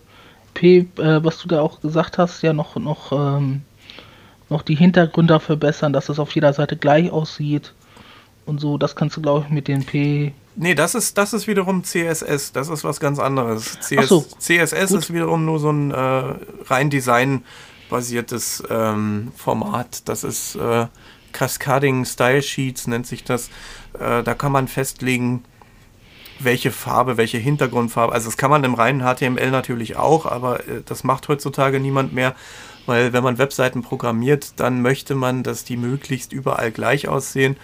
P, 0.54 0.88
was 0.96 1.38
du 1.38 1.48
da 1.48 1.60
auch 1.60 1.82
gesagt 1.82 2.16
hast, 2.16 2.40
ja 2.40 2.54
noch 2.54 2.76
noch 2.76 3.12
ähm, 3.12 3.60
noch 4.48 4.62
die 4.62 4.74
Hintergründe 4.74 5.38
verbessern, 5.38 5.92
dass 5.92 6.08
es 6.08 6.18
auf 6.18 6.34
jeder 6.34 6.54
Seite 6.54 6.78
gleich 6.78 7.10
aussieht 7.10 7.74
und 8.46 8.60
so. 8.60 8.78
Das 8.78 8.96
kannst 8.96 9.16
du, 9.16 9.22
glaube 9.22 9.44
ich, 9.46 9.52
mit 9.52 9.68
den 9.68 9.84
P. 9.84 10.32
Nee, 10.54 10.74
das 10.74 10.94
ist, 10.94 11.18
das 11.18 11.34
ist 11.34 11.46
wiederum 11.46 11.84
CSS. 11.84 12.52
Das 12.52 12.68
ist 12.68 12.82
was 12.84 12.98
ganz 12.98 13.18
anderes. 13.18 13.78
CS, 13.80 14.08
so, 14.08 14.24
CSS 14.38 14.88
gut. 14.88 14.98
ist 15.00 15.12
wiederum 15.12 15.44
nur 15.44 15.58
so 15.58 15.70
ein 15.70 15.90
äh, 15.90 16.34
rein 16.66 16.88
designbasiertes 16.88 18.62
ähm, 18.70 19.32
Format. 19.36 20.08
Das 20.08 20.24
ist 20.24 20.56
äh, 20.56 20.86
Cascading 21.32 22.06
Style 22.06 22.42
Sheets, 22.42 22.86
nennt 22.86 23.06
sich 23.06 23.24
das. 23.24 23.48
Äh, 23.98 24.22
da 24.22 24.34
kann 24.34 24.52
man 24.52 24.68
festlegen, 24.68 25.44
welche 26.38 26.70
Farbe, 26.70 27.16
welche 27.16 27.38
Hintergrundfarbe. 27.38 28.12
Also 28.12 28.26
das 28.28 28.36
kann 28.38 28.50
man 28.50 28.64
im 28.64 28.74
reinen 28.74 29.02
HTML 29.02 29.50
natürlich 29.50 29.96
auch, 29.96 30.26
aber 30.26 30.60
äh, 30.60 30.82
das 30.84 31.04
macht 31.04 31.28
heutzutage 31.28 31.80
niemand 31.80 32.12
mehr, 32.12 32.34
weil 32.86 33.12
wenn 33.12 33.22
man 33.22 33.38
Webseiten 33.38 33.82
programmiert, 33.82 34.54
dann 34.56 34.80
möchte 34.80 35.14
man, 35.14 35.42
dass 35.42 35.64
die 35.64 35.76
möglichst 35.76 36.32
überall 36.32 36.70
gleich 36.70 37.08
aussehen 37.08 37.56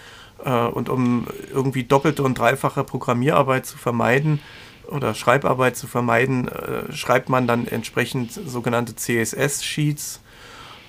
und 0.50 0.88
um 0.88 1.26
irgendwie 1.52 1.84
doppelte 1.84 2.22
und 2.22 2.38
dreifache 2.38 2.84
Programmierarbeit 2.84 3.66
zu 3.66 3.78
vermeiden 3.78 4.40
oder 4.88 5.14
Schreibarbeit 5.14 5.76
zu 5.76 5.86
vermeiden, 5.86 6.48
äh, 6.48 6.92
schreibt 6.92 7.28
man 7.28 7.46
dann 7.46 7.66
entsprechend 7.66 8.32
sogenannte 8.32 8.94
CSS-Sheets 8.94 10.20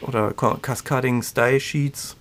oder 0.02 0.34
Cascading 0.34 1.22
Style 1.22 1.60
Sheets. 1.60 2.18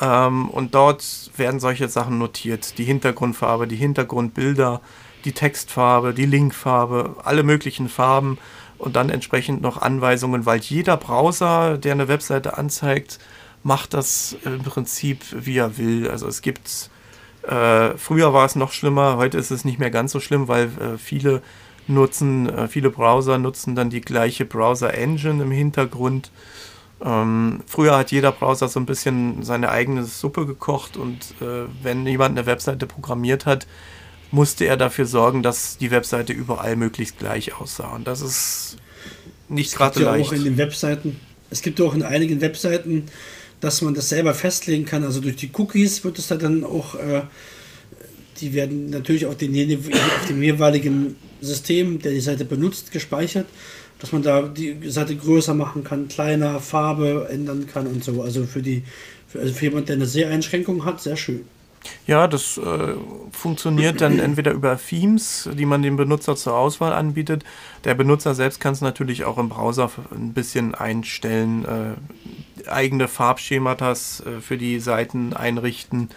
Ähm, 0.00 0.48
und 0.48 0.74
dort 0.74 1.30
werden 1.36 1.60
solche 1.60 1.88
Sachen 1.88 2.18
notiert. 2.18 2.78
Die 2.78 2.84
Hintergrundfarbe, 2.84 3.66
die 3.66 3.76
Hintergrundbilder, 3.76 4.80
die 5.24 5.32
Textfarbe, 5.32 6.14
die 6.14 6.26
Linkfarbe, 6.26 7.16
alle 7.24 7.42
möglichen 7.42 7.88
Farben 7.88 8.38
und 8.78 8.96
dann 8.96 9.10
entsprechend 9.10 9.60
noch 9.60 9.80
Anweisungen, 9.82 10.46
weil 10.46 10.60
jeder 10.60 10.96
Browser, 10.96 11.78
der 11.78 11.92
eine 11.92 12.08
Webseite 12.08 12.56
anzeigt, 12.56 13.18
macht 13.62 13.94
das 13.94 14.36
im 14.44 14.62
Prinzip, 14.62 15.24
wie 15.32 15.58
er 15.58 15.78
will. 15.78 16.08
Also 16.08 16.26
es 16.26 16.42
gibt, 16.42 16.90
äh, 17.42 17.96
früher 17.96 18.32
war 18.32 18.46
es 18.46 18.56
noch 18.56 18.72
schlimmer, 18.72 19.16
heute 19.16 19.38
ist 19.38 19.50
es 19.50 19.64
nicht 19.64 19.78
mehr 19.78 19.90
ganz 19.90 20.12
so 20.12 20.20
schlimm, 20.20 20.48
weil 20.48 20.64
äh, 20.64 20.98
viele 20.98 21.42
nutzen, 21.86 22.48
äh, 22.48 22.68
viele 22.68 22.90
Browser 22.90 23.38
nutzen 23.38 23.74
dann 23.74 23.90
die 23.90 24.00
gleiche 24.00 24.44
Browser-Engine 24.44 25.42
im 25.42 25.50
Hintergrund. 25.50 26.30
Ähm, 27.00 27.60
früher 27.66 27.96
hat 27.96 28.10
jeder 28.10 28.32
Browser 28.32 28.68
so 28.68 28.80
ein 28.80 28.86
bisschen 28.86 29.42
seine 29.42 29.70
eigene 29.70 30.04
Suppe 30.04 30.46
gekocht 30.46 30.96
und 30.96 31.34
äh, 31.40 31.66
wenn 31.82 32.06
jemand 32.06 32.36
eine 32.36 32.46
Webseite 32.46 32.86
programmiert 32.86 33.46
hat, 33.46 33.66
musste 34.30 34.66
er 34.66 34.76
dafür 34.76 35.06
sorgen, 35.06 35.42
dass 35.42 35.78
die 35.78 35.90
Webseite 35.90 36.32
überall 36.32 36.76
möglichst 36.76 37.18
gleich 37.18 37.54
aussah. 37.58 37.94
Und 37.94 38.06
das 38.06 38.20
ist 38.20 38.76
nicht 39.48 39.74
gerade 39.74 40.02
leicht. 40.02 40.28
Auch 40.28 40.32
in 40.32 40.44
den 40.44 40.58
Webseiten, 40.58 41.18
es 41.50 41.62
gibt 41.62 41.78
ja 41.78 41.86
auch 41.86 41.94
in 41.94 42.02
einigen 42.02 42.40
Webseiten 42.40 43.06
dass 43.60 43.82
man 43.82 43.94
das 43.94 44.08
selber 44.08 44.34
festlegen 44.34 44.84
kann. 44.84 45.04
Also 45.04 45.20
durch 45.20 45.36
die 45.36 45.50
Cookies 45.52 46.04
wird 46.04 46.18
es 46.18 46.28
dann 46.28 46.64
auch, 46.64 46.94
äh, 46.94 47.22
die 48.40 48.52
werden 48.54 48.90
natürlich 48.90 49.26
auf, 49.26 49.36
den, 49.36 49.52
auf 49.92 50.26
dem 50.28 50.42
jeweiligen 50.42 51.16
System, 51.40 52.00
der 52.00 52.12
die 52.12 52.20
Seite 52.20 52.44
benutzt, 52.44 52.92
gespeichert, 52.92 53.46
dass 53.98 54.12
man 54.12 54.22
da 54.22 54.42
die 54.42 54.76
Seite 54.88 55.16
größer 55.16 55.54
machen 55.54 55.82
kann, 55.82 56.08
kleiner, 56.08 56.60
Farbe 56.60 57.28
ändern 57.30 57.66
kann 57.66 57.86
und 57.86 58.04
so. 58.04 58.22
Also 58.22 58.44
für 58.44 58.62
die, 58.62 58.84
für, 59.26 59.40
also 59.40 59.52
für 59.52 59.66
jemand, 59.66 59.88
der 59.88 59.96
eine 59.96 60.06
Seheinschränkung 60.06 60.84
hat, 60.84 61.00
sehr 61.02 61.16
schön. 61.16 61.44
Ja, 62.06 62.26
das 62.26 62.56
äh, 62.56 62.94
funktioniert 63.32 64.00
dann 64.00 64.18
entweder 64.18 64.52
über 64.52 64.78
Themes, 64.78 65.48
die 65.52 65.66
man 65.66 65.82
dem 65.82 65.96
Benutzer 65.96 66.36
zur 66.36 66.56
Auswahl 66.56 66.92
anbietet. 66.92 67.44
Der 67.84 67.94
Benutzer 67.94 68.34
selbst 68.34 68.60
kann 68.60 68.72
es 68.72 68.80
natürlich 68.80 69.24
auch 69.24 69.36
im 69.36 69.50
Browser 69.50 69.90
ein 70.10 70.32
bisschen 70.32 70.74
einstellen, 70.74 71.64
äh, 71.66 72.70
eigene 72.70 73.08
Farbschematas 73.08 74.22
äh, 74.24 74.40
für 74.40 74.56
die 74.56 74.80
Seiten 74.80 75.34
einrichten. 75.34 76.10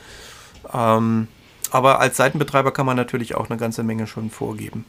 Ähm, 0.73 1.27
aber 1.71 1.99
als 1.99 2.17
Seitenbetreiber 2.17 2.71
kann 2.71 2.85
man 2.85 2.97
natürlich 2.97 3.35
auch 3.35 3.49
eine 3.49 3.57
ganze 3.57 3.83
Menge 3.83 4.07
schon 4.07 4.29
vorgeben. 4.29 4.85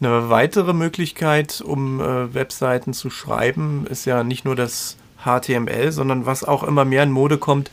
Eine 0.00 0.28
weitere 0.28 0.72
Möglichkeit, 0.72 1.62
um 1.64 2.00
äh, 2.00 2.34
Webseiten 2.34 2.92
zu 2.92 3.10
schreiben, 3.10 3.86
ist 3.88 4.04
ja 4.04 4.24
nicht 4.24 4.44
nur 4.44 4.54
das 4.54 4.96
HTML, 5.24 5.90
sondern 5.90 6.26
was 6.26 6.44
auch 6.44 6.62
immer 6.62 6.84
mehr 6.84 7.02
in 7.02 7.10
Mode 7.10 7.38
kommt, 7.38 7.70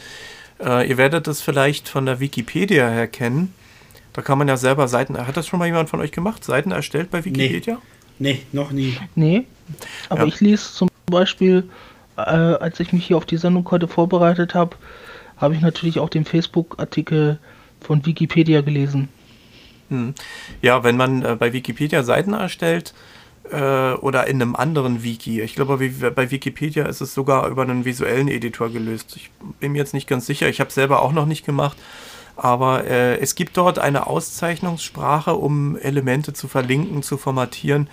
äh, 0.59 0.87
ihr 0.87 0.97
werdet 0.97 1.27
es 1.27 1.41
vielleicht 1.41 1.89
von 1.89 2.05
der 2.05 2.19
Wikipedia 2.19 2.89
her 2.89 3.07
kennen. 3.07 3.53
Da 4.13 4.21
kann 4.21 4.37
man 4.37 4.47
ja 4.47 4.57
selber 4.57 4.87
Seiten. 4.87 5.17
Hat 5.17 5.37
das 5.37 5.47
schon 5.47 5.59
mal 5.59 5.65
jemand 5.65 5.89
von 5.89 5.99
euch 5.99 6.11
gemacht? 6.11 6.43
Seiten 6.43 6.71
erstellt 6.71 7.09
bei 7.09 7.25
Wikipedia? 7.25 7.79
Nee, 8.19 8.33
nee 8.33 8.41
noch 8.51 8.71
nie. 8.71 8.97
Nee. 9.15 9.45
Aber 10.09 10.21
ja. 10.21 10.27
ich 10.27 10.39
lese 10.39 10.71
zum 10.71 10.89
Beispiel 11.07 11.67
äh, 12.17 12.21
als 12.21 12.79
ich 12.79 12.93
mich 12.93 13.05
hier 13.05 13.17
auf 13.17 13.25
die 13.25 13.37
Sendung 13.37 13.69
heute 13.71 13.87
vorbereitet 13.87 14.53
habe, 14.53 14.75
habe 15.37 15.55
ich 15.55 15.61
natürlich 15.61 15.99
auch 15.99 16.09
den 16.09 16.25
Facebook-Artikel 16.25 17.39
von 17.81 18.05
Wikipedia 18.05 18.61
gelesen. 18.61 19.09
Hm. 19.89 20.13
Ja, 20.61 20.83
wenn 20.83 20.95
man 20.95 21.23
äh, 21.23 21.35
bei 21.37 21.53
Wikipedia 21.53 22.03
Seiten 22.03 22.33
erstellt 22.33 22.93
äh, 23.53 23.93
oder 23.93 24.27
in 24.27 24.41
einem 24.41 24.55
anderen 24.55 25.03
Wiki, 25.03 25.41
ich 25.41 25.55
glaube, 25.55 25.77
bei 26.11 26.31
Wikipedia 26.31 26.85
ist 26.85 27.01
es 27.01 27.13
sogar 27.13 27.47
über 27.47 27.61
einen 27.61 27.85
visuellen 27.85 28.27
Editor 28.27 28.69
gelöst. 28.69 29.15
Ich 29.15 29.29
bin 29.59 29.73
mir 29.73 29.77
jetzt 29.77 29.93
nicht 29.93 30.07
ganz 30.07 30.25
sicher, 30.25 30.49
ich 30.49 30.59
habe 30.59 30.69
es 30.69 30.75
selber 30.75 31.01
auch 31.01 31.11
noch 31.11 31.25
nicht 31.25 31.45
gemacht. 31.45 31.77
Aber 32.35 32.85
äh, 32.85 33.19
es 33.19 33.35
gibt 33.35 33.57
dort 33.57 33.77
eine 33.77 34.07
Auszeichnungssprache, 34.07 35.35
um 35.35 35.77
Elemente 35.77 36.33
zu 36.33 36.47
verlinken, 36.47 37.03
zu 37.03 37.17
formatieren. 37.17 37.89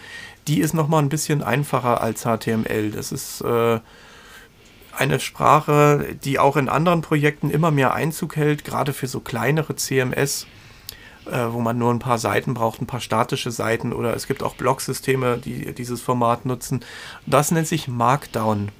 Die 0.49 0.61
ist 0.61 0.73
nochmal 0.73 1.03
ein 1.03 1.11
bisschen 1.11 1.43
einfacher 1.43 2.01
als 2.01 2.23
HTML. 2.23 2.91
Das 2.91 3.13
ist 3.13 3.43
äh, 3.43 3.81
eine 4.97 5.21
Sprache, 5.21 6.17
die 6.25 6.39
auch 6.39 6.57
in 6.57 6.71
anderen 6.71 7.03
Projekten 7.03 7.51
immer 7.51 7.71
mehr 7.71 7.93
Einzug 7.93 8.37
hält, 8.37 8.65
gerade 8.65 8.95
für 8.95 9.09
so 9.09 9.21
kleinere 9.21 9.77
CMS, 9.77 10.47
äh, 11.31 11.53
wo 11.53 11.61
man 11.61 11.79
nur 11.79 11.93
ein 11.93 11.99
paar 11.99 12.19
Seiten 12.19 12.55
braucht, 12.55 12.81
ein 12.81 12.87
paar 12.87 13.01
statische 13.01 13.51
Seiten 13.51 13.93
oder 13.93 14.15
es 14.15 14.27
gibt 14.27 14.43
auch 14.43 14.55
Blocksysteme, 14.55 15.39
die 15.39 15.73
dieses 15.75 16.01
Format 16.01 16.47
nutzen. 16.47 16.81
Das 17.27 17.51
nennt 17.51 17.67
sich 17.67 17.89
Markdown. 17.89 18.71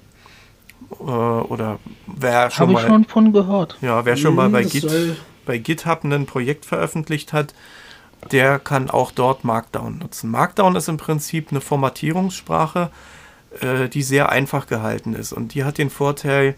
Äh, 1.01 1.05
oder 1.05 1.79
wer 2.07 2.51
schon 2.51 2.69
Habe 2.69 2.81
ich 2.81 2.87
schon 2.87 3.05
von 3.05 3.33
gehört. 3.33 3.79
Ja, 3.81 4.05
wer 4.05 4.17
schon 4.17 4.35
mal 4.35 4.47
hm, 4.47 4.53
bei 4.53 4.65
Git 4.65 5.17
bei 5.47 5.59
GitHub 5.59 6.05
ein 6.05 6.27
Projekt 6.27 6.65
veröffentlicht 6.65 7.33
hat, 7.33 7.55
der 8.31 8.59
kann 8.59 8.91
auch 8.91 9.11
dort 9.11 9.45
Markdown 9.45 9.99
nutzen. 9.99 10.31
Markdown 10.31 10.77
ist 10.77 10.89
im 10.89 10.97
Prinzip 10.97 11.49
eine 11.51 11.61
Formatierungssprache, 11.61 12.91
äh, 13.61 13.89
die 13.89 14.03
sehr 14.03 14.29
einfach 14.29 14.67
gehalten 14.67 15.15
ist. 15.15 15.33
Und 15.33 15.55
die 15.55 15.65
hat 15.65 15.79
den 15.79 15.91
Vorteil, 15.91 16.55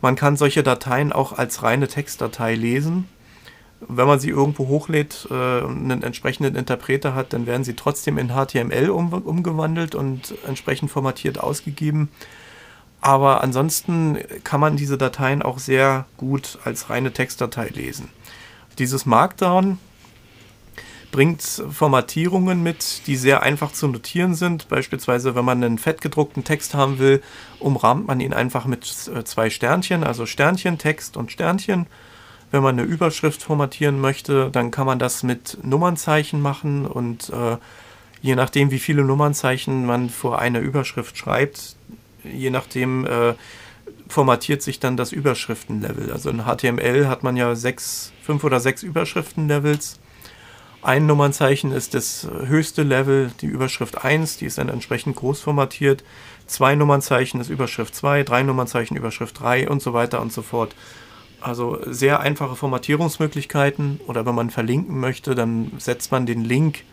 man 0.00 0.16
kann 0.16 0.36
solche 0.36 0.62
Dateien 0.62 1.12
auch 1.12 1.32
als 1.32 1.62
reine 1.62 1.86
Textdatei 1.86 2.54
lesen. 2.54 3.08
Wenn 3.88 4.06
man 4.06 4.20
sie 4.20 4.30
irgendwo 4.30 4.68
hochlädt 4.68 5.28
äh, 5.30 5.60
und 5.60 5.90
einen 5.90 6.02
entsprechenden 6.02 6.56
Interpreter 6.56 7.14
hat, 7.14 7.32
dann 7.32 7.46
werden 7.46 7.64
sie 7.64 7.74
trotzdem 7.74 8.18
in 8.18 8.28
HTML 8.28 8.90
um, 8.90 9.12
umgewandelt 9.12 9.94
und 9.94 10.34
entsprechend 10.46 10.90
formatiert 10.90 11.38
ausgegeben. 11.38 12.08
Aber 13.00 13.42
ansonsten 13.42 14.18
kann 14.44 14.60
man 14.60 14.76
diese 14.76 14.96
Dateien 14.96 15.42
auch 15.42 15.58
sehr 15.58 16.06
gut 16.16 16.58
als 16.64 16.88
reine 16.88 17.12
Textdatei 17.12 17.68
lesen. 17.68 18.08
Dieses 18.78 19.04
Markdown 19.04 19.78
bringt 21.14 21.42
Formatierungen 21.42 22.64
mit, 22.64 23.06
die 23.06 23.14
sehr 23.14 23.44
einfach 23.44 23.70
zu 23.70 23.86
notieren 23.86 24.34
sind. 24.34 24.68
Beispielsweise, 24.68 25.36
wenn 25.36 25.44
man 25.44 25.62
einen 25.62 25.78
fettgedruckten 25.78 26.42
Text 26.42 26.74
haben 26.74 26.98
will, 26.98 27.22
umrahmt 27.60 28.08
man 28.08 28.18
ihn 28.18 28.32
einfach 28.32 28.64
mit 28.64 29.08
äh, 29.14 29.22
zwei 29.22 29.48
Sternchen, 29.48 30.02
also 30.02 30.26
Sternchen, 30.26 30.76
Text 30.76 31.16
und 31.16 31.30
Sternchen. 31.30 31.86
Wenn 32.54 32.62
man 32.62 32.78
eine 32.78 32.86
Überschrift 32.86 33.42
formatieren 33.42 34.00
möchte, 34.00 34.48
dann 34.48 34.70
kann 34.70 34.86
man 34.86 35.00
das 35.00 35.24
mit 35.24 35.58
Nummernzeichen 35.64 36.40
machen 36.40 36.86
und 36.86 37.28
äh, 37.30 37.56
je 38.22 38.36
nachdem, 38.36 38.70
wie 38.70 38.78
viele 38.78 39.02
Nummernzeichen 39.02 39.84
man 39.84 40.08
vor 40.08 40.38
eine 40.38 40.60
Überschrift 40.60 41.18
schreibt, 41.18 41.74
je 42.22 42.50
nachdem 42.50 43.06
äh, 43.06 43.34
formatiert 44.06 44.62
sich 44.62 44.78
dann 44.78 44.96
das 44.96 45.10
Überschriftenlevel. 45.10 46.12
Also 46.12 46.30
in 46.30 46.44
HTML 46.44 47.08
hat 47.08 47.24
man 47.24 47.36
ja 47.36 47.56
sechs, 47.56 48.12
fünf 48.22 48.44
oder 48.44 48.60
sechs 48.60 48.84
Überschriftenlevels. 48.84 49.98
Ein 50.80 51.06
Nummernzeichen 51.06 51.72
ist 51.72 51.94
das 51.94 52.28
höchste 52.44 52.84
Level, 52.84 53.32
die 53.40 53.46
Überschrift 53.46 54.04
1, 54.04 54.36
die 54.36 54.46
ist 54.46 54.58
dann 54.58 54.68
entsprechend 54.68 55.16
groß 55.16 55.40
formatiert. 55.40 56.04
Zwei 56.46 56.76
Nummernzeichen 56.76 57.40
ist 57.40 57.50
Überschrift 57.50 57.96
2, 57.96 58.22
drei 58.22 58.44
Nummernzeichen 58.44 58.96
Überschrift 58.96 59.40
3 59.40 59.68
und 59.68 59.82
so 59.82 59.92
weiter 59.92 60.22
und 60.22 60.32
so 60.32 60.42
fort. 60.42 60.76
Also 61.44 61.78
sehr 61.84 62.20
einfache 62.20 62.56
Formatierungsmöglichkeiten 62.56 64.00
oder 64.06 64.24
wenn 64.24 64.34
man 64.34 64.48
verlinken 64.48 64.98
möchte, 64.98 65.34
dann 65.34 65.72
setzt 65.76 66.10
man 66.10 66.24
den 66.24 66.42
Link, 66.42 66.84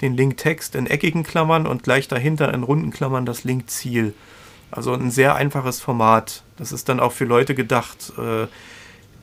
den 0.00 0.16
Linktext 0.16 0.76
in 0.76 0.86
eckigen 0.86 1.24
Klammern 1.24 1.66
und 1.66 1.82
gleich 1.82 2.06
dahinter 2.06 2.54
in 2.54 2.62
runden 2.62 2.92
Klammern 2.92 3.26
das 3.26 3.42
Linkziel. 3.42 4.14
Also 4.70 4.92
ein 4.92 5.10
sehr 5.10 5.34
einfaches 5.34 5.80
Format. 5.80 6.44
Das 6.56 6.70
ist 6.70 6.88
dann 6.88 7.00
auch 7.00 7.10
für 7.10 7.24
Leute 7.24 7.56
gedacht, 7.56 8.12
äh, 8.16 8.46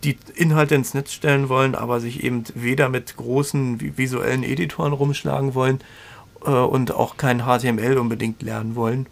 die 0.04 0.18
Inhalte 0.36 0.76
ins 0.76 0.94
Netz 0.94 1.14
stellen 1.14 1.48
wollen, 1.48 1.76
aber 1.76 2.02
sich 2.02 2.22
eben 2.22 2.44
weder 2.54 2.90
mit 2.90 3.16
großen 3.16 3.98
visuellen 3.98 4.44
Editoren 4.44 4.92
rumschlagen 4.92 5.54
wollen 5.54 5.80
äh, 6.46 6.50
und 6.50 6.94
auch 6.94 7.16
kein 7.16 7.46
HTML 7.46 7.98
unbedingt 7.98 8.42
lernen 8.42 8.76
wollen. 8.76 9.08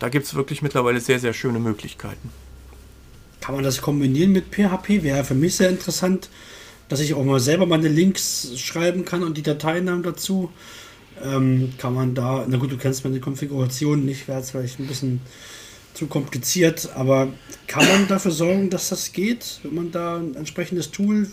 Da 0.00 0.08
gibt 0.08 0.26
es 0.26 0.34
wirklich 0.34 0.62
mittlerweile 0.62 0.98
sehr, 0.98 1.20
sehr 1.20 1.32
schöne 1.32 1.60
Möglichkeiten. 1.60 2.32
Kann 3.40 3.54
man 3.54 3.64
das 3.64 3.80
kombinieren 3.80 4.32
mit 4.32 4.46
PHP? 4.50 5.02
Wäre 5.02 5.24
für 5.24 5.34
mich 5.34 5.56
sehr 5.56 5.70
interessant, 5.70 6.28
dass 6.88 7.00
ich 7.00 7.14
auch 7.14 7.24
mal 7.24 7.40
selber 7.40 7.66
meine 7.66 7.88
Links 7.88 8.52
schreiben 8.56 9.04
kann 9.04 9.22
und 9.22 9.36
die 9.36 9.42
Dateinamen 9.42 10.02
dazu. 10.02 10.50
Ähm, 11.24 11.72
kann 11.78 11.94
man 11.94 12.14
da, 12.14 12.44
na 12.48 12.58
gut, 12.58 12.70
du 12.70 12.76
kennst 12.76 13.04
meine 13.04 13.20
Konfiguration 13.20 14.04
nicht, 14.04 14.28
wäre 14.28 14.40
es 14.40 14.50
vielleicht 14.50 14.78
ein 14.78 14.86
bisschen 14.86 15.20
zu 15.94 16.06
kompliziert, 16.06 16.90
aber 16.94 17.28
kann 17.66 17.86
man 17.88 18.06
dafür 18.06 18.30
sorgen, 18.30 18.68
dass 18.68 18.90
das 18.90 19.12
geht, 19.12 19.60
wenn 19.62 19.74
man 19.74 19.90
da 19.92 20.18
ein 20.18 20.34
entsprechendes 20.34 20.90
Tool 20.90 21.26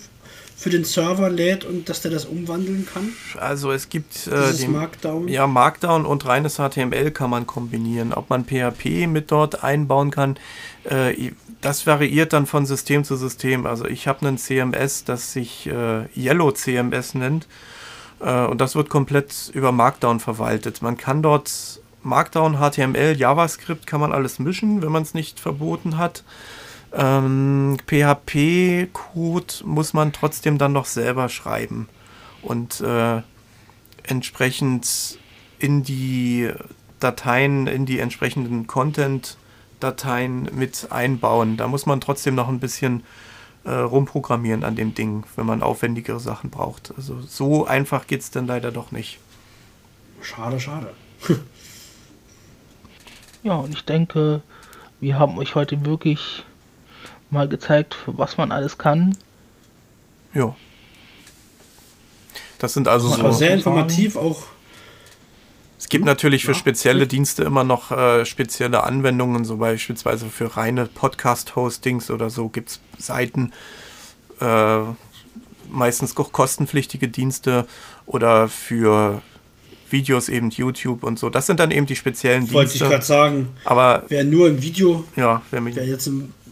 für 0.56 0.70
den 0.70 0.84
Server 0.84 1.28
lädt 1.28 1.64
und 1.64 1.88
dass 1.88 2.00
der 2.00 2.10
das 2.10 2.24
umwandeln 2.24 2.86
kann? 2.92 3.12
Also 3.38 3.72
es 3.72 3.88
gibt 3.88 4.26
äh, 4.28 4.52
den, 4.54 4.72
Markdown. 4.72 5.28
Ja, 5.28 5.46
Markdown 5.46 6.06
und 6.06 6.26
reines 6.26 6.56
HTML 6.56 7.10
kann 7.10 7.30
man 7.30 7.46
kombinieren. 7.46 8.12
Ob 8.12 8.30
man 8.30 8.44
PHP 8.44 9.06
mit 9.06 9.30
dort 9.30 9.62
einbauen 9.62 10.10
kann, 10.10 10.38
äh, 10.84 11.32
das 11.60 11.86
variiert 11.86 12.32
dann 12.32 12.46
von 12.46 12.66
System 12.66 13.04
zu 13.04 13.16
System. 13.16 13.66
Also 13.66 13.86
ich 13.86 14.06
habe 14.06 14.26
einen 14.26 14.38
CMS, 14.38 15.04
das 15.04 15.32
sich 15.32 15.66
äh, 15.66 16.04
Yellow 16.16 16.52
CMS 16.52 17.14
nennt. 17.14 17.46
Äh, 18.20 18.44
und 18.46 18.60
das 18.60 18.76
wird 18.76 18.88
komplett 18.88 19.50
über 19.52 19.72
Markdown 19.72 20.20
verwaltet. 20.20 20.82
Man 20.82 20.96
kann 20.96 21.22
dort 21.22 21.80
Markdown, 22.02 22.58
HTML, 22.58 23.16
JavaScript 23.16 23.86
kann 23.86 24.00
man 24.00 24.12
alles 24.12 24.38
mischen, 24.38 24.82
wenn 24.82 24.92
man 24.92 25.02
es 25.02 25.14
nicht 25.14 25.40
verboten 25.40 25.96
hat. 25.96 26.22
Ähm, 26.96 27.76
PHP-Code 27.86 29.54
muss 29.64 29.92
man 29.94 30.12
trotzdem 30.12 30.58
dann 30.58 30.72
noch 30.72 30.86
selber 30.86 31.28
schreiben 31.28 31.88
und 32.42 32.80
äh, 32.80 33.22
entsprechend 34.04 35.18
in 35.58 35.82
die 35.82 36.52
Dateien, 37.00 37.66
in 37.66 37.84
die 37.84 37.98
entsprechenden 37.98 38.66
Content-Dateien 38.66 40.50
mit 40.54 40.88
einbauen. 40.90 41.56
Da 41.56 41.66
muss 41.66 41.86
man 41.86 42.00
trotzdem 42.00 42.36
noch 42.36 42.48
ein 42.48 42.60
bisschen 42.60 43.02
äh, 43.64 43.72
rumprogrammieren 43.72 44.62
an 44.62 44.76
dem 44.76 44.94
Ding, 44.94 45.24
wenn 45.36 45.46
man 45.46 45.62
aufwendigere 45.62 46.20
Sachen 46.20 46.50
braucht. 46.50 46.92
Also 46.96 47.20
so 47.22 47.66
einfach 47.66 48.06
geht 48.06 48.20
es 48.20 48.30
dann 48.30 48.46
leider 48.46 48.70
doch 48.70 48.92
nicht. 48.92 49.18
Schade, 50.20 50.60
schade. 50.60 50.92
Ja, 53.44 53.56
und 53.56 53.74
ich 53.74 53.84
denke, 53.84 54.40
wir 55.00 55.18
haben 55.18 55.36
euch 55.36 55.54
heute 55.54 55.84
wirklich 55.84 56.46
mal 57.30 57.48
gezeigt, 57.48 57.96
was 58.06 58.36
man 58.36 58.52
alles 58.52 58.78
kann. 58.78 59.16
Ja. 60.34 60.54
Das 62.58 62.72
sind 62.72 62.88
also 62.88 63.08
so. 63.08 63.32
sehr 63.32 63.54
informativ 63.54 64.16
auch. 64.16 64.44
Es 65.78 65.88
gibt 65.90 66.06
natürlich 66.06 66.46
für 66.46 66.54
spezielle 66.54 67.06
Dienste 67.06 67.44
immer 67.44 67.62
noch 67.62 67.90
äh, 67.90 68.24
spezielle 68.24 68.84
Anwendungen, 68.84 69.44
so 69.44 69.58
beispielsweise 69.58 70.26
für 70.26 70.56
reine 70.56 70.86
Podcast-Hostings 70.86 72.10
oder 72.10 72.30
so 72.30 72.48
gibt 72.48 72.70
es 72.70 72.80
Seiten, 72.96 73.52
äh, 74.40 74.78
meistens 75.68 76.16
auch 76.16 76.32
kostenpflichtige 76.32 77.08
Dienste 77.08 77.66
oder 78.06 78.48
für 78.48 79.20
Videos 79.90 80.28
eben 80.28 80.50
YouTube 80.50 81.02
und 81.02 81.18
so. 81.18 81.28
Das 81.28 81.46
sind 81.46 81.60
dann 81.60 81.70
eben 81.70 81.86
die 81.86 81.96
speziellen 81.96 82.40
Dienste. 82.40 82.54
Wollte 82.54 82.74
ich 82.74 82.80
gerade 82.80 83.04
sagen. 83.04 83.48
Aber 83.64 84.04
wer 84.08 84.24
nur 84.24 84.48
ein 84.48 84.62
Video, 84.62 85.04
ja, 85.16 85.42
wer, 85.50 85.64
wer, 85.64 85.86
jetzt, 85.86 86.10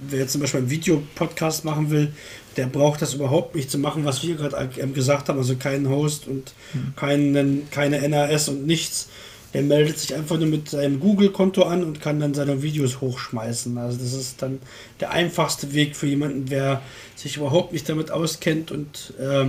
wer 0.09 0.21
jetzt 0.21 0.33
zum 0.33 0.41
Beispiel 0.41 0.61
einen 0.61 0.71
Videopodcast 0.71 1.65
machen 1.65 1.91
will, 1.91 2.13
der 2.57 2.67
braucht 2.67 3.03
das 3.03 3.15
überhaupt 3.15 3.55
nicht 3.55 3.71
zu 3.71 3.79
machen, 3.79 4.05
was 4.05 4.23
wir 4.23 4.35
gerade 4.37 4.69
gesagt 4.93 5.29
haben. 5.29 5.39
Also 5.39 5.57
keinen 5.57 5.89
Host 5.89 6.27
und 6.27 6.53
hm. 6.73 6.95
keinen, 6.97 7.71
keine 7.71 8.07
NAS 8.09 8.49
und 8.49 8.67
nichts. 8.67 9.09
Der 9.55 9.63
meldet 9.63 9.99
sich 9.99 10.15
einfach 10.15 10.39
nur 10.39 10.49
mit 10.49 10.71
seinem 10.71 10.99
Google-Konto 10.99 11.63
an 11.65 11.85
und 11.85 12.01
kann 12.01 12.21
dann 12.21 12.33
seine 12.33 12.63
Videos 12.63 13.03
hochschmeißen. 13.03 13.77
Also 13.77 13.99
das 13.99 14.15
ist 14.15 14.41
dann 14.41 14.61
der 15.01 15.11
einfachste 15.11 15.75
Weg 15.75 15.95
für 15.95 16.07
jemanden, 16.07 16.47
der 16.47 16.81
sich 17.17 17.37
überhaupt 17.37 17.73
nicht 17.73 17.87
damit 17.89 18.11
auskennt 18.11 18.71
und 18.71 19.13
äh, 19.19 19.47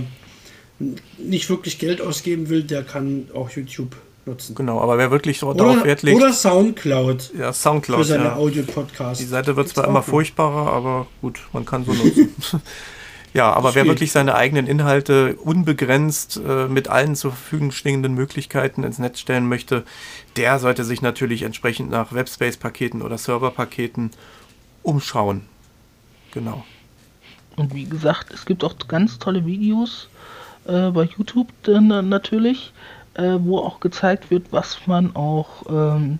nicht 1.18 1.48
wirklich 1.48 1.78
Geld 1.78 2.00
ausgeben 2.00 2.48
will, 2.48 2.64
der 2.64 2.82
kann 2.82 3.28
auch 3.32 3.50
YouTube 3.50 3.96
nutzen. 4.26 4.54
Genau, 4.54 4.80
aber 4.80 4.98
wer 4.98 5.10
wirklich 5.10 5.38
so 5.38 5.52
darauf 5.52 5.84
Wert 5.84 6.02
legt. 6.02 6.16
Oder 6.16 6.32
Soundcloud. 6.32 7.32
Ja, 7.38 7.52
Soundcloud. 7.52 8.00
Für 8.00 8.04
seine 8.04 8.24
ja. 8.24 8.36
Audio-Podcasts. 8.36 9.18
Die 9.18 9.28
Seite 9.28 9.56
wird 9.56 9.68
zwar 9.68 9.86
immer 9.86 10.00
gut. 10.00 10.10
furchtbarer, 10.10 10.72
aber 10.72 11.06
gut, 11.20 11.40
man 11.52 11.64
kann 11.64 11.84
so 11.84 11.92
nutzen. 11.92 12.34
ja, 13.34 13.52
aber 13.52 13.68
das 13.68 13.74
wer 13.76 13.82
geht. 13.84 13.92
wirklich 13.92 14.12
seine 14.12 14.34
eigenen 14.34 14.66
Inhalte 14.66 15.36
unbegrenzt 15.36 16.40
äh, 16.46 16.66
mit 16.66 16.88
allen 16.88 17.16
zur 17.16 17.32
Verfügung 17.32 17.72
stehenden 17.72 18.14
Möglichkeiten 18.14 18.84
ins 18.84 18.98
Netz 18.98 19.20
stellen 19.20 19.48
möchte, 19.48 19.84
der 20.36 20.58
sollte 20.58 20.84
sich 20.84 21.02
natürlich 21.02 21.42
entsprechend 21.42 21.90
nach 21.90 22.12
Webspace-Paketen 22.12 23.02
oder 23.02 23.18
Server-Paketen 23.18 24.10
umschauen. 24.82 25.42
Genau. 26.32 26.64
Und 27.56 27.74
wie 27.74 27.84
gesagt, 27.84 28.32
es 28.32 28.46
gibt 28.46 28.64
auch 28.64 28.74
ganz 28.88 29.18
tolle 29.18 29.46
Videos 29.46 30.08
äh, 30.66 30.90
bei 30.90 31.04
YouTube 31.04 31.48
dann, 31.62 32.08
natürlich, 32.08 32.72
äh, 33.14 33.38
wo 33.40 33.58
auch 33.58 33.80
gezeigt 33.80 34.30
wird, 34.30 34.46
was 34.50 34.86
man 34.86 35.14
auch 35.16 35.64
ähm, 35.68 36.18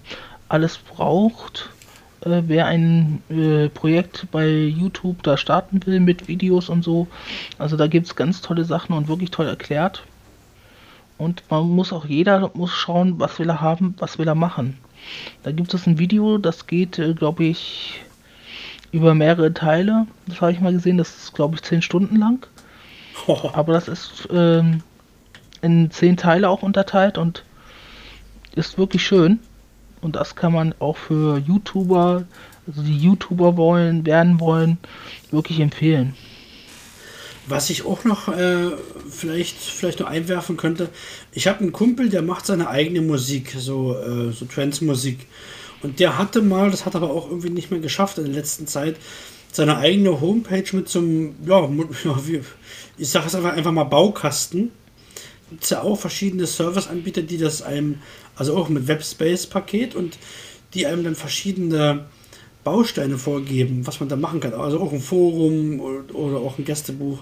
alles 0.49 0.79
braucht. 0.79 1.71
Äh, 2.21 2.43
wer 2.47 2.67
ein 2.67 3.23
äh, 3.29 3.69
Projekt 3.69 4.27
bei 4.31 4.49
YouTube 4.49 5.23
da 5.23 5.37
starten 5.37 5.81
will 5.87 6.01
mit 6.01 6.29
Videos 6.29 6.69
und 6.69 6.83
so. 6.83 7.07
Also 7.59 7.77
da 7.77 7.87
gibt 7.87 8.07
es 8.07 8.17
ganz 8.17 8.41
tolle 8.41 8.65
Sachen 8.65 8.95
und 8.95 9.09
wirklich 9.09 9.31
toll 9.31 9.47
erklärt. 9.47 10.05
Und 11.19 11.43
man 11.51 11.69
muss 11.69 11.93
auch 11.93 12.07
jeder 12.07 12.51
muss 12.55 12.73
schauen, 12.73 13.21
was 13.21 13.39
will 13.39 13.49
er 13.49 13.61
haben, 13.61 13.95
was 13.99 14.19
will 14.19 14.27
er 14.27 14.35
machen. 14.35 14.79
Da 15.43 15.53
gibt 15.53 15.73
es 15.75 15.87
ein 15.87 15.99
Video, 15.99 16.39
das 16.39 16.67
geht, 16.67 16.99
äh, 16.99 17.15
glaube 17.15 17.45
ich, 17.45 18.01
über 18.91 19.15
mehrere 19.15 19.53
Teile. 19.53 20.07
Das 20.27 20.41
habe 20.41 20.53
ich 20.53 20.61
mal 20.61 20.73
gesehen, 20.73 20.99
das 20.99 21.17
ist, 21.17 21.35
glaube 21.35 21.57
ich, 21.57 21.63
zehn 21.63 21.83
Stunden 21.83 22.17
lang. 22.17 22.47
Aber 23.53 23.73
das 23.75 23.89
ist 23.89 24.29
ähm, 24.33 24.83
in 25.65 25.91
zehn 25.91 26.17
Teile 26.17 26.49
auch 26.49 26.63
unterteilt 26.63 27.19
und 27.19 27.45
ist 28.55 28.79
wirklich 28.79 29.05
schön. 29.05 29.41
Und 30.01 30.17
das 30.17 30.37
kann 30.37 30.53
man 30.53 30.75
auch 30.79 30.97
für 30.97 31.39
YouTuber, 31.39 32.25
also 32.67 32.83
die 32.83 32.99
YouTuber 32.99 33.57
wollen, 33.57 34.05
werden 34.05 34.39
wollen, 34.39 34.79
wirklich 35.31 35.61
empfehlen. 35.61 36.15
Was 37.47 37.69
ich 37.71 37.85
auch 37.85 38.05
noch 38.05 38.29
äh, 38.29 38.71
vielleicht, 39.11 39.57
vielleicht 39.57 40.01
noch 40.01 40.07
einwerfen 40.07 40.57
könnte, 40.57 40.89
ich 41.33 41.47
habe 41.47 41.61
einen 41.61 41.73
Kumpel, 41.73 42.09
der 42.09 42.23
macht 42.23 42.47
seine 42.47 42.69
eigene 42.69 43.03
Musik, 43.03 43.55
so, 43.57 43.97
äh, 43.99 44.33
so 44.33 44.45
Trance-Musik. 44.47 45.27
Und 45.83 46.01
der 46.01 46.17
hatte 46.17 46.41
mal, 46.41 46.71
das 46.71 46.87
hat 46.87 46.97
aber 46.97 47.11
auch 47.11 47.29
irgendwie 47.29 47.51
nicht 47.51 47.71
mehr 47.71 47.81
geschafft 47.81 48.17
in 48.17 48.25
der 48.25 48.33
letzten 48.33 48.67
Zeit, 48.67 48.97
seine 49.53 49.77
eigene 49.77 50.21
Homepage 50.21 50.65
mit 50.73 50.89
so 50.89 50.99
einem, 50.99 51.35
ja, 51.47 51.69
ich 52.99 53.09
sage 53.09 53.27
es 53.27 53.35
einfach, 53.35 53.53
einfach 53.53 53.73
mal 53.73 53.85
Baukasten. 53.85 54.71
Gibt 55.55 55.65
es 55.65 55.71
ja 55.71 55.83
auch 55.83 55.95
verschiedene 55.97 56.47
Serviceanbieter, 56.47 57.23
die 57.23 57.39
das 57.39 57.63
einem, 57.63 58.01
also 58.35 58.57
auch 58.57 58.69
mit 58.69 58.89
Webspace-Paket 58.89 59.95
und 59.95 60.19
die 60.75 60.85
einem 60.87 61.05
dann 61.05 61.15
verschiedene 61.15 62.07
Bausteine 62.65 63.19
vorgeben, 63.19 63.87
was 63.87 64.01
man 64.01 64.09
da 64.09 64.17
machen 64.17 64.41
kann. 64.41 64.53
Also 64.53 64.81
auch 64.81 64.93
ein 64.93 65.01
Forum 65.01 65.79
oder 65.79 66.39
auch 66.39 66.59
ein 66.59 66.65
Gästebuch, 66.65 67.21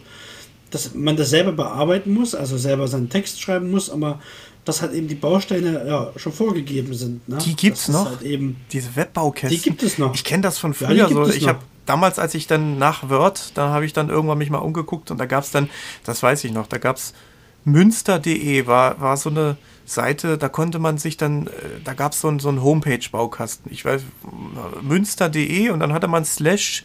dass 0.71 0.95
man 0.95 1.19
das 1.19 1.29
selber 1.29 1.53
bearbeiten 1.53 2.15
muss, 2.15 2.35
also 2.35 2.57
selber 2.57 2.89
seinen 2.89 3.11
Text 3.11 3.39
schreiben 3.39 3.71
muss, 3.71 3.91
aber 3.91 4.19
dass 4.65 4.81
halt 4.81 4.95
eben 4.95 5.09
die 5.09 5.15
Bausteine 5.15 5.87
ja 5.87 6.11
schon 6.17 6.33
vorgegeben 6.33 6.95
sind. 6.95 7.29
Ne? 7.29 7.37
Die 7.45 7.55
gibt's 7.55 7.85
das 7.85 7.95
noch. 7.95 8.07
Halt 8.07 8.23
eben 8.23 8.57
Diese 8.73 8.97
Webbaukästen. 8.97 9.51
Die 9.51 9.63
gibt 9.63 9.83
es 9.83 9.99
noch. 9.99 10.15
Ich 10.15 10.25
kenne 10.25 10.43
das 10.43 10.57
von 10.57 10.73
früher 10.73 10.93
ja, 10.93 11.09
so. 11.09 11.29
Ich 11.29 11.47
habe 11.47 11.59
damals, 11.85 12.19
als 12.19 12.35
ich 12.35 12.47
dann 12.47 12.79
nach 12.79 13.11
Word, 13.11 13.53
da 13.57 13.69
habe 13.69 13.85
ich 13.85 13.93
dann 13.93 14.09
irgendwann 14.09 14.39
mich 14.39 14.49
mal 14.49 14.57
umgeguckt 14.57 15.11
und 15.11 15.19
da 15.19 15.27
gab 15.27 15.45
es 15.45 15.51
dann, 15.51 15.69
das 16.05 16.23
weiß 16.23 16.45
ich 16.45 16.53
noch, 16.53 16.67
da 16.67 16.79
gab 16.79 16.97
es 16.97 17.13
münster.de, 17.65 18.67
war, 18.67 19.01
war 19.01 19.17
so 19.17 19.31
eine 19.31 19.57
Seite, 19.85 20.39
da 20.39 20.49
konnte 20.49 20.79
man 20.79 20.99
sich 20.99 21.17
dann, 21.17 21.47
äh, 21.47 21.51
da 21.85 21.95
gab 21.95 22.13
es 22.13 22.21
so, 22.21 22.39
so 22.39 22.49
einen 22.49 22.63
Homepage-Baukasten. 22.63 23.71
Ich 23.73 23.85
weiß, 23.85 24.03
münster.de 24.83 25.71
und 25.71 25.81
dann 25.81 25.93
hatte 25.93 26.09
man 26.09 26.25
slash 26.25 26.85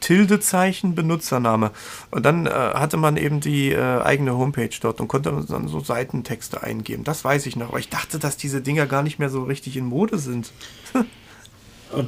Tildezeichen 0.00 0.94
Benutzername. 0.94 1.70
Und 2.10 2.24
dann 2.24 2.46
äh, 2.46 2.50
hatte 2.50 2.96
man 2.96 3.16
eben 3.16 3.40
die 3.40 3.72
äh, 3.72 4.02
eigene 4.02 4.36
Homepage 4.36 4.70
dort 4.80 5.00
und 5.00 5.08
konnte 5.08 5.44
dann 5.48 5.68
so 5.68 5.80
Seitentexte 5.80 6.62
eingeben. 6.62 7.04
Das 7.04 7.24
weiß 7.24 7.46
ich 7.46 7.56
noch. 7.56 7.68
Aber 7.68 7.78
ich 7.78 7.88
dachte, 7.88 8.18
dass 8.18 8.36
diese 8.36 8.60
Dinger 8.60 8.86
gar 8.86 9.02
nicht 9.02 9.18
mehr 9.18 9.30
so 9.30 9.44
richtig 9.44 9.76
in 9.76 9.86
Mode 9.86 10.18
sind. 10.18 10.52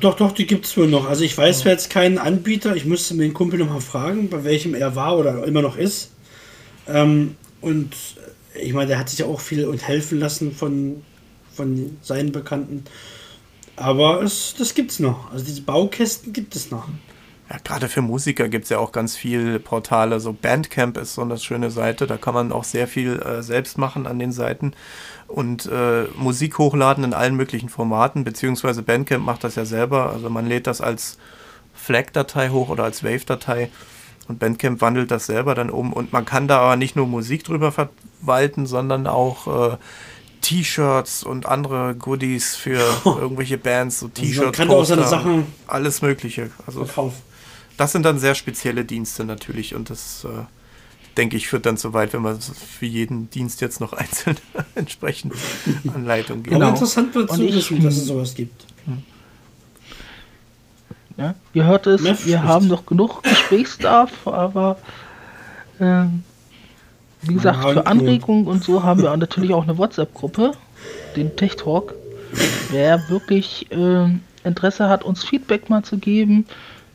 Doch, 0.00 0.16
doch, 0.16 0.32
die 0.32 0.48
gibt 0.48 0.66
es 0.66 0.76
wohl 0.76 0.88
noch. 0.88 1.08
Also 1.08 1.22
ich 1.22 1.38
weiß 1.38 1.62
ja. 1.62 1.70
jetzt 1.70 1.88
keinen 1.88 2.18
Anbieter. 2.18 2.74
Ich 2.74 2.84
müsste 2.84 3.14
mir 3.14 3.22
den 3.22 3.32
Kumpel 3.32 3.60
nochmal 3.60 3.80
fragen, 3.80 4.28
bei 4.28 4.42
welchem 4.42 4.74
er 4.74 4.96
war 4.96 5.16
oder 5.16 5.44
immer 5.44 5.62
noch 5.62 5.76
ist. 5.76 6.10
Ähm, 6.88 7.36
und 7.60 7.94
ich 8.54 8.72
meine, 8.72 8.88
der 8.88 8.98
hat 8.98 9.08
sich 9.08 9.20
ja 9.20 9.26
auch 9.26 9.40
viel 9.40 9.66
und 9.66 9.86
helfen 9.86 10.18
lassen 10.18 10.52
von, 10.52 11.02
von 11.54 11.96
seinen 12.02 12.32
Bekannten. 12.32 12.84
Aber 13.76 14.22
es, 14.22 14.54
das 14.58 14.72
es 14.76 14.98
noch. 14.98 15.30
Also 15.30 15.44
diese 15.44 15.62
Baukästen 15.62 16.32
gibt 16.32 16.56
es 16.56 16.70
noch. 16.70 16.88
Ja, 17.50 17.56
gerade 17.64 17.88
für 17.88 18.02
Musiker 18.02 18.48
gibt 18.48 18.64
es 18.64 18.70
ja 18.70 18.78
auch 18.78 18.92
ganz 18.92 19.16
viele 19.16 19.58
Portale. 19.58 20.20
So 20.20 20.34
Bandcamp 20.34 20.98
ist 20.98 21.14
so 21.14 21.22
eine 21.22 21.38
schöne 21.38 21.70
Seite. 21.70 22.06
Da 22.06 22.18
kann 22.18 22.34
man 22.34 22.52
auch 22.52 22.64
sehr 22.64 22.86
viel 22.86 23.20
äh, 23.20 23.42
selbst 23.42 23.78
machen 23.78 24.06
an 24.06 24.18
den 24.18 24.32
Seiten 24.32 24.74
und 25.28 25.66
äh, 25.66 26.04
Musik 26.16 26.58
hochladen 26.58 27.04
in 27.04 27.14
allen 27.14 27.36
möglichen 27.36 27.68
Formaten. 27.68 28.24
Beziehungsweise 28.24 28.82
Bandcamp 28.82 29.24
macht 29.24 29.44
das 29.44 29.54
ja 29.54 29.64
selber. 29.64 30.10
Also 30.12 30.28
man 30.28 30.46
lädt 30.46 30.66
das 30.66 30.80
als 30.80 31.16
FLAC-Datei 31.74 32.50
hoch 32.50 32.68
oder 32.68 32.84
als 32.84 33.02
Wave-Datei. 33.02 33.70
Und 34.28 34.38
Bandcamp 34.38 34.80
wandelt 34.80 35.10
das 35.10 35.26
selber 35.26 35.54
dann 35.54 35.70
um. 35.70 35.92
Und 35.92 36.12
man 36.12 36.24
kann 36.24 36.48
da 36.48 36.60
aber 36.60 36.76
nicht 36.76 36.96
nur 36.96 37.06
Musik 37.06 37.44
drüber 37.44 37.72
verwalten, 37.72 38.66
sondern 38.66 39.06
auch 39.06 39.72
äh, 39.72 39.76
T-Shirts 40.42 41.24
und 41.24 41.46
andere 41.46 41.94
Goodies 41.94 42.54
für 42.54 42.80
irgendwelche 43.04 43.58
Bands, 43.58 44.00
so 44.00 44.08
T-Shirts, 44.08 44.60
also 44.60 44.76
auch 44.76 44.84
seine 44.84 45.06
Sachen 45.06 45.46
alles 45.66 46.02
Mögliche. 46.02 46.50
Also 46.66 46.84
verkaufen 46.84 47.28
das 47.78 47.92
sind 47.92 48.02
dann 48.02 48.18
sehr 48.18 48.34
spezielle 48.34 48.84
Dienste 48.84 49.24
natürlich 49.24 49.74
und 49.74 49.88
das 49.88 50.24
äh, 50.24 50.44
denke 51.16 51.36
ich 51.36 51.48
führt 51.48 51.64
dann 51.64 51.76
so 51.78 51.94
weit, 51.94 52.12
wenn 52.12 52.22
man 52.22 52.38
für 52.40 52.86
jeden 52.86 53.30
Dienst 53.30 53.60
jetzt 53.62 53.80
noch 53.80 53.92
einzeln 53.94 54.36
entsprechend 54.74 55.32
Anleitung 55.94 56.42
gibt. 56.42 56.54
Genau. 56.54 56.70
interessant 56.70 57.14
wird 57.14 57.30
zu 57.30 57.40
wissen, 57.40 57.82
dass 57.82 57.96
es 57.96 58.06
sowas 58.06 58.34
gibt. 58.34 58.66
Ja, 61.18 61.34
ihr 61.52 61.66
hört 61.66 61.88
es, 61.88 62.00
Mehr 62.02 62.16
wir 62.24 62.44
haben 62.44 62.68
noch 62.68 62.86
genug 62.86 63.24
Gesprächsdarf, 63.24 64.28
aber 64.28 64.78
äh, 65.80 66.04
wie 67.22 67.34
gesagt, 67.34 67.64
für 67.64 67.86
Anregungen 67.86 68.46
und 68.46 68.62
so 68.62 68.84
haben 68.84 69.02
wir 69.02 69.14
natürlich 69.16 69.52
auch 69.52 69.64
eine 69.64 69.76
WhatsApp-Gruppe, 69.76 70.52
den 71.16 71.34
Tech 71.34 71.56
Talk. 71.56 71.94
Wer 72.70 73.08
wirklich 73.08 73.66
äh, 73.72 74.08
Interesse 74.44 74.88
hat, 74.88 75.02
uns 75.02 75.24
Feedback 75.24 75.68
mal 75.68 75.82
zu 75.82 75.98
geben, 75.98 76.46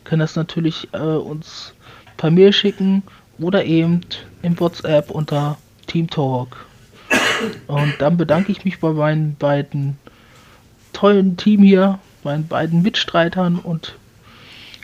können 0.05 0.21
das 0.21 0.37
natürlich 0.37 0.87
äh, 0.93 0.99
uns 0.99 1.73
per 2.15 2.31
Mail 2.31 2.53
schicken 2.53 3.03
oder 3.39 3.65
eben 3.65 4.01
im 4.41 4.57
WhatsApp 4.57 5.11
unter 5.11 5.57
Team 5.87 6.09
Talk. 6.09 6.65
Und 7.67 7.95
dann 7.99 8.15
bedanke 8.15 8.53
ich 8.53 8.63
mich 8.63 8.79
bei 8.79 8.91
meinen 8.91 9.35
beiden 9.35 9.97
tollen 10.93 11.35
Team 11.35 11.61
hier, 11.61 11.99
meinen 12.23 12.47
beiden 12.47 12.83
Mitstreitern 12.83 13.59
und 13.59 13.95